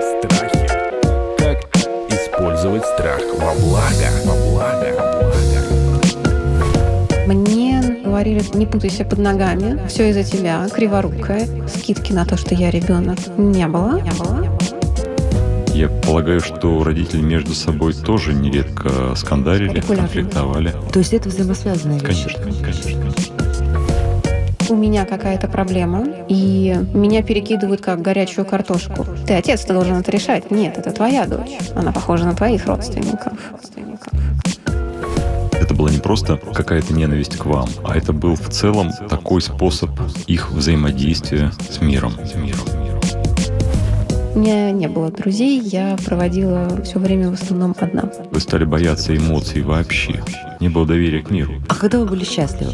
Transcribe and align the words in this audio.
Страхи. 0.00 0.68
Как 1.38 1.76
использовать 2.10 2.84
страх 2.84 3.20
во 3.38 3.54
благо? 3.54 4.08
Во 4.24 4.34
благо. 4.50 4.88
Мне 7.26 8.00
говорили, 8.04 8.42
не 8.54 8.66
путайся 8.66 9.04
под 9.04 9.18
ногами, 9.18 9.80
все 9.88 10.10
из-за 10.10 10.22
тебя, 10.22 10.68
криворукая. 10.68 11.46
Скидки 11.68 12.12
на 12.12 12.24
то, 12.26 12.36
что 12.36 12.54
я 12.54 12.70
ребенок, 12.70 13.18
не 13.36 13.66
было. 13.66 14.00
Не 14.00 14.12
было. 14.12 14.55
Я 15.76 15.88
полагаю, 15.90 16.40
что 16.40 16.82
родители 16.82 17.20
между 17.20 17.52
собой 17.52 17.92
тоже 17.92 18.32
нередко 18.32 19.14
скандалили, 19.14 19.80
конфликтовали. 19.80 20.72
То 20.90 21.00
есть 21.00 21.12
это 21.12 21.28
взаимосвязанные 21.28 22.00
вещи? 22.00 22.34
Конечно, 22.34 22.64
конечно, 22.64 23.02
конечно. 23.02 24.70
У 24.70 24.74
меня 24.74 25.04
какая-то 25.04 25.48
проблема, 25.48 26.06
и 26.28 26.74
меня 26.94 27.22
перекидывают 27.22 27.82
как 27.82 28.00
горячую 28.00 28.46
картошку. 28.46 29.04
Ты 29.26 29.34
отец, 29.34 29.66
ты 29.66 29.74
должен 29.74 29.96
это 29.96 30.10
решать. 30.10 30.50
Нет, 30.50 30.78
это 30.78 30.92
твоя 30.92 31.26
дочь. 31.26 31.58
Она 31.74 31.92
похожа 31.92 32.24
на 32.24 32.34
твоих 32.34 32.64
родственников. 32.64 33.34
родственников. 33.52 34.14
Это 35.52 35.74
была 35.74 35.90
не 35.90 35.98
просто 35.98 36.38
какая-то 36.38 36.94
ненависть 36.94 37.36
к 37.36 37.44
вам, 37.44 37.68
а 37.84 37.98
это 37.98 38.14
был 38.14 38.34
в 38.34 38.48
целом 38.48 38.92
такой 39.10 39.42
способ 39.42 39.90
их 40.26 40.50
взаимодействия 40.52 41.52
с 41.68 41.82
миром. 41.82 42.14
С 42.24 42.34
миром. 42.34 42.85
У 44.36 44.38
меня 44.38 44.70
не 44.70 44.86
было 44.86 45.10
друзей, 45.10 45.58
я 45.60 45.96
проводила 46.04 46.68
все 46.84 46.98
время 46.98 47.30
в 47.30 47.32
основном 47.32 47.74
одна. 47.80 48.12
Вы 48.30 48.38
стали 48.38 48.64
бояться 48.64 49.16
эмоций 49.16 49.62
вообще. 49.62 50.22
Не 50.60 50.68
было 50.68 50.86
доверия 50.86 51.22
к 51.22 51.30
миру. 51.30 51.54
А 51.70 51.74
когда 51.74 52.00
вы 52.00 52.04
были 52.04 52.22
счастливы? 52.22 52.72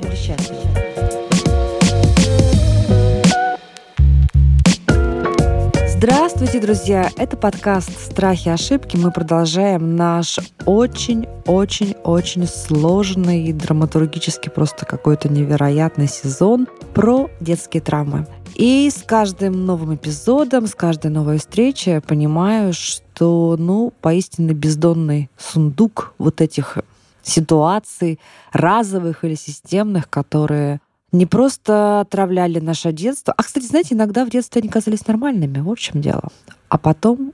Здравствуйте, 5.87 6.59
друзья! 6.59 7.09
Это 7.17 7.37
подкаст 7.37 7.93
«Страхи 8.11 8.49
и 8.49 8.51
ошибки». 8.51 8.97
Мы 8.97 9.13
продолжаем 9.13 9.95
наш 9.95 10.41
очень-очень-очень 10.67 12.49
сложный, 12.49 13.45
и 13.45 13.53
драматургически 13.53 14.49
просто 14.49 14.85
какой-то 14.85 15.29
невероятный 15.29 16.09
сезон 16.09 16.67
про 16.93 17.31
детские 17.39 17.83
травмы. 17.83 18.27
И 18.55 18.91
с 18.91 19.03
каждым 19.03 19.65
новым 19.65 19.95
эпизодом, 19.95 20.67
с 20.67 20.75
каждой 20.75 21.11
новой 21.11 21.39
встречей 21.39 21.95
я 21.95 22.01
понимаю, 22.01 22.73
что, 22.73 23.57
ну, 23.59 23.93
поистине 24.01 24.53
бездонный 24.53 25.31
сундук 25.39 26.15
вот 26.19 26.41
этих 26.41 26.79
ситуаций, 27.23 28.19
разовых 28.53 29.25
или 29.25 29.35
системных, 29.35 30.11
которые 30.11 30.81
не 31.13 31.27
просто 31.27 32.01
отравляли 32.01 32.59
наше 32.59 32.93
детство. 32.93 33.35
А, 33.37 33.43
кстати, 33.43 33.65
знаете, 33.65 33.95
иногда 33.95 34.25
в 34.25 34.31
детстве 34.31 34.61
они 34.61 34.69
казались 34.69 35.07
нормальными, 35.07 35.61
в 35.61 35.71
общем 35.71 36.01
дело. 36.01 36.29
А 36.69 36.79
потом 36.79 37.33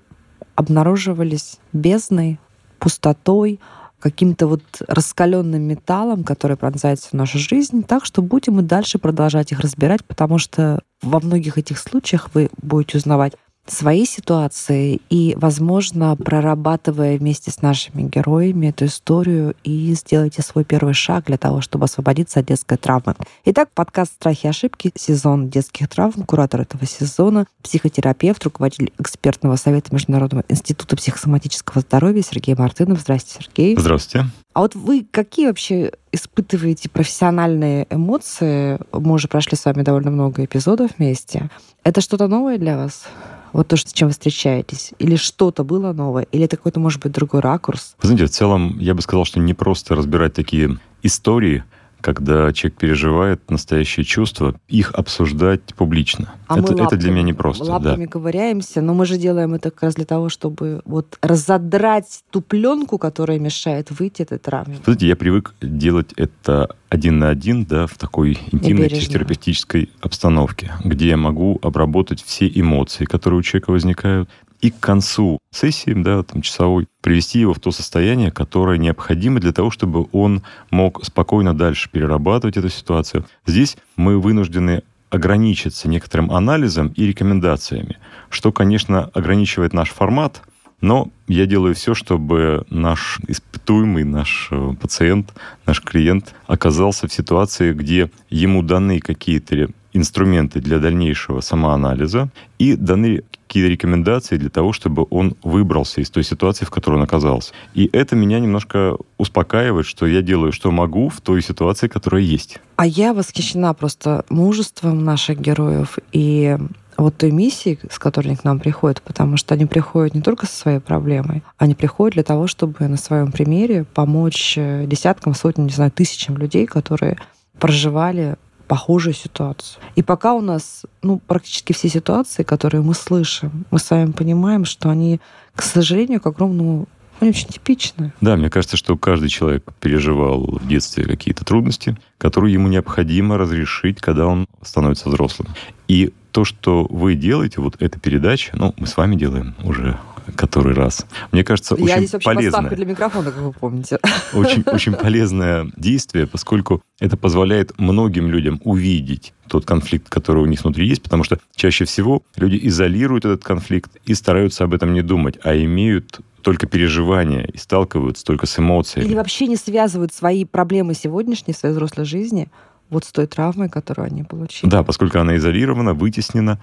обнаруживались 0.56 1.58
бездной, 1.72 2.39
пустотой, 2.78 3.61
каким-то 4.00 4.46
вот 4.46 4.62
раскаленным 4.86 5.62
металлом, 5.62 6.22
который 6.22 6.56
пронзает 6.56 7.00
всю 7.00 7.16
нашу 7.16 7.39
жизнь. 7.39 7.83
Так 7.83 8.05
что 8.05 8.22
будем 8.22 8.61
и 8.61 8.62
дальше 8.62 8.98
продолжать 8.98 9.52
их 9.52 9.61
разбирать, 9.61 10.05
потому 10.05 10.39
что 10.39 10.80
во 11.03 11.21
многих 11.21 11.59
этих 11.59 11.79
случаях 11.79 12.31
вы 12.35 12.51
будете 12.61 12.99
узнавать 12.99 13.35
свои 13.70 14.05
ситуации 14.05 15.00
и, 15.11 15.34
возможно, 15.38 16.16
прорабатывая 16.16 17.19
вместе 17.19 17.50
с 17.50 17.62
нашими 17.62 18.02
героями 18.02 18.69
эту 18.69 18.86
историю 18.86 19.55
и 19.64 19.92
сделайте 19.94 20.42
свой 20.42 20.64
первый 20.64 20.94
шаг 20.94 21.27
для 21.27 21.36
того, 21.36 21.61
чтобы 21.61 21.84
освободиться 21.84 22.41
от 22.41 22.46
детской 22.46 22.77
травмы. 22.77 23.14
Итак, 23.44 23.70
подкаст 23.74 24.12
«Страхи 24.14 24.46
и 24.46 24.48
ошибки», 24.48 24.92
сезон 24.94 25.48
детских 25.48 25.89
травм, 25.89 26.24
куратор 26.24 26.62
этого 26.62 26.86
сезона, 26.86 27.46
психотерапевт, 27.62 28.42
руководитель 28.44 28.92
экспертного 28.98 29.56
совета 29.56 29.94
Международного 29.94 30.45
института 30.48 30.96
психосоматического 30.96 31.80
здоровья 31.80 32.23
Сергей 32.23 32.55
Мартынов. 32.55 33.01
Здравствуйте, 33.01 33.46
Сергей. 33.46 33.77
Здравствуйте. 33.78 34.27
А 34.55 34.62
вот 34.62 34.74
вы 34.74 35.07
какие 35.08 35.46
вообще 35.46 35.92
испытываете 36.11 36.89
профессиональные 36.89 37.86
эмоции? 37.90 38.78
Мы 38.92 39.12
уже 39.12 39.28
прошли 39.28 39.57
с 39.57 39.64
вами 39.64 39.83
довольно 39.83 40.11
много 40.11 40.45
эпизодов 40.45 40.92
вместе. 40.98 41.51
Это 41.84 42.01
что-то 42.01 42.27
новое 42.27 42.58
для 42.58 42.77
вас? 42.77 43.05
Вот 43.53 43.69
то, 43.69 43.77
с 43.77 43.92
чем 43.92 44.09
вы 44.09 44.13
встречаетесь? 44.13 44.92
Или 44.98 45.17
что-то 45.17 45.64
было 45.64 45.92
новое? 45.92 46.25
Или 46.33 46.45
это 46.45 46.57
какой-то, 46.57 46.81
может 46.81 47.03
быть, 47.03 47.13
другой 47.13 47.41
ракурс? 47.41 47.95
Вы 48.01 48.09
знаете, 48.09 48.27
в 48.27 48.31
целом, 48.31 48.79
я 48.79 48.95
бы 48.95 49.03
сказал, 49.03 49.25
что 49.25 49.41
не 49.41 49.55
просто 49.55 49.95
разбирать 49.95 50.35
такие 50.35 50.79
истории, 51.03 51.64
когда 52.01 52.53
человек 52.53 52.79
переживает 52.79 53.51
настоящие 53.51 54.05
чувства, 54.05 54.55
их 54.69 54.92
обсуждать 54.92 55.63
публично. 55.77 56.35
А 56.47 56.59
это, 56.59 56.73
мы 56.73 56.83
это 56.83 56.97
для 56.97 57.09
лапками- 57.09 57.11
меня 57.11 57.23
не 57.23 57.33
просто. 57.33 57.64
Лапками 57.64 58.07
ковыряемся, 58.07 58.81
но 58.81 58.95
мы 58.95 59.07
же 59.07 59.17
делаем 59.19 59.55
это 59.55 59.70
как 59.70 59.83
раз 59.83 59.95
для 59.95 60.05
того, 60.05 60.29
чтобы 60.29 60.83
вот 60.85 61.19
разодрать 61.23 62.23
ту 62.31 62.41
пленку, 62.41 62.98
которая 62.98 63.39
мешает 63.39 63.91
выйти 63.91 64.23
этой 64.23 64.39
травме. 64.39 64.79
Знаете, 64.85 65.07
я 65.07 65.17
привык 65.17 65.55
делать 65.61 66.13
это 66.17 66.69
один 66.89 67.19
на 67.19 67.29
один, 67.29 67.64
да, 67.64 67.87
в 67.87 67.95
такой 67.98 68.39
интимной 68.53 68.85
бережно. 68.85 68.98
психотерапевтической 68.98 69.91
обстановке, 70.01 70.73
где 70.85 71.08
я 71.08 71.17
могу 71.17 71.58
обработать 71.63 72.23
все 72.23 72.51
эмоции, 72.53 73.05
которые 73.05 73.41
у 73.41 73.42
человека 73.42 73.70
возникают, 73.70 74.31
и 74.61 74.70
к 74.70 74.80
концу 74.80 75.39
сессии, 75.51 75.92
да, 75.95 76.23
там, 76.23 76.42
часовой, 76.42 76.89
привести 77.01 77.41
его 77.41 77.55
в 77.55 77.61
то 77.61 77.70
состояние, 77.70 78.30
которое 78.30 78.79
необходимо 78.79 79.41
для 79.41 79.52
того, 79.52 79.70
чтобы 79.70 80.08
он 80.13 80.42
мог 80.70 81.05
спокойно 81.05 81.55
дальше 81.55 81.91
перерабатывать 81.91 82.57
эту 82.57 82.69
ситуацию. 82.69 83.24
Здесь 83.46 83.77
мы 83.96 84.19
вынуждены 84.19 84.83
ограничиться 85.11 85.89
некоторым 85.89 86.30
анализом 86.30 86.89
и 86.89 87.07
рекомендациями, 87.07 87.98
что, 88.29 88.52
конечно, 88.52 89.11
ограничивает 89.14 89.73
наш 89.73 89.91
формат, 89.91 90.42
но 90.80 91.11
я 91.27 91.46
делаю 91.46 91.75
все, 91.75 91.95
чтобы 91.95 92.64
наш 92.70 93.19
испытуемый, 93.27 94.05
наш 94.05 94.48
э, 94.51 94.75
пациент, 94.80 95.35
наш 95.67 95.80
клиент 95.83 96.35
оказался 96.46 97.08
в 97.08 97.13
ситуации, 97.13 97.73
где 97.73 98.11
ему 98.30 98.63
даны 98.63 99.01
какие-то 99.01 99.70
инструменты 99.98 100.61
для 100.61 100.79
дальнейшего 100.79 101.41
самоанализа 101.41 102.31
и 102.59 102.75
даны 102.77 103.23
какие-то 103.47 103.70
рекомендации 103.70 104.36
для 104.36 104.51
того, 104.51 104.73
чтобы 104.73 105.07
он 105.11 105.35
выбрался 105.42 106.01
из 106.01 106.11
той 106.11 106.23
ситуации, 106.23 106.64
в 106.64 106.70
которой 106.70 106.97
он 106.97 107.03
оказался. 107.03 107.53
И 107.75 107.89
это 107.92 108.14
меня 108.14 108.39
немножко 108.41 108.97
успокаивает, 109.17 109.87
что 109.87 110.07
я 110.07 110.23
делаю, 110.23 110.53
что 110.53 110.70
могу 110.70 111.08
в 111.08 111.20
той 111.20 111.42
ситуации, 111.42 111.89
которая 111.89 112.23
есть. 112.23 112.58
А 112.77 112.87
я 112.87 113.14
восхищена 113.14 113.73
просто 113.75 114.25
мужеством 114.29 115.05
наших 115.05 115.41
героев 115.41 115.98
и 116.13 116.58
вот 116.98 117.17
той 117.17 117.31
миссией, 117.31 117.79
с 117.91 117.98
которой 117.98 118.29
они 118.29 118.37
к 118.37 118.45
нам 118.45 118.58
приходят, 118.58 119.01
потому 119.03 119.37
что 119.37 119.55
они 119.55 119.67
приходят 119.67 120.14
не 120.14 120.20
только 120.20 120.47
со 120.47 120.53
своей 120.53 120.81
проблемой, 120.81 121.42
они 121.57 121.75
приходят 121.75 122.14
для 122.14 122.25
того, 122.25 122.48
чтобы 122.48 122.87
на 122.87 122.97
своем 122.97 123.33
примере 123.33 123.85
помочь 123.85 124.57
десяткам, 124.57 125.35
сотням, 125.35 125.69
не 125.69 125.73
знаю, 125.73 125.92
тысячам 125.92 126.37
людей, 126.37 126.67
которые 126.67 127.17
проживали 127.58 128.37
похожую 128.69 129.14
ситуацию. 129.14 129.82
И 129.96 130.02
пока 130.02 130.34
у 130.34 130.40
нас, 130.40 130.82
ну, 131.02 131.20
практически 131.26 131.73
все 131.73 131.88
ситуации, 131.88 132.43
которые 132.43 132.82
мы 132.82 132.94
слышим, 132.94 133.64
мы 133.70 133.79
с 133.79 133.90
вами 133.90 134.12
понимаем, 134.12 134.64
что 134.64 134.90
они, 134.90 135.20
к 135.56 135.62
сожалению, 135.62 136.20
к 136.20 136.26
огромному, 136.26 136.87
они 137.20 137.31
очень 137.31 137.49
типичны. 137.49 138.12
Да, 138.20 138.37
мне 138.37 138.50
кажется, 138.50 138.76
что 138.76 138.96
каждый 138.96 139.28
человек 139.28 139.64
переживал 139.81 140.58
в 140.61 140.69
детстве 140.69 141.05
какие-то 141.05 141.44
трудности, 141.44 141.96
которые 142.19 142.52
ему 142.52 142.69
необходимо 142.69 143.38
разрешить, 143.38 144.00
когда 144.00 144.26
он 144.26 144.46
становится 144.62 145.08
взрослым. 145.08 145.49
И 145.88 146.12
то, 146.31 146.44
что 146.44 146.87
вы 146.88 147.17
делаете, 147.17 147.61
вот 147.61 147.76
эта 147.81 147.99
передача, 147.99 148.56
ну, 148.56 148.75
мы 148.76 148.87
с 148.87 148.96
вами 148.96 149.17
делаем 149.17 149.55
уже 149.64 149.99
который 150.37 150.75
раз. 150.75 151.06
Мне 151.32 151.44
кажется, 151.44 151.75
Я 151.76 151.84
очень 151.84 151.96
здесь 151.99 152.12
вообще 152.12 152.34
полезное. 152.34 152.70
для 152.70 152.84
микрофона, 152.84 153.31
как 153.31 153.43
вы 153.43 153.52
помните. 153.52 153.99
очень, 154.32 154.62
очень 154.66 154.93
полезное 154.94 155.70
действие, 155.76 156.26
поскольку 156.26 156.82
это 157.00 157.16
позволяет 157.16 157.78
многим 157.78 158.28
людям 158.28 158.60
увидеть 158.64 159.32
тот 159.48 159.64
конфликт, 159.64 160.08
который 160.08 160.42
у 160.42 160.46
них 160.46 160.62
внутри 160.62 160.86
есть, 160.86 161.02
потому 161.02 161.25
что 161.25 161.38
чаще 161.54 161.84
всего 161.84 162.22
люди 162.36 162.58
изолируют 162.62 163.25
этот 163.25 163.44
конфликт 163.44 163.90
и 164.04 164.14
стараются 164.14 164.64
об 164.64 164.75
этом 164.75 164.92
не 164.92 165.02
думать, 165.02 165.38
а 165.42 165.56
имеют 165.56 166.20
только 166.42 166.66
переживания 166.66 167.42
и 167.42 167.58
сталкиваются 167.58 168.24
только 168.24 168.46
с 168.46 168.58
эмоциями. 168.58 169.06
Или 169.06 169.14
вообще 169.14 169.46
не 169.46 169.56
связывают 169.56 170.12
свои 170.12 170.44
проблемы 170.44 170.94
сегодняшней, 170.94 171.54
своей 171.54 171.74
взрослой 171.74 172.04
жизни 172.04 172.48
вот 172.90 173.04
с 173.04 173.12
той 173.12 173.26
травмой, 173.26 173.69
которую 173.69 174.06
они 174.06 174.22
получили. 174.22 174.70
Да, 174.70 174.82
поскольку 174.82 175.19
она 175.19 175.36
изолирована, 175.36 175.94
вытеснена 175.94 176.58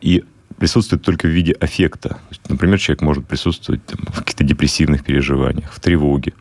и 0.00 0.24
присутствует 0.58 1.02
только 1.02 1.26
в 1.26 1.30
виде 1.30 1.52
аффекта. 1.52 2.18
Например, 2.48 2.78
человек 2.78 3.02
может 3.02 3.26
присутствовать 3.26 3.84
там, 3.84 4.00
в 4.12 4.18
каких-то 4.20 4.44
депрессивных 4.44 5.04
переживаниях, 5.04 5.70
в 5.72 5.80
тревоге. 5.80 6.32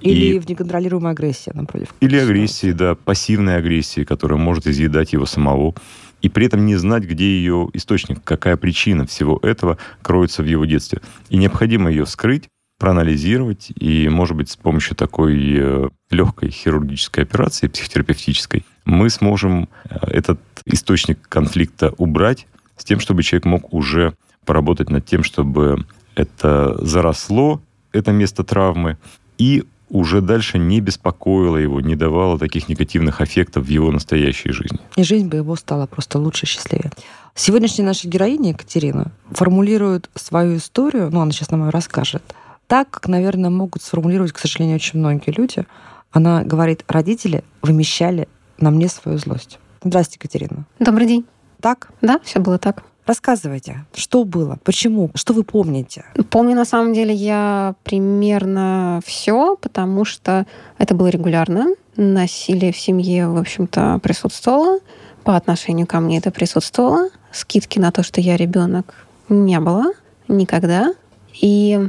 Или 0.00 0.36
И- 0.36 0.38
в 0.38 0.48
неконтролируемой 0.48 1.12
агрессии, 1.12 1.50
напротив. 1.54 1.88
Или 2.00 2.16
агрессии, 2.16 2.72
да, 2.72 2.94
пассивной 2.94 3.56
агрессии, 3.56 4.04
которая 4.04 4.38
может 4.38 4.66
изъедать 4.66 5.12
его 5.12 5.26
самого. 5.26 5.74
И 6.22 6.28
при 6.28 6.46
этом 6.46 6.64
не 6.64 6.76
знать, 6.76 7.04
где 7.04 7.24
ее 7.24 7.68
источник, 7.74 8.22
какая 8.24 8.56
причина 8.56 9.06
всего 9.06 9.38
этого 9.42 9.78
кроется 10.02 10.42
в 10.42 10.46
его 10.46 10.64
детстве. 10.64 11.00
И 11.28 11.36
необходимо 11.36 11.90
ее 11.90 12.04
вскрыть, 12.04 12.44
проанализировать, 12.78 13.72
и, 13.76 14.08
может 14.08 14.36
быть, 14.36 14.50
с 14.50 14.56
помощью 14.56 14.96
такой 14.96 15.36
э, 15.56 15.88
легкой 16.10 16.50
хирургической 16.50 17.24
операции, 17.24 17.68
психотерапевтической, 17.68 18.64
мы 18.84 19.10
сможем 19.10 19.68
э, 19.84 19.96
этот 20.08 20.40
источник 20.66 21.18
конфликта 21.28 21.94
убрать 21.98 22.46
с 22.76 22.84
тем, 22.84 23.00
чтобы 23.00 23.22
человек 23.22 23.44
мог 23.44 23.72
уже 23.72 24.14
поработать 24.44 24.90
над 24.90 25.04
тем, 25.06 25.24
чтобы 25.24 25.84
это 26.14 26.76
заросло, 26.84 27.60
это 27.92 28.12
место 28.12 28.44
травмы, 28.44 28.98
и 29.38 29.64
уже 29.88 30.20
дальше 30.20 30.58
не 30.58 30.80
беспокоило 30.80 31.56
его, 31.56 31.80
не 31.80 31.94
давало 31.94 32.38
таких 32.38 32.68
негативных 32.68 33.20
эффектов 33.20 33.66
в 33.66 33.68
его 33.68 33.92
настоящей 33.92 34.50
жизни. 34.50 34.78
И 34.96 35.04
жизнь 35.04 35.28
бы 35.28 35.36
его 35.36 35.54
стала 35.56 35.86
просто 35.86 36.18
лучше, 36.18 36.46
счастливее. 36.46 36.90
Сегодняшняя 37.34 37.84
наша 37.84 38.08
героиня 38.08 38.50
Екатерина 38.50 39.12
формулирует 39.30 40.10
свою 40.14 40.56
историю, 40.56 41.10
ну, 41.10 41.20
она 41.20 41.32
сейчас 41.32 41.50
нам 41.50 41.64
ее 41.64 41.70
расскажет, 41.70 42.22
так, 42.66 42.90
как, 42.90 43.08
наверное, 43.08 43.50
могут 43.50 43.82
сформулировать, 43.82 44.32
к 44.32 44.38
сожалению, 44.38 44.76
очень 44.76 44.98
многие 44.98 45.30
люди. 45.36 45.64
Она 46.12 46.44
говорит, 46.44 46.84
родители 46.88 47.44
вымещали 47.60 48.28
на 48.58 48.70
мне 48.70 48.88
свою 48.88 49.18
злость. 49.18 49.58
Здравствуйте, 49.82 50.18
Екатерина. 50.22 50.64
Добрый 50.78 51.06
день. 51.06 51.26
Так? 51.64 51.88
Да, 52.02 52.20
все 52.22 52.40
было 52.40 52.58
так. 52.58 52.82
Рассказывайте, 53.06 53.86
что 53.94 54.24
было, 54.24 54.58
почему, 54.64 55.10
что 55.14 55.32
вы 55.32 55.44
помните? 55.44 56.04
Помню, 56.28 56.54
на 56.54 56.66
самом 56.66 56.92
деле, 56.92 57.14
я 57.14 57.74
примерно 57.84 59.00
все, 59.06 59.56
потому 59.56 60.04
что 60.04 60.44
это 60.76 60.94
было 60.94 61.06
регулярно. 61.06 61.68
Насилие 61.96 62.70
в 62.70 62.76
семье, 62.76 63.28
в 63.28 63.38
общем-то, 63.38 63.98
присутствовало. 64.02 64.80
По 65.22 65.36
отношению 65.36 65.86
ко 65.86 66.00
мне 66.00 66.18
это 66.18 66.30
присутствовало. 66.30 67.08
Скидки 67.32 67.78
на 67.78 67.92
то, 67.92 68.02
что 68.02 68.20
я 68.20 68.36
ребенок, 68.36 68.94
не 69.30 69.58
было 69.58 69.86
никогда. 70.28 70.92
И 71.40 71.80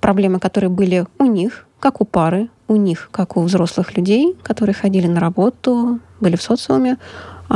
проблемы, 0.00 0.40
которые 0.40 0.68
были 0.68 1.06
у 1.18 1.24
них, 1.24 1.66
как 1.80 2.02
у 2.02 2.04
пары, 2.04 2.50
у 2.68 2.76
них, 2.76 3.08
как 3.12 3.38
у 3.38 3.40
взрослых 3.40 3.96
людей, 3.96 4.36
которые 4.42 4.74
ходили 4.74 5.06
на 5.06 5.20
работу, 5.20 6.00
были 6.20 6.36
в 6.36 6.42
социуме, 6.42 6.98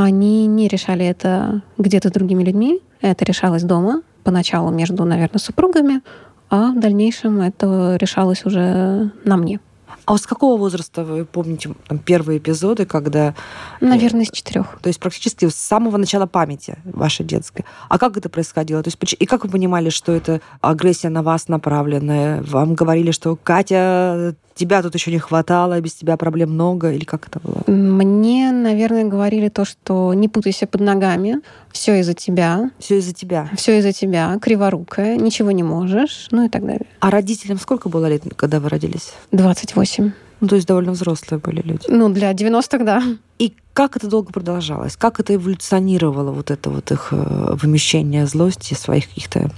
они 0.04 0.46
не 0.46 0.68
решали 0.68 1.06
это 1.06 1.62
где-то 1.78 2.10
другими 2.10 2.44
людьми, 2.44 2.82
это 3.00 3.24
решалось 3.24 3.62
дома, 3.62 4.02
поначалу 4.24 4.70
между, 4.70 5.04
наверное, 5.04 5.38
супругами, 5.38 6.02
а 6.50 6.72
в 6.72 6.80
дальнейшем 6.80 7.40
это 7.40 7.96
решалось 7.98 8.44
уже 8.44 9.10
на 9.24 9.36
мне. 9.38 9.58
А 10.04 10.12
вот 10.12 10.20
с 10.20 10.26
какого 10.26 10.58
возраста 10.58 11.02
вы 11.02 11.24
помните 11.24 11.74
там, 11.88 11.98
первые 11.98 12.38
эпизоды, 12.38 12.84
когда... 12.84 13.34
Наверное, 13.80 14.26
с 14.26 14.30
четырех. 14.30 14.78
То 14.82 14.88
есть 14.88 15.00
практически 15.00 15.48
с 15.48 15.54
самого 15.54 15.96
начала 15.96 16.26
памяти 16.26 16.76
вашей 16.84 17.24
детской. 17.24 17.64
А 17.88 17.98
как 17.98 18.18
это 18.18 18.28
происходило? 18.28 18.82
То 18.82 18.88
есть, 18.88 19.16
и 19.18 19.26
как 19.26 19.44
вы 19.44 19.50
понимали, 19.50 19.88
что 19.88 20.12
это 20.12 20.42
агрессия 20.60 21.08
на 21.08 21.22
вас 21.22 21.48
направленная? 21.48 22.42
Вам 22.42 22.74
говорили, 22.74 23.12
что 23.12 23.34
Катя, 23.34 24.36
тебя 24.56 24.82
тут 24.82 24.94
еще 24.94 25.12
не 25.12 25.18
хватало, 25.18 25.80
без 25.80 25.94
тебя 25.94 26.16
проблем 26.16 26.50
много, 26.50 26.90
или 26.92 27.04
как 27.04 27.28
это 27.28 27.38
было? 27.40 27.62
Мне, 27.66 28.50
наверное, 28.50 29.04
говорили 29.04 29.48
то, 29.48 29.64
что 29.64 30.14
не 30.14 30.28
путайся 30.28 30.66
под 30.66 30.80
ногами, 30.80 31.40
все 31.70 32.00
из-за 32.00 32.14
тебя. 32.14 32.70
Все 32.78 32.98
из-за 32.98 33.12
тебя. 33.12 33.50
Все 33.56 33.78
из-за 33.78 33.92
тебя, 33.92 34.38
криворукая, 34.40 35.16
ничего 35.16 35.50
не 35.52 35.62
можешь, 35.62 36.28
ну 36.30 36.44
и 36.44 36.48
так 36.48 36.62
далее. 36.66 36.86
А 37.00 37.10
родителям 37.10 37.58
сколько 37.58 37.88
было 37.88 38.06
лет, 38.06 38.22
когда 38.36 38.58
вы 38.58 38.70
родились? 38.70 39.12
28. 39.32 40.12
Ну, 40.40 40.48
то 40.48 40.56
есть 40.56 40.66
довольно 40.66 40.92
взрослые 40.92 41.40
были 41.40 41.62
люди. 41.62 41.84
Ну, 41.88 42.08
для 42.10 42.32
90-х, 42.32 42.84
да. 42.84 43.02
И 43.38 43.54
как 43.72 43.96
это 43.96 44.06
долго 44.06 44.32
продолжалось? 44.32 44.96
Как 44.96 45.18
это 45.18 45.34
эволюционировало, 45.34 46.30
вот 46.30 46.50
это 46.50 46.68
вот 46.68 46.90
их 46.90 47.08
э, 47.12 47.54
вымещение 47.60 48.26
злости, 48.26 48.74
своих 48.74 49.08
каких-то 49.08 49.50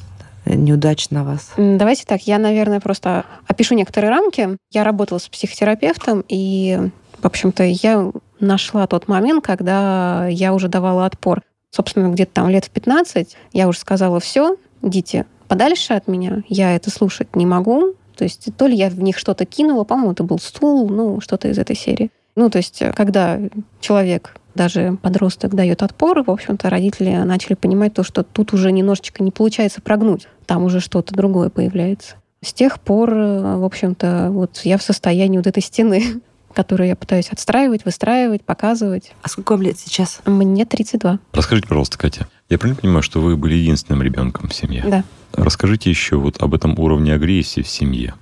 неудач 0.46 1.10
на 1.10 1.24
вас? 1.24 1.52
Давайте 1.56 2.04
так, 2.06 2.22
я, 2.22 2.38
наверное, 2.38 2.80
просто 2.80 3.24
опишу 3.46 3.74
некоторые 3.74 4.10
рамки. 4.10 4.56
Я 4.70 4.84
работала 4.84 5.18
с 5.18 5.28
психотерапевтом, 5.28 6.24
и, 6.28 6.90
в 7.18 7.26
общем-то, 7.26 7.64
я 7.64 8.10
нашла 8.40 8.86
тот 8.86 9.08
момент, 9.08 9.44
когда 9.44 10.26
я 10.28 10.54
уже 10.54 10.68
давала 10.68 11.06
отпор. 11.06 11.42
Собственно, 11.70 12.08
где-то 12.08 12.32
там 12.32 12.48
лет 12.48 12.64
в 12.64 12.70
15 12.70 13.36
я 13.52 13.68
уже 13.68 13.78
сказала, 13.78 14.20
все, 14.20 14.56
идите 14.82 15.26
подальше 15.48 15.94
от 15.94 16.08
меня, 16.08 16.42
я 16.48 16.74
это 16.76 16.90
слушать 16.90 17.34
не 17.34 17.46
могу. 17.46 17.94
То 18.16 18.24
есть 18.24 18.48
то 18.56 18.66
ли 18.66 18.76
я 18.76 18.90
в 18.90 19.00
них 19.00 19.16
что-то 19.16 19.44
кинула, 19.44 19.84
по-моему, 19.84 20.12
это 20.12 20.24
был 20.24 20.38
стул, 20.38 20.88
ну, 20.88 21.20
что-то 21.20 21.48
из 21.48 21.58
этой 21.58 21.76
серии. 21.76 22.10
Ну, 22.38 22.50
то 22.50 22.58
есть, 22.58 22.80
когда 22.94 23.40
человек 23.80 24.36
даже 24.54 24.96
подросток 25.02 25.56
дает 25.56 25.82
отпор, 25.82 26.22
в 26.22 26.30
общем-то, 26.30 26.70
родители 26.70 27.10
начали 27.24 27.54
понимать 27.54 27.94
то, 27.94 28.04
что 28.04 28.22
тут 28.22 28.52
уже 28.52 28.70
немножечко 28.70 29.24
не 29.24 29.32
получается 29.32 29.80
прогнуть, 29.80 30.28
там 30.46 30.62
уже 30.62 30.78
что-то 30.78 31.12
другое 31.16 31.48
появляется. 31.48 32.14
С 32.40 32.52
тех 32.52 32.80
пор, 32.80 33.10
в 33.10 33.64
общем-то, 33.64 34.28
вот 34.30 34.60
я 34.62 34.78
в 34.78 34.84
состоянии 34.84 35.38
вот 35.38 35.48
этой 35.48 35.64
стены, 35.64 36.22
которую 36.54 36.86
я 36.86 36.94
пытаюсь 36.94 37.30
отстраивать, 37.30 37.84
выстраивать, 37.84 38.44
показывать. 38.44 39.12
А 39.24 39.28
сколько 39.28 39.54
вам 39.54 39.62
лет 39.62 39.76
сейчас? 39.76 40.20
Мне 40.24 40.64
32. 40.64 41.18
Расскажите, 41.32 41.66
пожалуйста, 41.66 41.98
Катя, 41.98 42.28
я 42.48 42.56
правильно 42.56 42.80
понимаю, 42.80 43.02
что 43.02 43.20
вы 43.20 43.36
были 43.36 43.54
единственным 43.54 44.00
ребенком 44.00 44.48
в 44.48 44.54
семье? 44.54 44.84
Да. 44.86 45.02
Расскажите 45.32 45.90
еще 45.90 46.18
вот 46.18 46.40
об 46.40 46.54
этом 46.54 46.78
уровне 46.78 47.14
агрессии 47.14 47.62
в 47.62 47.68
семье. 47.68 48.14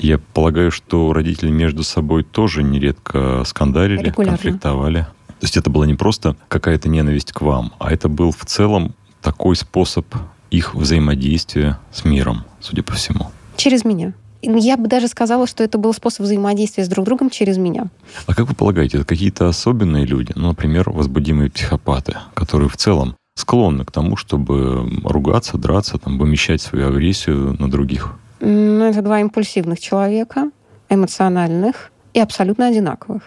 Я 0.00 0.18
полагаю, 0.18 0.70
что 0.70 1.12
родители 1.12 1.50
между 1.50 1.82
собой 1.82 2.24
тоже 2.24 2.62
нередко 2.62 3.42
скандалили, 3.44 4.02
Регулярно. 4.02 4.38
конфликтовали. 4.38 5.06
То 5.40 5.44
есть 5.44 5.56
это 5.56 5.70
была 5.70 5.86
не 5.86 5.94
просто 5.94 6.36
какая-то 6.48 6.88
ненависть 6.88 7.32
к 7.32 7.40
вам, 7.42 7.72
а 7.78 7.92
это 7.92 8.08
был 8.08 8.32
в 8.32 8.44
целом 8.44 8.94
такой 9.22 9.56
способ 9.56 10.06
их 10.50 10.74
взаимодействия 10.74 11.78
с 11.92 12.04
миром, 12.04 12.44
судя 12.60 12.82
по 12.82 12.94
всему. 12.94 13.30
Через 13.56 13.84
меня. 13.84 14.14
Я 14.42 14.78
бы 14.78 14.88
даже 14.88 15.06
сказала, 15.08 15.46
что 15.46 15.62
это 15.62 15.76
был 15.76 15.92
способ 15.92 16.24
взаимодействия 16.24 16.84
с 16.84 16.88
друг 16.88 17.04
другом 17.04 17.28
через 17.28 17.58
меня. 17.58 17.88
А 18.26 18.34
как 18.34 18.48
вы 18.48 18.54
полагаете, 18.54 18.98
это 18.98 19.06
какие-то 19.06 19.48
особенные 19.48 20.06
люди, 20.06 20.32
ну, 20.34 20.48
например, 20.48 20.88
возбудимые 20.90 21.50
психопаты, 21.50 22.16
которые 22.32 22.70
в 22.70 22.76
целом 22.76 23.16
склонны 23.34 23.84
к 23.84 23.92
тому, 23.92 24.16
чтобы 24.16 24.90
ругаться, 25.04 25.58
драться, 25.58 25.98
там, 25.98 26.18
вымещать 26.18 26.62
свою 26.62 26.88
агрессию 26.88 27.54
на 27.58 27.70
других? 27.70 28.14
Ну, 28.40 28.84
это 28.84 29.02
два 29.02 29.20
импульсивных 29.20 29.80
человека, 29.80 30.50
эмоциональных 30.88 31.92
и 32.14 32.20
абсолютно 32.20 32.66
одинаковых. 32.66 33.22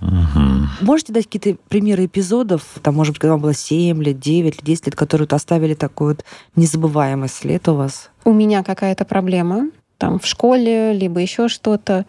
Угу. 0.00 0.82
Можете 0.82 1.12
дать 1.12 1.26
какие-то 1.26 1.60
примеры 1.68 2.06
эпизодов, 2.06 2.62
там, 2.82 2.94
может 2.94 3.12
быть, 3.12 3.20
когда 3.20 3.32
вам 3.32 3.42
было 3.42 3.54
7 3.54 4.02
лет, 4.02 4.18
9 4.18 4.56
лет, 4.56 4.64
10 4.64 4.86
лет, 4.86 4.96
которые 4.96 5.26
вот 5.26 5.34
оставили 5.34 5.74
такой 5.74 6.14
вот 6.14 6.24
незабываемый 6.56 7.28
след 7.28 7.68
у 7.68 7.74
вас? 7.74 8.10
У 8.24 8.32
меня 8.32 8.62
какая-то 8.62 9.04
проблема, 9.04 9.70
там, 9.98 10.18
в 10.18 10.26
школе, 10.26 10.94
либо 10.94 11.20
еще 11.20 11.48
что-то, 11.48 12.06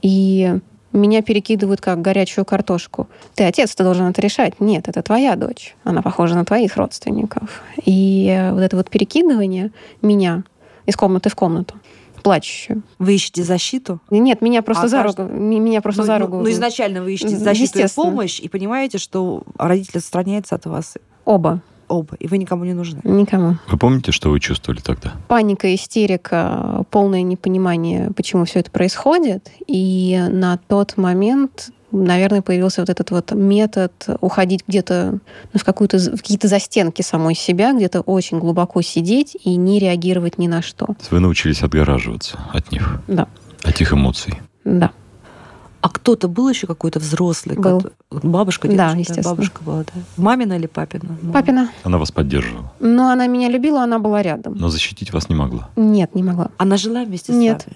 и 0.00 0.58
меня 0.92 1.22
перекидывают 1.22 1.80
как 1.80 2.00
горячую 2.00 2.44
картошку. 2.44 3.08
Ты 3.34 3.44
отец, 3.44 3.74
ты 3.74 3.82
должен 3.82 4.06
это 4.06 4.22
решать. 4.22 4.60
Нет, 4.60 4.88
это 4.88 5.02
твоя 5.02 5.36
дочь. 5.36 5.74
Она 5.82 6.02
похожа 6.02 6.34
на 6.36 6.44
твоих 6.44 6.76
родственников. 6.76 7.62
И 7.84 8.48
вот 8.52 8.60
это 8.60 8.76
вот 8.76 8.88
перекидывание 8.88 9.72
меня 10.00 10.44
из 10.86 10.96
комнаты 10.96 11.30
в 11.30 11.34
комнату, 11.34 11.74
плачущую. 12.24 12.82
Вы 12.98 13.14
ищете 13.14 13.44
защиту? 13.44 14.00
Нет, 14.10 14.40
меня 14.42 14.62
просто 14.62 14.84
А 14.84 14.88
за 14.88 15.02
каждый- 15.02 15.26
руку. 15.26 15.34
Меня 15.38 15.80
просто 15.80 16.00
ну, 16.02 16.06
за 16.06 16.18
ну, 16.18 16.24
руку. 16.26 16.36
ну, 16.38 16.50
изначально 16.50 17.02
вы 17.02 17.12
ищете 17.12 17.34
М, 17.34 17.40
защиту 17.40 17.78
и 17.78 17.86
помощь, 17.94 18.40
и 18.40 18.48
понимаете, 18.48 18.98
что 18.98 19.44
родители 19.58 19.98
отстраняются 19.98 20.54
от 20.56 20.64
вас 20.66 20.94
Оба. 21.26 21.60
оба, 21.86 22.16
и 22.18 22.26
вы 22.26 22.38
никому 22.38 22.64
не 22.64 22.72
нужны. 22.72 22.98
Никому. 23.04 23.58
Вы 23.68 23.76
помните, 23.78 24.10
что 24.10 24.30
вы 24.30 24.40
чувствовали 24.40 24.80
тогда? 24.80 25.12
Паника, 25.28 25.72
истерика, 25.74 26.84
полное 26.90 27.20
непонимание, 27.22 28.10
почему 28.16 28.46
все 28.46 28.60
это 28.60 28.70
происходит. 28.70 29.50
И 29.66 30.18
на 30.30 30.56
тот 30.56 30.96
момент, 30.96 31.70
наверное, 31.94 32.42
появился 32.42 32.82
вот 32.82 32.90
этот 32.90 33.10
вот 33.10 33.32
метод 33.32 33.92
уходить 34.20 34.64
где-то 34.66 35.18
ну, 35.52 35.58
в, 35.58 35.64
какую-то, 35.64 35.98
в 35.98 36.16
какие-то 36.20 36.48
застенки 36.48 37.02
самой 37.02 37.34
себя, 37.34 37.72
где-то 37.72 38.00
очень 38.00 38.38
глубоко 38.38 38.82
сидеть 38.82 39.36
и 39.44 39.56
не 39.56 39.78
реагировать 39.78 40.38
ни 40.38 40.46
на 40.48 40.60
что. 40.62 40.88
Вы 41.10 41.20
научились 41.20 41.62
отгораживаться 41.62 42.38
от 42.52 42.72
них, 42.72 43.00
Да, 43.08 43.28
от 43.62 43.80
их 43.80 43.92
эмоций. 43.92 44.34
да. 44.64 44.90
А 45.80 45.90
кто-то 45.90 46.28
был 46.28 46.48
еще 46.48 46.66
какой-то 46.66 46.98
взрослый? 46.98 47.58
Был. 47.58 47.80
кото- 47.82 47.92
Бабушка, 48.10 48.68
Да, 48.68 48.74
дедушка? 48.94 48.98
естественно. 49.00 49.28
Бабушка 49.36 49.62
была, 49.62 49.80
да. 49.80 49.92
Мамина 50.16 50.54
или 50.54 50.66
папина? 50.66 51.14
Мама. 51.20 51.32
Папина. 51.34 51.70
Она 51.82 51.98
вас 51.98 52.10
поддерживала, 52.10 52.72
Но 52.80 53.10
она 53.10 53.26
меня 53.26 53.50
любила, 53.50 53.82
она 53.82 53.98
была 53.98 54.22
рядом. 54.22 54.54
но 54.56 54.70
защитить 54.70 55.12
вас 55.12 55.28
не 55.28 55.34
могла. 55.34 55.68
Нет, 55.76 56.14
не 56.14 56.22
могла. 56.22 56.48
Она 56.56 56.78
жила 56.78 57.04
вместе 57.04 57.34
с 57.34 57.36
Нет. 57.36 57.66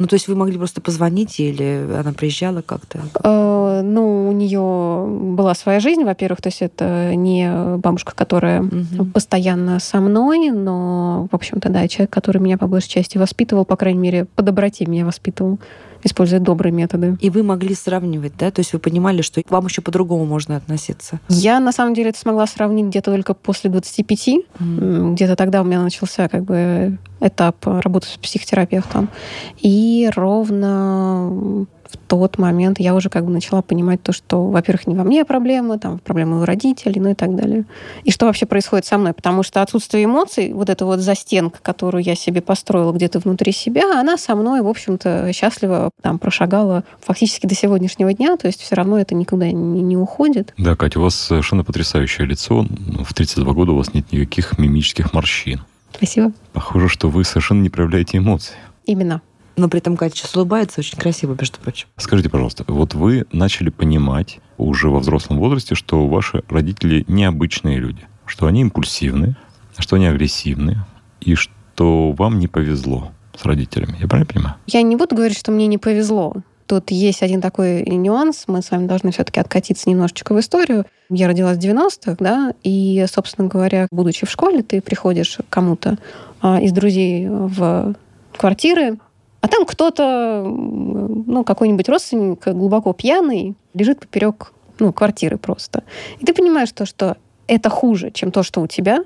Ну, 0.00 0.06
то 0.06 0.14
есть 0.14 0.28
вы 0.28 0.34
могли 0.34 0.56
просто 0.56 0.80
позвонить, 0.80 1.38
или 1.38 1.86
она 1.94 2.12
приезжала 2.14 2.62
как-то? 2.62 3.00
Э, 3.22 3.82
ну, 3.84 4.30
у 4.30 4.32
нее 4.32 5.06
была 5.36 5.54
своя 5.54 5.78
жизнь, 5.78 6.04
во-первых, 6.04 6.40
то 6.40 6.48
есть 6.48 6.62
это 6.62 7.14
не 7.14 7.76
бабушка, 7.76 8.14
которая 8.16 8.62
Мгм. 8.62 9.12
постоянно 9.12 9.78
со 9.78 10.00
мной, 10.00 10.50
но, 10.50 11.28
в 11.30 11.34
общем-то, 11.34 11.68
да, 11.68 11.86
человек, 11.86 12.10
который 12.10 12.38
меня 12.40 12.56
по 12.56 12.66
большей 12.66 12.88
части 12.88 13.18
воспитывал, 13.18 13.66
по 13.66 13.76
крайней 13.76 14.00
мере, 14.00 14.24
по 14.24 14.42
доброте 14.42 14.86
меня 14.86 15.04
воспитывал. 15.04 15.58
используя 16.02 16.40
добрые 16.40 16.72
методы. 16.72 17.18
И 17.20 17.28
вы 17.28 17.42
могли 17.42 17.74
сравнивать, 17.74 18.32
да? 18.38 18.50
То 18.50 18.60
есть 18.60 18.72
вы 18.72 18.78
понимали, 18.78 19.20
что 19.20 19.42
к 19.42 19.50
вам 19.50 19.66
еще 19.66 19.82
по-другому 19.82 20.24
можно 20.24 20.56
относиться? 20.56 21.20
Я, 21.28 21.60
на 21.60 21.72
самом 21.72 21.92
деле, 21.92 22.08
это 22.08 22.18
смогла 22.18 22.46
сравнить 22.46 22.86
где-то 22.86 23.10
только 23.10 23.34
после 23.34 23.68
25. 23.68 24.28
Mm. 24.58 25.12
Где-то 25.12 25.36
тогда 25.36 25.60
у 25.60 25.64
меня 25.64 25.82
начался 25.82 26.28
как 26.30 26.44
бы 26.44 26.96
этап 27.20 27.56
работы 27.66 28.06
с 28.06 28.16
психотерапевтом. 28.16 29.10
И 29.58 29.70
ровно 30.14 31.66
в 31.90 31.96
тот 32.06 32.38
момент 32.38 32.78
я 32.78 32.94
уже 32.94 33.08
как 33.08 33.24
бы 33.24 33.32
начала 33.32 33.62
понимать 33.62 34.02
то, 34.02 34.12
что, 34.12 34.46
во-первых, 34.46 34.86
не 34.86 34.94
во 34.94 35.04
мне 35.04 35.24
проблемы, 35.24 35.78
там, 35.78 35.98
проблемы 35.98 36.40
у 36.40 36.44
родителей, 36.44 37.00
ну 37.00 37.10
и 37.10 37.14
так 37.14 37.34
далее. 37.34 37.64
И 38.04 38.10
что 38.10 38.26
вообще 38.26 38.46
происходит 38.46 38.86
со 38.86 38.98
мной? 38.98 39.12
Потому 39.12 39.42
что 39.42 39.62
отсутствие 39.62 40.04
эмоций, 40.04 40.52
вот 40.52 40.70
эта 40.70 40.84
вот 40.84 41.00
застенка, 41.00 41.58
которую 41.62 42.04
я 42.04 42.14
себе 42.14 42.40
построила 42.42 42.92
где-то 42.92 43.18
внутри 43.18 43.52
себя, 43.52 44.00
она 44.00 44.16
со 44.16 44.36
мной, 44.36 44.62
в 44.62 44.68
общем-то, 44.68 45.32
счастливо 45.32 45.90
там 46.00 46.18
прошагала 46.18 46.84
фактически 47.00 47.46
до 47.46 47.54
сегодняшнего 47.54 48.12
дня, 48.12 48.36
то 48.36 48.46
есть 48.46 48.60
все 48.60 48.74
равно 48.76 48.98
это 48.98 49.14
никуда 49.14 49.50
не, 49.50 49.82
не 49.82 49.96
уходит. 49.96 50.54
Да, 50.58 50.76
Катя, 50.76 51.00
у 51.00 51.02
вас 51.02 51.14
совершенно 51.14 51.64
потрясающее 51.64 52.26
лицо. 52.26 52.66
В 53.04 53.14
32 53.14 53.52
года 53.52 53.72
у 53.72 53.76
вас 53.76 53.94
нет 53.94 54.12
никаких 54.12 54.58
мимических 54.58 55.12
морщин. 55.12 55.62
Спасибо. 55.92 56.32
Похоже, 56.52 56.88
что 56.88 57.08
вы 57.08 57.24
совершенно 57.24 57.62
не 57.62 57.68
проявляете 57.68 58.18
эмоций. 58.18 58.54
Именно 58.86 59.22
но 59.60 59.68
при 59.68 59.78
этом 59.78 59.96
Катя 59.96 60.16
сейчас 60.16 60.34
улыбается 60.34 60.80
очень 60.80 60.98
красиво, 60.98 61.36
между 61.38 61.58
прочим. 61.60 61.86
Скажите, 61.96 62.30
пожалуйста, 62.30 62.64
вот 62.66 62.94
вы 62.94 63.26
начали 63.32 63.68
понимать 63.68 64.40
уже 64.58 64.88
во 64.88 65.00
взрослом 65.00 65.38
возрасте, 65.38 65.74
что 65.74 66.08
ваши 66.08 66.42
родители 66.48 67.04
необычные 67.08 67.78
люди, 67.78 68.02
что 68.26 68.46
они 68.46 68.62
импульсивны, 68.62 69.36
что 69.78 69.96
они 69.96 70.06
агрессивны, 70.06 70.78
и 71.20 71.34
что 71.34 72.12
вам 72.12 72.38
не 72.38 72.48
повезло 72.48 73.12
с 73.36 73.44
родителями. 73.44 73.96
Я 74.00 74.08
правильно 74.08 74.32
понимаю? 74.32 74.56
Я 74.66 74.82
не 74.82 74.96
буду 74.96 75.14
говорить, 75.14 75.38
что 75.38 75.52
мне 75.52 75.66
не 75.66 75.78
повезло. 75.78 76.34
Тут 76.66 76.90
есть 76.90 77.22
один 77.22 77.40
такой 77.40 77.82
нюанс. 77.82 78.44
Мы 78.46 78.62
с 78.62 78.70
вами 78.70 78.86
должны 78.86 79.10
все-таки 79.10 79.40
откатиться 79.40 79.90
немножечко 79.90 80.34
в 80.34 80.40
историю. 80.40 80.86
Я 81.08 81.26
родилась 81.26 81.58
в 81.58 81.60
90-х, 81.60 82.16
да, 82.20 82.54
и, 82.62 83.04
собственно 83.12 83.48
говоря, 83.48 83.88
будучи 83.90 84.24
в 84.24 84.30
школе, 84.30 84.62
ты 84.62 84.80
приходишь 84.80 85.38
к 85.38 85.52
кому-то 85.52 85.98
а, 86.40 86.60
из 86.60 86.70
друзей 86.72 87.28
в 87.28 87.96
квартиры, 88.36 88.98
а 89.40 89.48
там 89.48 89.64
кто-то, 89.64 90.44
ну, 90.44 91.44
какой-нибудь 91.44 91.88
родственник 91.88 92.46
глубоко 92.46 92.92
пьяный, 92.92 93.54
лежит 93.74 94.00
поперек 94.00 94.52
ну, 94.78 94.92
квартиры 94.92 95.38
просто. 95.38 95.82
И 96.18 96.26
ты 96.26 96.34
понимаешь 96.34 96.72
то, 96.72 96.86
что 96.86 97.16
это 97.46 97.70
хуже, 97.70 98.10
чем 98.10 98.30
то, 98.30 98.42
что 98.42 98.60
у 98.60 98.66
тебя, 98.66 99.04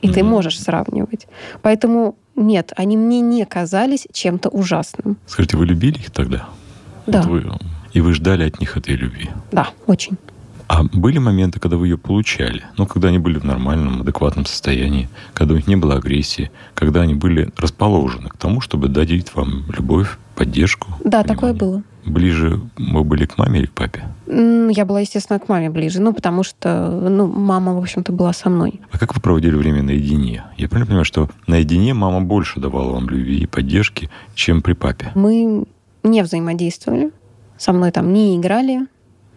и 0.00 0.08
mm-hmm. 0.08 0.12
ты 0.12 0.24
можешь 0.24 0.60
сравнивать. 0.60 1.26
Поэтому 1.62 2.16
нет, 2.36 2.72
они 2.76 2.96
мне 2.96 3.20
не 3.20 3.44
казались 3.44 4.06
чем-то 4.12 4.48
ужасным. 4.48 5.16
Скажите, 5.26 5.56
вы 5.56 5.66
любили 5.66 5.98
их 5.98 6.10
тогда? 6.10 6.48
Да. 7.06 7.22
Вот 7.22 7.30
вы, 7.30 7.52
и 7.92 8.00
вы 8.00 8.14
ждали 8.14 8.44
от 8.44 8.60
них 8.60 8.76
этой 8.76 8.94
любви? 8.94 9.30
Да, 9.50 9.68
очень. 9.86 10.18
А 10.68 10.84
были 10.84 11.18
моменты, 11.18 11.60
когда 11.60 11.76
вы 11.76 11.88
ее 11.88 11.98
получали? 11.98 12.62
Ну, 12.76 12.86
когда 12.86 13.08
они 13.08 13.18
были 13.18 13.38
в 13.38 13.44
нормальном, 13.44 14.02
адекватном 14.02 14.44
состоянии, 14.44 15.08
когда 15.32 15.54
у 15.54 15.56
них 15.56 15.66
не 15.66 15.76
было 15.76 15.96
агрессии, 15.96 16.50
когда 16.74 17.00
они 17.00 17.14
были 17.14 17.50
расположены 17.56 18.28
к 18.28 18.36
тому, 18.36 18.60
чтобы 18.60 18.88
дать 18.88 19.08
вам 19.34 19.64
любовь, 19.76 20.18
поддержку? 20.36 20.88
Да, 21.02 21.22
понимание? 21.22 21.34
такое 21.34 21.52
было. 21.54 21.82
Ближе 22.04 22.60
вы 22.76 23.04
были 23.04 23.26
к 23.26 23.38
маме 23.38 23.60
или 23.60 23.66
к 23.66 23.72
папе? 23.72 24.04
Я 24.26 24.84
была, 24.84 25.00
естественно, 25.00 25.38
к 25.38 25.48
маме 25.48 25.70
ближе, 25.70 26.00
ну, 26.00 26.12
потому 26.12 26.42
что, 26.42 26.90
ну, 26.90 27.26
мама, 27.26 27.74
в 27.74 27.78
общем-то, 27.78 28.12
была 28.12 28.32
со 28.32 28.50
мной. 28.50 28.80
А 28.92 28.98
как 28.98 29.14
вы 29.14 29.20
проводили 29.20 29.56
время 29.56 29.82
наедине? 29.82 30.44
Я 30.56 30.68
правильно 30.68 30.86
понимаю, 30.86 31.04
что 31.04 31.28
наедине 31.46 31.94
мама 31.94 32.20
больше 32.20 32.60
давала 32.60 32.92
вам 32.92 33.08
любви 33.08 33.38
и 33.38 33.46
поддержки, 33.46 34.10
чем 34.34 34.62
при 34.62 34.74
папе? 34.74 35.12
Мы 35.14 35.64
не 36.02 36.22
взаимодействовали, 36.22 37.10
со 37.56 37.72
мной 37.72 37.90
там 37.90 38.12
не 38.12 38.36
играли, 38.36 38.86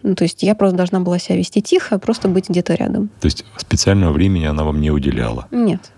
ну, 0.02 0.14
то 0.14 0.24
есть 0.24 0.42
я 0.42 0.54
просто 0.54 0.76
должна 0.76 1.00
была 1.00 1.18
себя 1.18 1.36
вести 1.36 1.62
тихо, 1.62 1.98
просто 1.98 2.28
быть 2.28 2.48
где-то 2.48 2.74
рядом. 2.74 3.10
То 3.20 3.26
есть 3.26 3.44
специального 3.56 4.12
времени 4.12 4.44
она 4.44 4.64
вам 4.64 4.80
не 4.80 4.90
уделяла? 4.90 5.46
Нет. 5.50 5.92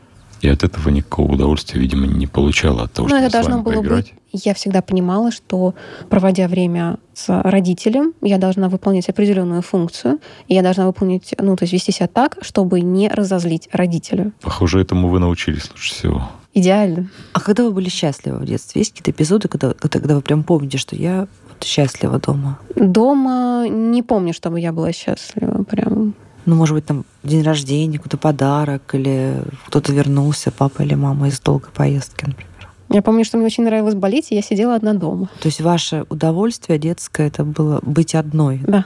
И 0.45 0.49
от 0.49 0.63
этого 0.63 0.91
никакого 0.91 1.33
удовольствия, 1.33 1.81
видимо, 1.81 2.07
не 2.07 2.27
получала 2.27 2.83
от 2.83 2.93
того, 2.93 3.09
Но 3.09 3.17
что 3.17 3.25
это 3.25 3.33
должно 3.33 3.63
было 3.63 3.81
поиграть. 3.81 4.13
быть. 4.13 4.45
Я 4.45 4.53
всегда 4.53 4.83
понимала, 4.83 5.33
что 5.33 5.75
проводя 6.11 6.49
время 6.49 6.99
с 7.15 7.41
родителем, 7.41 8.13
я 8.21 8.37
должна 8.37 8.69
выполнять 8.69 9.09
определенную 9.09 9.63
функцию, 9.63 10.19
и 10.47 10.55
я 10.55 10.61
должна 10.61 10.87
выполнить, 10.87 11.35
ну, 11.39 11.57
то 11.57 11.63
есть 11.63 11.73
вести 11.73 11.93
себя 11.93 12.09
так, 12.09 12.37
чтобы 12.43 12.83
не 12.83 13.09
разозлить 13.09 13.71
родителя. 13.73 14.33
Похоже, 14.43 14.83
этому 14.83 15.09
вы 15.09 15.19
научились 15.19 15.71
лучше 15.71 15.95
всего. 15.95 16.31
Идеально. 16.53 17.09
А 17.33 17.41
когда 17.41 17.65
вы 17.65 17.71
были 17.71 17.89
счастливы 17.89 18.37
в 18.37 18.45
детстве? 18.45 18.81
Есть 18.83 18.91
какие-то 18.91 19.13
эпизоды, 19.13 19.49
когда, 19.49 19.73
когда 19.73 20.15
вы 20.15 20.21
прям 20.21 20.45
помните, 20.45 20.77
что 20.77 20.95
я 20.95 21.27
вот 21.49 21.65
счастлива 21.65 22.19
дома? 22.19 22.59
Дома 22.77 23.67
не 23.67 24.03
помню, 24.03 24.35
чтобы 24.35 24.61
я 24.61 24.75
была 24.75 24.93
счастлива. 24.93 25.65
Прям 25.65 26.13
ну, 26.47 26.55
может 26.55 26.75
быть, 26.75 26.87
там 26.87 27.05
день 27.23 27.43
рождения, 27.43 27.99
какой-то 27.99 28.17
подарок, 28.17 28.95
или 28.95 29.43
кто-то 29.67 29.93
вернулся, 29.93 30.51
папа 30.51 30.83
или 30.83 30.95
мама 30.95 31.29
из 31.29 31.41
долгой 31.41 31.71
поездки, 31.73 32.25
например. 32.27 32.49
Я 32.91 33.03
помню, 33.03 33.25
что 33.25 33.39
мне 33.39 33.47
очень 33.47 33.65
нравилось 33.65 33.95
болеть, 33.95 34.31
и 34.31 34.35
я 34.35 34.43
сидела 34.43 34.75
одна 34.77 34.95
дома. 34.95 35.29
То 35.41 35.47
есть 35.47 35.61
ваше 35.61 36.05
удовольствие 36.11 36.79
детское 36.79 37.27
это 37.27 37.45
было 37.45 37.81
быть 37.83 38.15
одной? 38.15 38.61
Да. 38.67 38.85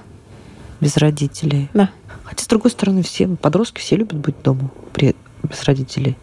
Без 0.81 0.97
родителей? 0.97 1.69
Да. 1.75 1.91
Хотя, 2.25 2.45
с 2.45 2.47
другой 2.47 2.71
стороны, 2.71 3.03
все 3.03 3.27
подростки 3.27 3.81
все 3.81 3.97
любят 3.97 4.17
быть 4.17 4.37
дома 4.43 4.71
при, 4.93 5.17
без 5.43 5.62
родителей. 5.65 6.17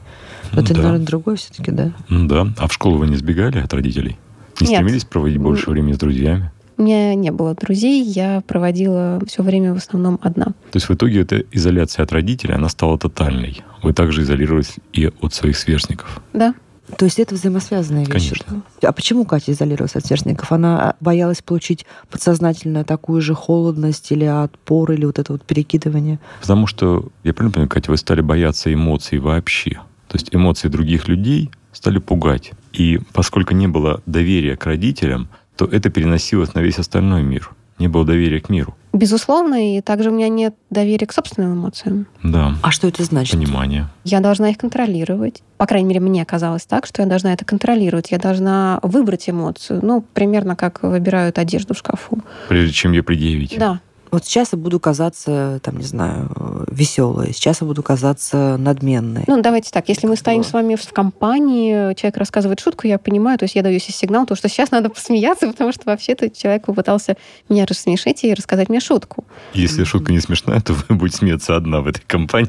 Но 0.51 0.61
это, 0.61 0.73
да. 0.73 0.81
наверное, 0.81 1.05
другое 1.05 1.35
все-таки, 1.35 1.71
да? 1.71 1.91
Да. 2.09 2.47
А 2.57 2.67
в 2.67 2.73
школу 2.73 2.97
вы 2.97 3.07
не 3.07 3.17
сбегали 3.17 3.59
от 3.59 3.73
родителей? 3.73 4.17
Не 4.61 4.67
Нет. 4.67 4.77
стремились 4.77 5.03
проводить 5.03 5.37
больше 5.37 5.69
времени 5.69 5.93
с 5.93 5.97
друзьями? 5.97 6.51
У 6.77 6.81
меня 6.81 7.15
не 7.15 7.31
было 7.31 7.53
друзей, 7.55 8.03
я 8.03 8.41
проводила 8.45 9.21
все 9.27 9.43
время 9.43 9.73
в 9.73 9.77
основном 9.77 10.19
одна. 10.21 10.45
То 10.45 10.75
есть 10.75 10.89
в 10.89 10.93
итоге 10.93 11.21
эта 11.21 11.43
изоляция 11.51 12.03
от 12.03 12.11
родителей, 12.11 12.55
она 12.55 12.69
стала 12.69 12.97
тотальной. 12.97 13.63
Вы 13.81 13.93
также 13.93 14.23
изолировались 14.23 14.75
и 14.93 15.11
от 15.21 15.33
своих 15.33 15.57
сверстников. 15.57 16.21
Да. 16.33 16.53
То 16.97 17.05
есть 17.05 17.19
это 17.19 17.33
взаимосвязанные 17.33 18.05
вещи. 18.05 18.29
Конечно. 18.29 18.63
Да? 18.81 18.89
А 18.89 18.91
почему 18.91 19.25
Катя 19.25 19.51
изолировалась 19.51 19.95
от 19.95 20.05
сверстников? 20.05 20.51
Она 20.51 20.95
боялась 20.99 21.41
получить 21.41 21.85
подсознательно 22.11 22.83
такую 22.83 23.21
же 23.21 23.33
холодность 23.33 24.11
или 24.11 24.25
отпор, 24.25 24.91
или 24.91 25.05
вот 25.05 25.17
это 25.17 25.31
вот 25.31 25.43
перекидывание? 25.43 26.19
Потому 26.41 26.67
что, 26.67 27.09
я 27.23 27.33
правильно 27.33 27.53
понимаю, 27.53 27.69
Катя, 27.69 27.89
вы 27.89 27.97
стали 27.97 28.21
бояться 28.21 28.71
эмоций 28.71 29.17
вообще. 29.17 29.81
То 30.07 30.17
есть 30.17 30.29
эмоции 30.31 30.67
других 30.67 31.07
людей 31.07 31.49
стали 31.71 31.97
пугать. 31.97 32.51
И 32.71 32.99
поскольку 33.13 33.53
не 33.53 33.67
было 33.67 34.01
доверия 34.05 34.55
к 34.55 34.65
родителям, 34.65 35.27
то 35.55 35.65
это 35.65 35.89
переносилось 35.89 36.53
на 36.53 36.59
весь 36.59 36.79
остальной 36.79 37.23
мир. 37.23 37.51
Не 37.77 37.89
было 37.89 38.05
доверия 38.05 38.39
к 38.39 38.47
миру. 38.47 38.75
Безусловно, 38.93 39.77
и 39.77 39.81
также 39.81 40.09
у 40.09 40.13
меня 40.13 40.29
нет 40.29 40.55
доверия 40.69 41.05
к 41.05 41.11
собственным 41.11 41.55
эмоциям. 41.55 42.07
Да. 42.23 42.55
А 42.61 42.71
что 42.71 42.87
это 42.87 43.03
значит? 43.03 43.37
Понимание. 43.37 43.89
Я 44.05 44.21
должна 44.21 44.49
их 44.49 44.57
контролировать. 44.57 45.43
По 45.57 45.65
крайней 45.65 45.89
мере, 45.89 45.99
мне 45.99 46.23
казалось 46.23 46.65
так, 46.65 46.85
что 46.85 47.01
я 47.01 47.07
должна 47.07 47.33
это 47.33 47.43
контролировать. 47.43 48.11
Я 48.11 48.17
должна 48.17 48.79
выбрать 48.81 49.29
эмоцию. 49.29 49.81
Ну, 49.83 50.05
примерно 50.13 50.55
как 50.55 50.83
выбирают 50.83 51.37
одежду 51.37 51.73
в 51.73 51.77
шкафу. 51.77 52.19
Прежде 52.47 52.71
чем 52.71 52.93
ее 52.93 53.03
предъявить. 53.03 53.57
Да. 53.59 53.81
Вот 54.15 54.23
сейчас 54.23 54.53
я 54.53 54.57
буду 54.57 54.79
казаться, 54.79 55.59
там, 55.61 55.75
не 55.75 55.83
знаю, 55.83 56.29
веселой, 56.71 57.33
сейчас 57.33 57.59
я 57.59 57.67
буду 57.67 57.83
казаться 57.83 58.55
надменной. 58.57 59.25
Ну, 59.27 59.41
давайте 59.41 59.71
так, 59.71 59.89
если 59.89 60.07
мы 60.07 60.15
стоим 60.15 60.45
с 60.45 60.53
вами 60.53 60.75
в 60.75 60.93
компании, 60.93 61.93
человек 61.95 62.15
рассказывает 62.15 62.61
шутку, 62.61 62.87
я 62.87 62.97
понимаю, 62.97 63.37
то 63.37 63.43
есть 63.43 63.55
я 63.55 63.61
даю 63.61 63.77
себе 63.77 63.93
сигнал, 63.93 64.25
то, 64.25 64.35
что 64.35 64.47
сейчас 64.47 64.71
надо 64.71 64.89
посмеяться, 64.89 65.47
потому 65.51 65.73
что 65.73 65.81
вообще-то 65.87 66.29
человек 66.29 66.65
попытался 66.65 67.17
меня 67.49 67.65
рассмешить 67.65 68.23
и 68.23 68.33
рассказать 68.33 68.69
мне 68.69 68.79
шутку. 68.79 69.25
Если 69.53 69.83
шутка 69.83 70.13
не 70.13 70.21
смешная, 70.21 70.61
то 70.61 70.71
вы 70.87 70.95
будете 70.95 71.17
смеяться 71.17 71.57
одна 71.57 71.81
в 71.81 71.87
этой 71.87 72.03
компании. 72.07 72.47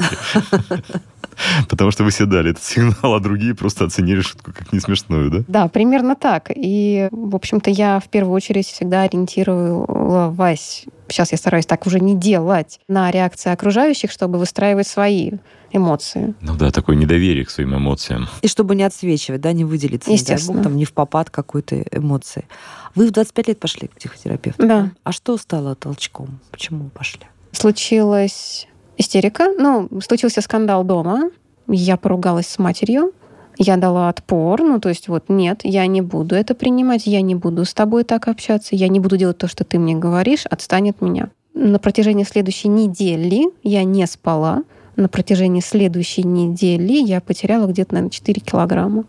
Потому 1.69 1.91
что 1.91 2.05
вы 2.05 2.11
себе 2.11 2.27
дали 2.27 2.51
этот 2.51 2.63
сигнал, 2.63 3.15
а 3.15 3.21
другие 3.21 3.55
просто 3.55 3.85
оценили 3.85 4.21
шутку 4.21 4.53
как 4.53 4.73
не 4.73 4.81
смешную, 4.81 5.31
да? 5.31 5.45
Да, 5.49 5.69
примерно 5.69 6.17
так. 6.17 6.51
И, 6.55 7.09
в 7.11 7.35
общем-то, 7.35 7.71
я 7.71 8.01
в 8.01 8.09
первую 8.09 8.35
очередь 8.35 8.67
всегда 8.67 9.03
ориентировалась, 9.03 10.85
сейчас 11.09 11.33
я 11.33 11.39
стараюсь 11.39 11.67
так 11.67 11.87
уже 11.87 12.01
не 12.01 12.17
делать, 12.17 12.81
на 12.89 13.11
реакции 13.11 13.51
окружающих, 13.51 14.11
чтобы 14.11 14.39
выстраивать 14.39 14.87
свои 14.87 15.33
эмоции. 15.73 16.35
Ну 16.41 16.57
да, 16.57 16.71
такое 16.71 16.97
недоверие 16.97 17.45
к 17.45 17.51
своим 17.51 17.77
эмоциям. 17.77 18.29
И 18.43 18.49
чтобы 18.49 18.75
не 18.75 18.83
отсвечивать, 18.83 19.41
да, 19.41 19.53
не 19.53 19.65
выделиться, 19.65 20.11
не 20.11 20.17
дай 20.17 20.23
Естественно. 20.23 20.63
там, 20.63 20.77
не 20.77 20.85
в 20.85 20.93
попад 20.93 21.31
какой-то 21.31 21.83
эмоции. 21.93 22.45
Вы 22.95 23.09
в 23.09 23.11
25 23.11 23.49
лет 23.49 23.61
пошли 23.61 23.89
к 23.89 23.93
психотерапевту? 23.93 24.67
Да. 24.67 24.91
А 25.05 25.13
что 25.13 25.37
стало 25.37 25.75
толчком? 25.75 26.39
Почему 26.51 26.85
вы 26.85 26.91
пошли? 26.91 27.23
Случилась 27.53 28.69
истерика. 28.97 29.53
Ну, 29.59 29.89
случился 30.03 30.41
скандал 30.41 30.85
дома. 30.85 31.31
Я 31.69 31.97
поругалась 31.97 32.49
с 32.49 32.59
матерью. 32.59 33.13
Я 33.59 33.77
дала 33.77 34.11
отпор, 34.11 34.61
ну 34.61 34.79
то 34.81 34.91
есть 34.91 35.09
вот 35.09 35.25
нет, 35.29 35.61
я 35.65 35.87
не 35.87 36.03
буду 36.03 36.35
это 36.35 36.55
принимать, 36.55 37.07
я 37.07 37.23
не 37.23 37.35
буду 37.35 37.65
с 37.65 37.73
тобой 37.73 38.05
так 38.05 38.29
общаться, 38.29 38.77
я 38.77 38.89
не 38.89 39.01
буду 39.01 39.17
делать 39.17 39.39
то, 39.39 39.49
что 39.49 39.65
ты 39.65 39.79
мне 39.79 39.95
говоришь, 39.95 40.45
отстань 40.45 40.91
от 40.91 41.01
меня. 41.01 41.31
На 41.55 41.79
протяжении 41.79 42.25
следующей 42.25 42.69
недели 42.69 43.47
я 43.63 43.83
не 43.85 44.07
спала. 44.07 44.63
На 44.97 45.09
протяжении 45.09 45.63
следующей 45.63 46.23
недели 46.23 46.93
я 46.93 47.23
потеряла 47.23 47.67
где-то, 47.67 47.95
наверное, 47.95 48.11
4 48.11 48.41
килограмма. 48.43 49.05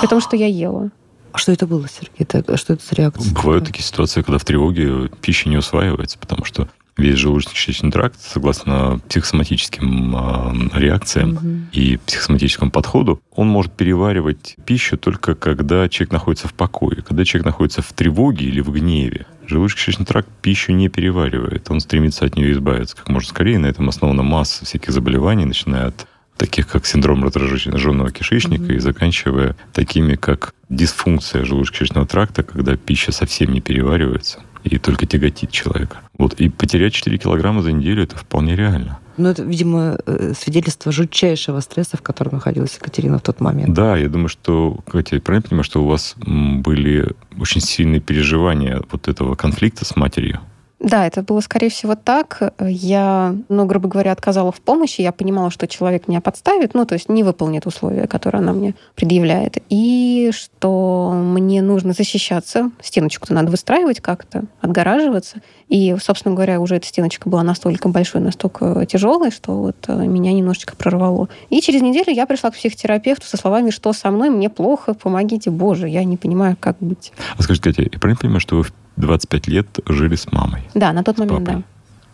При 0.00 0.08
том, 0.08 0.20
что 0.20 0.36
я 0.36 0.46
ела. 0.46 0.90
А 1.32 1.38
что 1.38 1.52
это 1.52 1.66
было, 1.66 1.86
Сергей? 1.88 2.26
Это, 2.26 2.56
что 2.56 2.74
это 2.74 2.82
за 2.84 2.94
реакция? 2.96 3.34
Бывают 3.34 3.64
такие 3.64 3.82
ситуации, 3.82 4.22
когда 4.22 4.38
в 4.38 4.44
тревоге 4.44 5.08
пища 5.20 5.48
не 5.48 5.56
усваивается, 5.56 6.18
потому 6.18 6.44
что 6.44 6.68
весь 6.96 7.18
желудочно-кишечный 7.18 7.90
тракт, 7.90 8.16
согласно 8.20 9.00
психосоматическим 9.08 10.16
э, 10.16 10.78
реакциям 10.78 11.32
Угу. 11.32 11.48
и 11.72 11.98
психосоматическому 12.06 12.70
подходу, 12.70 13.20
он 13.34 13.48
может 13.48 13.72
переваривать 13.72 14.56
пищу 14.64 14.96
только 14.96 15.34
когда 15.34 15.88
человек 15.88 16.12
находится 16.12 16.48
в 16.48 16.54
покое. 16.54 17.02
Когда 17.02 17.24
человек 17.24 17.44
находится 17.46 17.82
в 17.82 17.92
тревоге 17.92 18.46
или 18.46 18.60
в 18.60 18.70
гневе, 18.70 19.26
желудочно-кишечный 19.46 20.06
тракт 20.06 20.28
пищу 20.42 20.72
не 20.72 20.88
переваривает. 20.88 21.70
Он 21.70 21.80
стремится 21.80 22.24
от 22.24 22.36
нее 22.36 22.52
избавиться 22.52 22.96
как 22.96 23.08
можно 23.08 23.28
скорее. 23.28 23.58
На 23.58 23.66
этом 23.66 23.88
основана 23.88 24.22
масса 24.22 24.64
всяких 24.64 24.90
заболеваний, 24.92 25.44
начиная 25.44 25.88
от 25.88 26.06
таких 26.36 26.68
как 26.68 26.84
синдром 26.86 27.24
раздражительного 27.24 28.10
кишечника 28.10 28.64
Мгм. 28.64 28.72
и 28.72 28.78
заканчивая 28.78 29.56
такими, 29.72 30.16
как 30.16 30.54
дисфункция 30.68 31.44
желудочно-кишечного 31.44 32.06
тракта, 32.06 32.42
когда 32.42 32.76
пища 32.76 33.12
совсем 33.12 33.52
не 33.52 33.60
переваривается 33.60 34.40
и 34.66 34.78
только 34.78 35.06
тяготит 35.06 35.50
человека. 35.50 35.98
Вот. 36.18 36.34
И 36.34 36.48
потерять 36.48 36.92
4 36.92 37.18
килограмма 37.18 37.62
за 37.62 37.72
неделю 37.72 38.02
это 38.02 38.16
вполне 38.16 38.56
реально. 38.56 38.98
Ну, 39.16 39.28
это, 39.28 39.42
видимо, 39.42 39.98
э, 40.06 40.34
свидетельство 40.38 40.92
жутчайшего 40.92 41.60
стресса, 41.60 41.96
в 41.96 42.02
котором 42.02 42.34
находилась 42.34 42.76
Екатерина 42.76 43.18
в 43.18 43.22
тот 43.22 43.40
момент. 43.40 43.72
Да, 43.72 43.96
я 43.96 44.08
думаю, 44.08 44.28
что, 44.28 44.80
Катя, 44.86 45.14
я 45.16 45.20
правильно 45.22 45.48
понимаю, 45.48 45.64
что 45.64 45.82
у 45.82 45.86
вас 45.86 46.16
были 46.18 47.12
очень 47.38 47.62
сильные 47.62 48.00
переживания 48.00 48.82
вот 48.90 49.08
этого 49.08 49.34
конфликта 49.34 49.84
с 49.86 49.96
матерью? 49.96 50.40
Да, 50.78 51.06
это 51.06 51.22
было, 51.22 51.40
скорее 51.40 51.70
всего, 51.70 51.94
так. 51.94 52.52
Я, 52.60 53.34
ну, 53.48 53.64
грубо 53.64 53.88
говоря, 53.88 54.12
отказала 54.12 54.52
в 54.52 54.60
помощи. 54.60 55.00
Я 55.00 55.10
понимала, 55.10 55.50
что 55.50 55.66
человек 55.66 56.06
меня 56.06 56.20
подставит, 56.20 56.74
ну, 56.74 56.84
то 56.84 56.94
есть 56.94 57.08
не 57.08 57.22
выполнит 57.22 57.66
условия, 57.66 58.06
которые 58.06 58.40
она 58.40 58.52
мне 58.52 58.74
предъявляет. 58.94 59.56
И 59.70 60.30
что 60.34 61.12
мне 61.14 61.62
нужно 61.62 61.92
защищаться. 61.94 62.70
Стеночку-то 62.82 63.32
надо 63.32 63.50
выстраивать 63.50 64.00
как-то, 64.00 64.44
отгораживаться. 64.60 65.40
И, 65.68 65.96
собственно 66.00 66.34
говоря, 66.34 66.60
уже 66.60 66.76
эта 66.76 66.86
стеночка 66.86 67.28
была 67.28 67.42
настолько 67.42 67.88
большой, 67.88 68.20
настолько 68.20 68.84
тяжелой, 68.84 69.30
что 69.30 69.52
вот 69.52 69.76
э, 69.88 70.06
меня 70.06 70.32
немножечко 70.32 70.76
прорвало. 70.76 71.28
И 71.48 71.60
через 71.62 71.80
неделю 71.80 72.12
я 72.12 72.26
пришла 72.26 72.50
к 72.50 72.54
психотерапевту 72.54 73.26
со 73.26 73.38
словами, 73.38 73.70
что 73.70 73.92
со 73.94 74.10
мной, 74.10 74.28
мне 74.28 74.50
плохо, 74.50 74.92
помогите, 74.92 75.50
боже, 75.50 75.88
я 75.88 76.04
не 76.04 76.18
понимаю, 76.18 76.56
как 76.60 76.76
быть. 76.80 77.12
А 77.36 77.42
скажите, 77.42 77.64
Катя, 77.64 77.82
я 77.82 77.98
правильно 77.98 78.20
понимаю, 78.20 78.40
что 78.40 78.56
вы 78.56 78.66
25 78.96 79.46
лет 79.48 79.66
жили 79.86 80.16
с 80.16 80.30
мамой? 80.32 80.62
Да, 80.74 80.92
на 80.92 81.02
тот 81.04 81.18
момент, 81.18 81.38
папой? 81.46 81.54
да, 81.60 81.62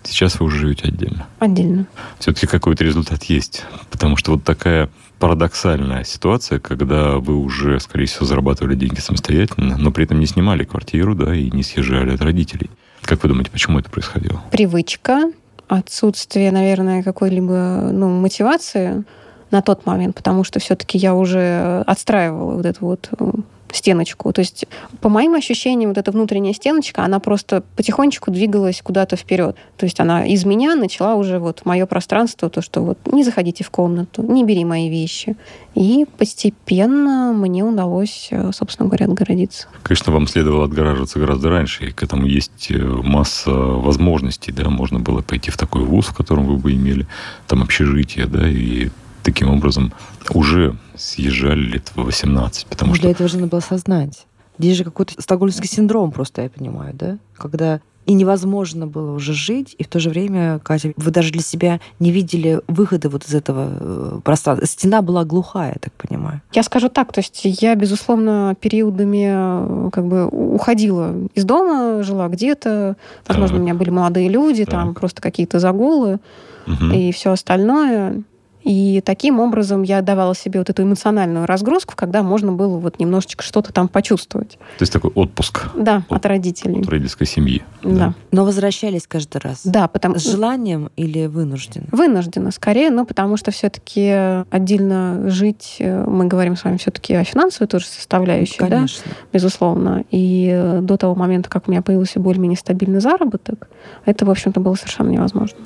Сейчас 0.04 0.40
вы 0.40 0.46
уже 0.46 0.58
живете 0.58 0.88
отдельно. 0.88 1.26
отдельно. 1.38 1.86
Все-таки 2.18 2.46
какой-то 2.48 2.82
результат 2.82 3.22
есть. 3.24 3.64
Потому 3.90 4.16
что 4.16 4.32
вот 4.32 4.42
такая 4.42 4.88
парадоксальная 5.20 6.02
ситуация, 6.02 6.58
когда 6.58 7.18
вы 7.18 7.36
уже, 7.36 7.78
скорее 7.78 8.06
всего, 8.06 8.26
зарабатывали 8.26 8.74
деньги 8.74 8.98
самостоятельно, 8.98 9.76
но 9.78 9.92
при 9.92 10.04
этом 10.04 10.18
не 10.18 10.26
снимали 10.26 10.64
квартиру, 10.64 11.14
да, 11.14 11.32
и 11.34 11.50
не 11.52 11.62
съезжали 11.62 12.12
от 12.14 12.20
родителей. 12.20 12.68
Как 13.02 13.22
вы 13.22 13.28
думаете, 13.28 13.50
почему 13.52 13.78
это 13.78 13.88
происходило? 13.90 14.42
привычка, 14.50 15.30
отсутствие, 15.68 16.50
наверное, 16.50 17.02
какой-либо 17.04 17.90
ну, 17.92 18.08
мотивации 18.20 19.04
на 19.52 19.62
тот 19.62 19.86
момент, 19.86 20.16
потому 20.16 20.44
что 20.44 20.58
все-таки 20.58 20.98
я 20.98 21.14
уже 21.14 21.82
отстраивала 21.86 22.54
вот 22.56 22.66
эту 22.66 22.84
вот 22.84 23.08
э, 23.18 23.30
стеночку. 23.72 24.32
То 24.32 24.40
есть, 24.40 24.66
по 25.00 25.08
моим 25.08 25.34
ощущениям, 25.34 25.90
вот 25.90 25.98
эта 25.98 26.12
внутренняя 26.12 26.54
стеночка, 26.54 27.02
она 27.02 27.18
просто 27.18 27.62
потихонечку 27.76 28.30
двигалась 28.30 28.80
куда-то 28.82 29.16
вперед. 29.16 29.56
То 29.76 29.86
есть 29.86 29.98
она 30.00 30.26
из 30.26 30.44
меня 30.44 30.74
начала 30.74 31.14
уже 31.14 31.38
вот 31.38 31.64
мое 31.64 31.86
пространство, 31.86 32.50
то, 32.50 32.62
что 32.62 32.82
вот 32.82 32.98
не 33.10 33.24
заходите 33.24 33.64
в 33.64 33.70
комнату, 33.70 34.22
не 34.22 34.44
бери 34.44 34.64
мои 34.64 34.88
вещи. 34.88 35.36
И 35.74 36.06
постепенно 36.18 37.32
мне 37.32 37.64
удалось, 37.64 38.28
э, 38.30 38.50
собственно 38.52 38.88
говоря, 38.88 39.06
отгородиться. 39.06 39.68
Конечно, 39.82 40.12
вам 40.12 40.26
следовало 40.26 40.64
отгораживаться 40.64 41.18
гораздо 41.18 41.48
раньше, 41.48 41.86
и 41.86 41.92
к 41.92 42.02
этому 42.02 42.26
есть 42.26 42.70
э, 42.70 42.78
масса 42.78 43.50
возможностей, 43.50 44.52
да, 44.52 44.68
можно 44.68 45.00
было 45.00 45.22
пойти 45.22 45.50
в 45.50 45.56
такой 45.56 45.82
вуз, 45.82 46.06
в 46.06 46.14
котором 46.14 46.46
вы 46.46 46.56
бы 46.56 46.72
имели 46.72 47.06
там 47.46 47.62
общежитие, 47.62 48.26
да, 48.26 48.46
и 48.48 48.90
таким 49.22 49.50
образом 49.50 49.92
уже 50.30 50.76
съезжали 50.96 51.60
лет 51.60 51.90
в 51.94 52.02
18, 52.04 52.66
потому 52.66 52.90
Ну, 52.90 52.94
что 52.96 53.02
Для 53.02 53.10
этого 53.12 53.28
же 53.28 53.36
надо 53.36 53.48
было 53.50 53.58
осознать. 53.58 54.26
Здесь 54.58 54.76
же 54.76 54.84
какой-то 54.84 55.20
стокгольмский 55.20 55.68
синдром 55.68 56.12
просто, 56.12 56.42
я 56.42 56.50
понимаю, 56.50 56.94
да? 56.94 57.18
Когда 57.36 57.80
и 58.04 58.14
невозможно 58.14 58.88
было 58.88 59.12
уже 59.14 59.32
жить, 59.32 59.76
и 59.78 59.84
в 59.84 59.86
то 59.88 60.00
же 60.00 60.10
время, 60.10 60.58
Катя, 60.58 60.92
вы 60.96 61.10
даже 61.12 61.30
для 61.30 61.40
себя 61.40 61.78
не 62.00 62.10
видели 62.10 62.60
выхода 62.66 63.08
вот 63.08 63.24
из 63.24 63.32
этого 63.32 63.68
э, 63.70 64.20
пространства. 64.24 64.66
Стена 64.66 65.02
была 65.02 65.24
глухая, 65.24 65.68
я 65.74 65.78
так 65.80 65.92
понимаю. 65.92 66.42
Я 66.52 66.64
скажу 66.64 66.88
так, 66.88 67.12
то 67.12 67.20
есть 67.20 67.40
я, 67.44 67.76
безусловно, 67.76 68.56
периодами 68.60 69.86
э, 69.86 69.90
как 69.92 70.06
бы 70.06 70.26
уходила 70.26 71.14
из 71.36 71.44
дома, 71.44 72.02
жила 72.02 72.26
где-то. 72.28 72.96
Возможно, 73.28 73.54
Так. 73.56 73.60
у 73.60 73.64
меня 73.64 73.74
были 73.74 73.90
молодые 73.90 74.28
люди, 74.28 74.64
там 74.64 74.88
Так. 74.88 74.98
просто 75.00 75.22
какие-то 75.22 75.60
загулы 75.60 76.18
Мгм. 76.66 76.92
и 76.92 77.12
все 77.12 77.30
остальное. 77.30 78.22
И 78.64 79.02
таким 79.04 79.40
образом 79.40 79.82
я 79.82 80.02
давала 80.02 80.34
себе 80.34 80.60
вот 80.60 80.70
эту 80.70 80.82
эмоциональную 80.82 81.46
разгрузку, 81.46 81.94
когда 81.96 82.22
можно 82.22 82.52
было 82.52 82.78
вот 82.78 82.98
немножечко 82.98 83.42
что-то 83.42 83.72
там 83.72 83.88
почувствовать. 83.88 84.52
То 84.78 84.82
есть 84.82 84.92
такой 84.92 85.10
отпуск 85.10 85.66
Да, 85.74 86.02
От- 86.08 86.18
от 86.18 86.26
родителей. 86.26 86.80
от 86.80 86.88
родительской 86.88 87.26
семьи. 87.26 87.62
Да. 87.82 88.14
Но 88.30 88.44
возвращались 88.44 89.06
каждый 89.06 89.38
раз. 89.38 89.62
Да, 89.64 89.88
потому 89.88 90.18
С 90.18 90.30
желанием 90.30 90.90
или 90.96 91.26
вынужденно? 91.26 91.86
Вынуждена 91.90 92.50
скорее, 92.52 92.90
но 92.90 93.04
потому 93.04 93.36
что 93.36 93.50
все-таки 93.50 94.44
отдельно 94.50 95.28
жить, 95.30 95.76
э, 95.78 96.04
мы 96.06 96.26
говорим 96.26 96.56
с 96.56 96.64
вами 96.64 96.76
все-таки 96.76 97.14
о 97.14 97.24
финансовой 97.24 97.66
тоже 97.68 97.86
составляющей, 97.86 98.58
да? 98.60 98.68
Конечно. 98.68 99.10
безусловно. 99.32 100.04
И 100.10 100.78
до 100.82 100.96
того 100.96 101.14
момента, 101.14 101.50
как 101.50 101.68
у 101.68 101.70
меня 101.70 101.82
появился 101.82 102.20
более-менее 102.20 102.58
стабильный 102.58 103.00
заработок, 103.00 103.68
это, 104.04 104.24
в 104.24 104.30
общем-то, 104.30 104.60
было 104.60 104.74
совершенно 104.74 105.10
невозможно. 105.10 105.58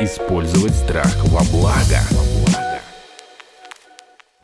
Использовать 0.00 0.74
страх 0.74 1.16
во 1.24 1.40
благо? 1.50 1.98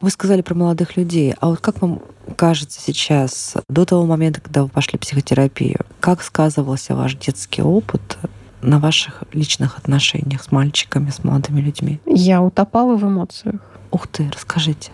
Вы 0.00 0.10
сказали 0.10 0.42
про 0.42 0.54
молодых 0.54 0.96
людей. 0.96 1.34
А 1.40 1.48
вот 1.48 1.60
как 1.60 1.80
вам 1.80 2.02
кажется 2.36 2.80
сейчас, 2.80 3.54
до 3.68 3.84
того 3.84 4.04
момента, 4.04 4.40
когда 4.40 4.62
вы 4.62 4.68
пошли 4.68 4.98
в 4.98 5.02
психотерапию, 5.02 5.80
как 6.00 6.22
сказывался 6.22 6.94
ваш 6.94 7.14
детский 7.14 7.62
опыт 7.62 8.18
на 8.60 8.78
ваших 8.78 9.22
личных 9.32 9.78
отношениях 9.78 10.42
с 10.42 10.50
мальчиками, 10.50 11.10
с 11.10 11.22
молодыми 11.22 11.60
людьми? 11.60 12.00
Я 12.06 12.42
утопала 12.42 12.96
в 12.96 13.04
эмоциях. 13.04 13.60
Ух 13.92 14.08
ты, 14.08 14.28
расскажите. 14.34 14.90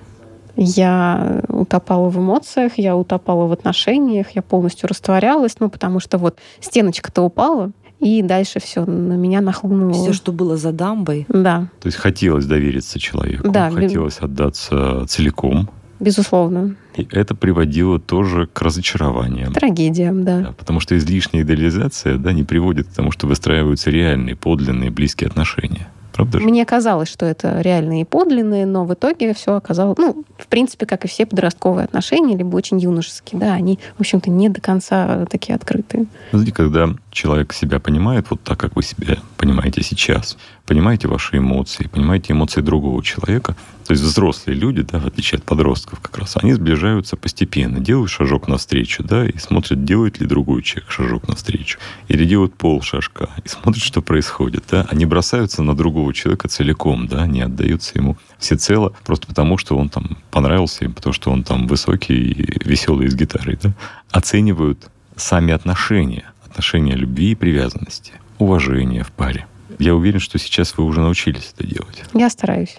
Я 0.57 1.43
утопала 1.49 2.11
в 2.11 2.19
эмоциях, 2.19 2.73
я 2.77 2.95
утопала 2.95 3.47
в 3.47 3.53
отношениях, 3.53 4.33
я 4.33 4.43
полностью 4.43 4.89
растворялась, 4.89 5.57
ну, 5.59 5.71
потому 5.71 6.01
что 6.01 6.19
вот 6.19 6.39
стеночка-то 6.61 7.23
упала, 7.23 7.73
и 8.01 8.23
дальше 8.23 8.61
все 8.61 8.85
на 8.85 9.13
меня 9.15 9.41
нахлынуло. 9.41 9.93
Все, 9.93 10.13
что 10.13 10.33
было 10.33 10.57
за 10.57 10.73
дамбой, 10.73 11.27
Да, 11.29 11.69
То 11.81 11.87
есть 11.89 11.99
хотелось 11.99 12.47
довериться 12.47 12.99
человеку, 12.99 13.51
Да, 13.51 13.71
бе- 13.71 13.77
хотелось 13.83 14.19
отдаться 14.19 15.05
целиком. 15.07 15.69
безусловно. 16.01 16.75
И 16.97 17.07
это 17.13 17.35
приводило 17.35 17.99
тоже 18.01 18.47
к 18.47 18.61
разочарованиям. 18.63 19.53
Трагедия, 19.53 20.13
да. 20.13 20.39
Да, 20.41 20.53
потому 20.59 20.81
что 20.81 20.97
излишняя 20.97 21.45
идеализация 21.45 22.17
да, 22.17 22.33
не 22.33 22.43
приводит 22.43 22.89
к 22.89 22.93
тому, 22.93 23.11
что 23.13 23.27
выстраиваются 23.27 23.91
реальные, 23.91 24.35
подлинные, 24.37 24.91
близкие 24.91 25.29
отношения. 25.29 25.89
Правда 26.13 26.41
же? 26.41 26.45
Мне 26.45 26.67
казалось, 26.67 27.09
что 27.09 27.25
это 27.25 27.61
реальные 27.61 28.03
и 28.03 28.05
подлинные, 28.05 28.67
но 28.67 28.85
в 28.85 28.93
итоге 28.93 29.33
все 29.33 29.55
оказалось, 29.55 29.97
ну, 29.97 30.25
в 30.39 30.49
принципе, 30.49 30.85
как 30.85 31.05
и 31.05 31.09
все 31.09 31.25
подростковые 31.25 31.85
отношения, 31.85 32.37
либо 32.37 32.57
очень 32.57 32.79
юношеские, 32.81 33.41
да, 33.41 33.53
они, 33.55 33.79
в 33.97 34.01
общем-то, 34.01 34.29
не 34.29 34.49
до 34.49 34.61
конца 34.61 35.25
такие 35.31 35.55
открытые. 35.55 36.07
Знаете, 36.33 36.53
когда 36.53 36.89
человек 37.11 37.53
себя 37.53 37.81
понимает 37.81 38.27
вот 38.31 38.43
так, 38.43 38.59
как 38.59 38.77
вы 38.77 38.83
себя 38.83 39.19
понимаете 39.37 39.83
сейчас, 39.83 40.37
понимаете 40.67 41.09
ваши 41.09 41.39
эмоции, 41.39 41.89
понимаете 41.89 42.33
эмоции 42.33 42.61
другого 42.61 43.03
человека, 43.03 43.57
то 43.87 43.93
есть 43.93 44.05
взрослые 44.05 44.57
люди, 44.57 44.83
да, 44.83 45.01
в 45.01 45.07
отличие 45.07 45.39
от 45.39 45.45
подростков 45.45 45.99
как 45.99 46.17
раз, 46.19 46.37
они 46.37 46.53
сближаются 46.53 47.17
постепенно, 47.17 47.81
делают 47.81 48.11
шажок 48.11 48.47
навстречу, 48.47 49.03
да, 49.03 49.27
и 49.27 49.37
смотрят, 49.39 49.85
делает 49.85 50.21
ли 50.21 50.27
другой 50.27 50.63
человек 50.63 50.91
шажок 50.93 51.27
навстречу, 51.27 51.79
или 52.07 52.25
делают 52.25 52.55
пол 52.55 52.83
шажка, 52.83 53.31
и 53.45 53.49
смотрят, 53.49 53.83
что 53.83 54.01
происходит, 54.01 54.65
да, 54.71 54.87
они 54.89 55.07
бросаются 55.07 55.65
на 55.65 55.75
другого 55.75 56.15
человека 56.15 56.47
целиком, 56.49 57.09
да, 57.09 57.27
не 57.27 57.41
отдаются 57.41 57.93
ему 57.97 58.17
всецело, 58.39 58.93
просто 59.05 59.27
потому, 59.27 59.59
что 59.59 59.77
он 59.77 59.89
там 59.89 60.19
понравился 60.31 60.85
им, 60.85 60.93
потому 60.93 61.13
что 61.13 61.33
он 61.33 61.43
там 61.43 61.67
высокий 61.67 62.31
и 62.31 62.69
веселый 62.69 63.09
с 63.09 63.15
гитарой, 63.17 63.59
да, 63.61 63.73
оценивают 64.13 64.89
сами 65.17 65.53
отношения, 65.53 66.30
отношения 66.51 66.95
любви 66.95 67.33
и 67.33 67.35
привязанности, 67.35 68.13
уважения 68.39 69.05
в 69.05 69.13
паре. 69.13 69.47
Я 69.79 69.95
уверен, 69.95 70.21
что 70.21 70.39
сейчас 70.39 70.77
вы 70.77 70.85
уже 70.85 71.01
научились 71.01 71.55
это 71.57 71.67
делать. 71.67 72.03
Я 72.13 72.29
стараюсь. 72.29 72.79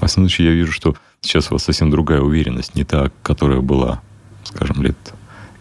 Во 0.00 0.06
всяком 0.06 0.24
случае, 0.24 0.48
я 0.48 0.54
вижу, 0.54 0.72
что 0.72 0.96
сейчас 1.20 1.50
у 1.50 1.54
вас 1.54 1.64
совсем 1.64 1.90
другая 1.90 2.20
уверенность, 2.20 2.74
не 2.74 2.84
та, 2.84 3.10
которая 3.22 3.60
была, 3.60 4.02
скажем, 4.44 4.82
лет 4.82 4.96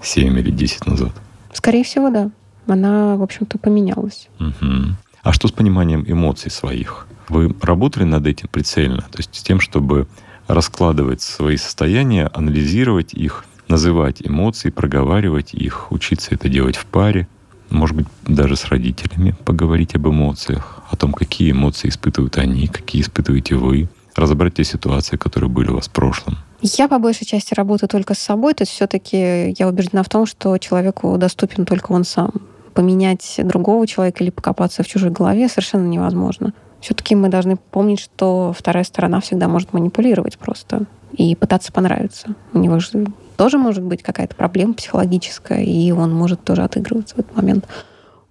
7 0.01 0.39
или 0.39 0.49
10 0.49 0.87
назад. 0.87 1.11
Скорее 1.53 1.83
всего, 1.83 2.09
да. 2.09 2.31
Она, 2.67 3.15
в 3.15 3.21
общем-то, 3.21 3.59
поменялась. 3.59 4.27
Мгм. 4.39 4.97
А 5.21 5.33
что 5.33 5.47
с 5.47 5.51
пониманием 5.51 6.03
эмоций 6.07 6.49
своих? 6.49 7.07
Вы 7.29 7.53
работали 7.61 8.03
над 8.03 8.25
этим 8.25 8.47
прицельно? 8.47 9.01
То 9.11 9.17
есть 9.17 9.35
с 9.35 9.43
тем, 9.43 9.59
чтобы 9.59 10.07
раскладывать 10.47 11.21
свои 11.21 11.57
состояния, 11.57 12.29
анализировать 12.33 13.13
их, 13.13 13.45
называть 13.67 14.21
эмоции, 14.21 14.69
проговаривать 14.69 15.53
их, 15.53 15.91
учиться 15.91 16.33
это 16.33 16.49
делать 16.49 16.75
в 16.75 16.85
паре, 16.85 17.27
может 17.69 17.95
быть, 17.95 18.07
даже 18.27 18.55
с 18.55 18.65
родителями 18.65 19.35
поговорить 19.43 19.95
об 19.95 20.07
эмоциях, 20.07 20.81
о 20.89 20.95
том, 20.95 21.13
какие 21.13 21.51
эмоции 21.51 21.89
испытывают 21.89 22.37
они, 22.37 22.67
какие 22.67 23.01
испытываете 23.01 23.55
вы, 23.55 23.89
разобрать 24.15 24.55
те 24.55 24.63
ситуации, 24.63 25.17
которые 25.17 25.49
были 25.49 25.69
у 25.69 25.75
вас 25.75 25.87
в 25.87 25.91
прошлом. 25.91 26.37
Я 26.61 26.87
по 26.87 26.99
большей 26.99 27.25
части 27.25 27.53
работаю 27.53 27.89
только 27.89 28.13
с 28.13 28.19
собой, 28.19 28.53
то 28.53 28.63
есть 28.63 28.71
все-таки 28.71 29.53
я 29.57 29.67
убеждена 29.67 30.03
в 30.03 30.09
том, 30.09 30.25
что 30.25 30.57
человеку 30.57 31.17
доступен 31.17 31.65
только 31.65 31.91
он 31.91 32.05
сам. 32.05 32.31
Поменять 32.73 33.39
другого 33.43 33.87
человека 33.87 34.23
или 34.23 34.31
покопаться 34.31 34.83
в 34.83 34.87
чужой 34.87 35.09
голове 35.09 35.47
совершенно 35.47 35.87
невозможно. 35.87 36.53
Все-таки 36.81 37.15
мы 37.15 37.29
должны 37.29 37.57
помнить, 37.57 37.99
что 37.99 38.53
вторая 38.57 38.83
сторона 38.83 39.19
всегда 39.21 39.47
может 39.47 39.73
манипулировать 39.73 40.37
просто 40.37 40.85
и 41.13 41.35
пытаться 41.35 41.71
понравиться. 41.71 42.35
У 42.53 42.59
него 42.59 42.79
же 42.79 43.07
тоже 43.37 43.57
может 43.57 43.83
быть 43.83 44.03
какая-то 44.03 44.35
проблема 44.35 44.73
психологическая, 44.73 45.63
и 45.63 45.91
он 45.91 46.13
может 46.13 46.43
тоже 46.43 46.63
отыгрываться 46.63 47.15
в 47.15 47.19
этот 47.19 47.35
момент. 47.35 47.67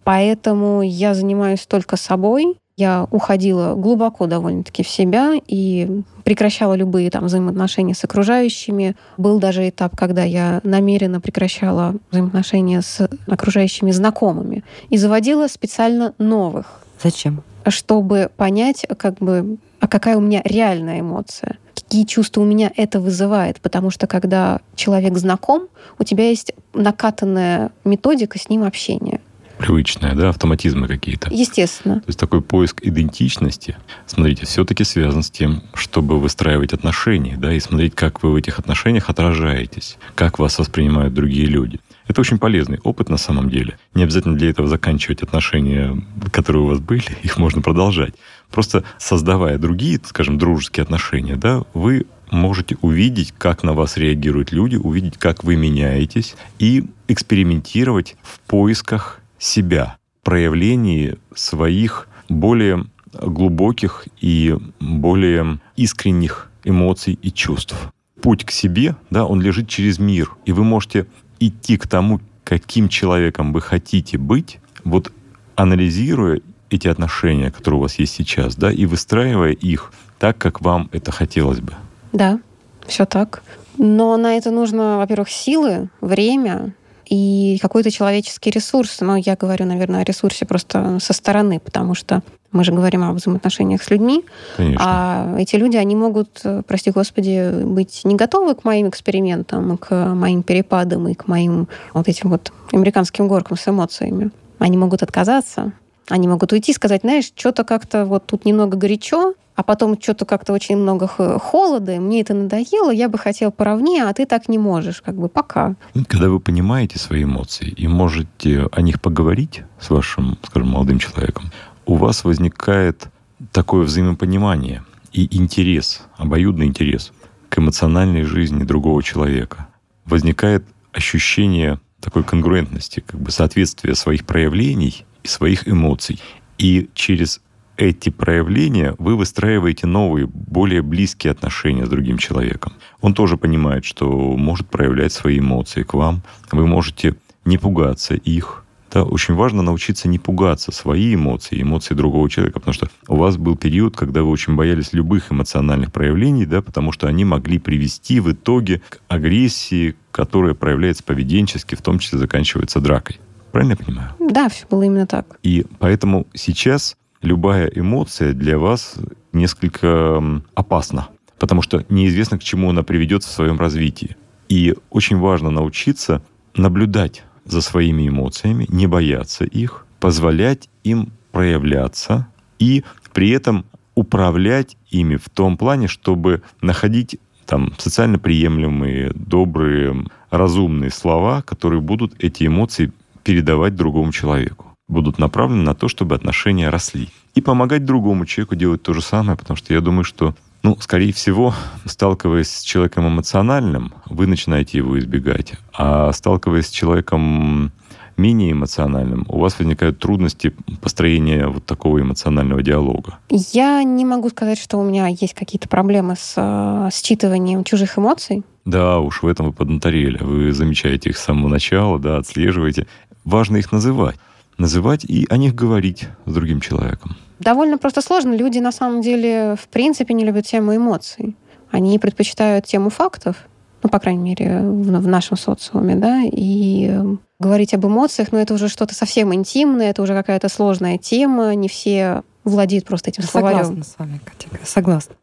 Поэтому 0.04 0.83
я 0.83 1.14
занимаюсь 1.14 1.66
только 1.66 1.96
собой. 1.96 2.59
Я 2.76 3.07
уходила 3.12 3.74
глубоко 3.74 4.26
довольно-таки 4.26 4.83
в 4.83 4.88
себя 4.88 5.35
и 5.46 6.02
прекращала 6.24 6.74
любые 6.74 7.09
там 7.11 7.26
взаимоотношения 7.26 7.94
с 7.94 8.02
окружающими. 8.02 8.96
Был 9.16 9.38
даже 9.38 9.68
этап, 9.68 9.96
когда 9.96 10.24
я 10.24 10.61
намеренно 10.64 11.20
прекращала 11.20 11.94
взаимоотношения 12.11 12.83
с 12.83 13.09
окружающими 13.28 13.92
знакомыми 13.92 14.64
и 14.90 14.96
заводила 14.96 15.46
специально 15.46 16.14
новых. 16.18 16.80
Зачем? 17.00 17.44
Чтобы 17.66 18.31
понять, 18.37 18.87
как 18.98 19.18
бы, 19.18 19.59
а 19.81 19.88
какая 19.88 20.16
у 20.16 20.20
меня 20.20 20.42
реальная 20.44 21.00
эмоция 21.00 21.59
какие 21.94 22.07
чувства 22.07 22.40
у 22.40 22.44
меня 22.44 22.72
это 22.77 22.98
вызывает, 22.98 23.61
потому 23.61 23.90
что 23.90 24.07
когда 24.07 24.61
человек 24.74 25.16
знаком, 25.16 25.68
у 25.98 26.05
тебя 26.05 26.29
есть 26.29 26.53
накатанная 26.72 27.70
методика 27.85 28.38
с 28.38 28.48
ним 28.48 28.64
общения. 28.64 29.20
Привычная, 29.59 30.14
да, 30.14 30.31
автоматизмы 30.31 30.88
какие-то. 30.88 31.29
Естественно. 31.33 32.00
То 32.00 32.09
есть 32.09 32.18
такой 32.18 32.42
поиск 32.42 32.83
идентичности, 32.83 33.77
смотрите, 34.07 34.46
все-таки 34.46 34.83
связан 34.83 35.22
с 35.22 35.31
тем, 35.31 35.62
чтобы 35.74 36.18
выстраивать 36.18 36.72
отношения, 36.72 37.37
да, 37.37 37.53
и 37.53 37.61
смотреть, 37.61 37.94
как 37.94 38.22
вы 38.24 38.33
в 38.33 38.37
этих 38.37 38.59
отношениях 38.59 39.09
отражаетесь, 39.09 39.96
как 40.16 40.40
вас 40.40 40.59
воспринимают 40.59 41.14
другие 41.14 41.46
люди. 41.46 41.79
Это 42.06 42.20
очень 42.20 42.38
полезный 42.38 42.78
опыт 42.84 43.08
на 43.08 43.16
самом 43.16 43.48
деле. 43.48 43.78
Не 43.94 44.02
обязательно 44.02 44.36
для 44.36 44.50
этого 44.50 44.68
заканчивать 44.68 45.22
отношения, 45.22 45.96
которые 46.32 46.62
у 46.62 46.66
вас 46.66 46.80
были, 46.80 47.04
их 47.22 47.38
можно 47.38 47.62
продолжать. 47.62 48.14
Просто 48.50 48.84
создавая 48.98 49.58
другие, 49.58 50.00
скажем, 50.04 50.38
дружеские 50.38 50.82
отношения, 50.82 51.36
да, 51.36 51.62
вы 51.72 52.06
можете 52.30 52.76
увидеть, 52.80 53.32
как 53.36 53.62
на 53.62 53.72
вас 53.74 53.96
реагируют 53.96 54.52
люди, 54.52 54.76
увидеть, 54.76 55.18
как 55.18 55.44
вы 55.44 55.56
меняетесь, 55.56 56.36
и 56.58 56.84
экспериментировать 57.08 58.16
в 58.22 58.40
поисках 58.40 59.20
себя, 59.38 59.96
проявлении 60.22 61.16
своих 61.34 62.08
более 62.28 62.86
глубоких 63.12 64.06
и 64.20 64.56
более 64.80 65.60
искренних 65.76 66.50
эмоций 66.64 67.18
и 67.20 67.30
чувств. 67.30 67.76
Путь 68.20 68.44
к 68.44 68.50
себе, 68.50 68.96
да, 69.10 69.26
он 69.26 69.40
лежит 69.40 69.68
через 69.68 69.98
мир, 69.98 70.32
и 70.46 70.52
вы 70.52 70.64
можете 70.64 71.06
идти 71.46 71.76
к 71.76 71.87
тому, 71.87 72.20
каким 72.44 72.88
человеком 72.88 73.52
вы 73.52 73.61
хотите 73.61 74.18
быть, 74.18 74.59
вот 74.85 75.12
анализируя 75.57 76.40
эти 76.70 76.88
отношения, 76.88 77.50
которые 77.50 77.78
у 77.78 77.83
вас 77.83 77.98
есть 77.98 78.14
сейчас, 78.14 78.57
да, 78.57 78.72
и 78.72 78.87
выстраивая 78.87 79.52
их 79.52 79.92
так, 80.18 80.38
как 80.38 80.61
вам 80.61 80.88
это 80.92 81.12
хотелось 81.12 81.61
бы. 81.61 81.72
Да, 82.12 82.40
все 82.87 83.04
так. 83.04 83.42
Но 83.78 84.16
на 84.16 84.37
это 84.37 84.50
нужно, 84.50 84.98
во-первых, 84.98 85.30
силы, 85.30 85.88
время 86.00 86.74
и 87.06 87.58
какой-то 87.60 87.90
человеческий 87.90 88.50
ресурс. 88.50 89.00
Но 89.00 89.16
я 89.16 89.36
говорю, 89.36 89.66
наверное, 89.66 90.00
о 90.00 90.04
ресурсе 90.04 90.46
просто 90.46 90.98
со 91.00 91.12
стороны, 91.12 91.60
потому 91.60 91.94
что 91.94 92.22
мы 92.52 92.62
же 92.62 92.72
говорим 92.72 93.02
о 93.02 93.12
взаимоотношениях 93.12 93.82
с 93.82 93.90
людьми, 93.90 94.24
Конечно. 94.56 94.80
а 94.80 95.36
эти 95.38 95.56
люди, 95.56 95.76
они 95.76 95.96
могут, 95.96 96.40
прости 96.68 96.92
господи, 96.92 97.64
быть 97.64 98.02
не 98.04 98.14
готовы 98.14 98.54
к 98.54 98.64
моим 98.64 98.88
экспериментам, 98.88 99.76
к 99.76 100.14
моим 100.14 100.44
перепадам 100.44 101.08
и 101.08 101.14
к 101.14 101.26
моим 101.26 101.66
вот 101.92 102.06
этим 102.06 102.30
вот 102.30 102.52
американским 102.72 103.26
горкам 103.26 103.56
с 103.56 103.66
эмоциями. 103.66 104.30
Они 104.60 104.76
могут 104.76 105.02
отказаться, 105.02 105.72
они 106.08 106.28
могут 106.28 106.52
уйти 106.52 106.72
и 106.72 106.74
сказать, 106.74 107.02
знаешь, 107.02 107.32
что-то 107.34 107.64
как-то 107.64 108.04
вот 108.04 108.26
тут 108.26 108.44
немного 108.44 108.76
горячо, 108.76 109.34
а 109.54 109.62
потом 109.62 110.00
что-то 110.00 110.24
как-то 110.24 110.52
очень 110.52 110.76
много 110.76 111.06
холода, 111.06 111.92
и 111.92 111.98
мне 111.98 112.20
это 112.20 112.34
надоело, 112.34 112.90
я 112.90 113.08
бы 113.08 113.18
хотел 113.18 113.52
поровнее, 113.52 114.04
а 114.04 114.12
ты 114.12 114.26
так 114.26 114.48
не 114.48 114.58
можешь, 114.58 115.00
как 115.00 115.14
бы 115.14 115.28
пока. 115.28 115.76
Когда 116.08 116.28
вы 116.28 116.40
понимаете 116.40 116.98
свои 116.98 117.24
эмоции 117.24 117.68
и 117.68 117.86
можете 117.86 118.68
о 118.72 118.82
них 118.82 119.00
поговорить 119.00 119.62
с 119.80 119.90
вашим, 119.90 120.38
скажем, 120.42 120.70
молодым 120.70 120.98
человеком, 120.98 121.52
у 121.86 121.94
вас 121.94 122.24
возникает 122.24 123.08
такое 123.52 123.84
взаимопонимание 123.84 124.82
и 125.12 125.36
интерес, 125.36 126.02
обоюдный 126.16 126.66
интерес 126.66 127.12
к 127.48 127.58
эмоциональной 127.58 128.22
жизни 128.22 128.64
другого 128.64 129.02
человека. 129.02 129.68
Возникает 130.04 130.64
ощущение 130.92 131.78
такой 132.00 132.24
конгруентности, 132.24 133.02
как 133.06 133.20
бы 133.20 133.30
соответствия 133.30 133.94
своих 133.94 134.26
проявлений 134.26 135.06
своих 135.24 135.68
эмоций. 135.68 136.20
И 136.58 136.88
через 136.94 137.40
эти 137.76 138.10
проявления 138.10 138.94
вы 138.98 139.16
выстраиваете 139.16 139.87
новые, 139.87 140.26
более 140.26 140.82
близкие 140.82 141.32
отношения 141.32 141.87
с 141.87 141.88
другим 141.88 142.18
человеком. 142.18 142.74
Он 143.00 143.14
тоже 143.14 143.37
понимает, 143.37 143.84
что 143.84 144.08
может 144.37 144.68
проявлять 144.68 145.12
свои 145.12 145.40
эмоции 145.40 145.82
к 145.82 145.94
вам. 145.94 146.22
Вы 146.52 146.66
можете 146.66 147.16
не 147.44 147.58
пугаться 147.58 148.14
их, 148.14 148.64
да, 148.94 149.02
очень 149.02 149.34
важно 149.34 149.60
научиться 149.62 150.06
не 150.06 150.20
пугаться 150.20 150.70
свои 150.70 151.16
эмоции, 151.16 151.60
эмоции 151.60 151.94
другого 151.94 152.30
человека, 152.30 152.60
потому 152.60 152.74
что 152.74 152.88
у 153.08 153.16
вас 153.16 153.37
был 153.37 153.56
период, 153.56 153.96
когда 153.96 154.22
вы 154.22 154.30
очень 154.30 154.54
боялись 154.54 154.92
любых 154.92 155.32
эмоциональных 155.32 155.92
проявлений, 155.92 156.46
да, 156.46 156.62
потому 156.62 156.92
что 156.92 157.08
они 157.08 157.24
могли 157.24 157.58
привести 157.58 158.20
в 158.20 158.30
итоге 158.30 158.82
к 158.88 159.00
агрессии, 159.08 159.96
которая 160.12 160.54
проявляется 160.54 161.02
поведенчески, 161.02 161.74
в 161.74 161.82
том 161.82 161.98
числе 161.98 162.20
заканчивается 162.20 162.80
дракой. 162.80 163.18
Правильно 163.54 163.76
я 163.78 163.84
понимаю? 163.84 164.10
Да, 164.18 164.48
все 164.48 164.66
было 164.68 164.82
именно 164.82 165.06
так. 165.06 165.38
И 165.44 165.64
поэтому 165.78 166.26
сейчас 166.34 166.96
любая 167.22 167.68
эмоция 167.68 168.32
для 168.32 168.58
вас 168.58 168.96
несколько 169.32 170.20
опасна, 170.56 171.06
потому 171.38 171.62
что 171.62 171.86
неизвестно, 171.88 172.36
к 172.36 172.42
чему 172.42 172.70
она 172.70 172.82
приведет 172.82 173.22
в 173.22 173.30
своем 173.30 173.60
развитии. 173.60 174.16
И 174.48 174.74
очень 174.90 175.18
важно 175.18 175.50
научиться 175.50 176.20
наблюдать 176.56 177.22
за 177.44 177.60
своими 177.60 178.08
эмоциями, 178.08 178.66
не 178.70 178.88
бояться 178.88 179.44
их, 179.44 179.86
позволять 180.00 180.68
им 180.82 181.12
проявляться 181.30 182.26
и 182.58 182.82
при 183.12 183.30
этом 183.30 183.66
управлять 183.94 184.76
ими 184.90 185.14
в 185.14 185.28
том 185.30 185.56
плане, 185.56 185.86
чтобы 185.86 186.42
находить 186.60 187.20
там 187.46 187.72
социально 187.78 188.18
приемлемые, 188.18 189.12
добрые, 189.14 190.06
разумные 190.30 190.90
слова, 190.90 191.42
которые 191.42 191.80
будут 191.80 192.14
эти 192.18 192.48
эмоции 192.48 192.90
передавать 193.24 193.74
другому 193.74 194.12
человеку. 194.12 194.66
Будут 194.87 195.18
направлены 195.18 195.62
на 195.62 195.74
то, 195.74 195.88
чтобы 195.88 196.14
отношения 196.14 196.68
росли. 196.68 197.08
И 197.34 197.40
помогать 197.40 197.84
другому 197.84 198.26
человеку 198.26 198.54
делать 198.54 198.82
то 198.82 198.92
же 198.92 199.02
самое, 199.02 199.37
потому 199.37 199.56
что 199.56 199.72
я 199.72 199.80
думаю, 199.80 200.04
что, 200.04 200.34
ну, 200.62 200.76
скорее 200.80 201.12
всего, 201.12 201.54
сталкиваясь 201.87 202.50
с 202.50 202.62
человеком 202.62 203.08
эмоциональным, 203.08 203.94
вы 204.06 204.26
начинаете 204.26 204.78
его 204.78 204.98
избегать. 204.98 205.54
А 205.72 206.12
сталкиваясь 206.12 206.66
с 206.66 206.70
человеком 206.70 207.72
менее 208.16 208.52
эмоциональным, 208.52 209.24
у 209.28 209.38
вас 209.38 209.58
возникают 209.58 209.98
трудности 209.98 210.54
построения 210.80 211.48
вот 211.48 211.64
такого 211.64 212.00
эмоционального 212.00 212.62
диалога? 212.62 213.18
Я 213.30 213.82
не 213.82 214.04
могу 214.04 214.28
сказать, 214.28 214.58
что 214.58 214.78
у 214.78 214.84
меня 214.84 215.08
есть 215.08 215.34
какие-то 215.34 215.68
проблемы 215.68 216.14
с 216.16 216.34
э, 216.37 216.90
считыванием 216.92 217.64
чужих 217.64 217.98
эмоций. 217.98 218.44
Да, 218.64 218.98
уж 218.98 219.22
в 219.22 219.26
этом 219.26 219.46
вы 219.46 219.52
поднаторели. 219.52 220.18
Вы 220.22 220.52
замечаете 220.52 221.10
их 221.10 221.18
с 221.18 221.24
самого 221.24 221.48
начала, 221.48 221.98
да, 221.98 222.16
отслеживаете 222.16 222.87
важно 223.24 223.56
их 223.56 223.72
называть. 223.72 224.16
Называть 224.58 225.04
и 225.04 225.26
о 225.30 225.37
них 225.37 225.54
говорить 225.54 226.08
с 226.26 226.32
другим 226.32 226.60
человеком. 226.60 227.16
Довольно 227.40 227.78
просто 227.78 228.00
сложно. 228.00 228.34
Люди 228.34 228.58
на 228.58 228.72
самом 228.72 229.00
деле 229.00 229.56
в 229.60 229.68
принципе 229.68 230.14
не 230.14 230.24
любят 230.24 230.46
тему 230.46 230.76
эмоций. 230.76 231.37
Они 231.70 231.98
предпочитают 231.98 232.66
тему 232.66 232.88
фактов, 232.90 233.37
ну, 233.82 233.90
по 233.90 233.98
крайней 233.98 234.22
мере, 234.22 234.60
в, 234.60 235.08
нашем 235.08 235.37
социуме, 235.37 235.96
да, 235.96 236.22
и 236.22 236.88
э, 236.88 237.16
говорить 237.40 237.74
об 237.74 237.84
эмоциях, 237.84 238.30
но 238.32 238.38
ну, 238.38 238.42
это 238.42 238.54
уже 238.54 238.68
что-то 238.68 238.94
совсем 238.94 239.34
интимное, 239.34 239.90
это 239.90 240.02
уже 240.02 240.14
какая-то 240.14 240.48
сложная 240.48 240.98
тема, 240.98 241.54
не 241.54 241.68
все 241.68 242.22
владеет 242.44 242.85
просто 242.85 243.11
этим 243.11 243.22
словарем. 243.24 243.64
Согласна 243.64 243.85
с 243.85 243.98
вами, 243.98 244.20
Катя, 244.24 244.48
согласна. 244.64 245.14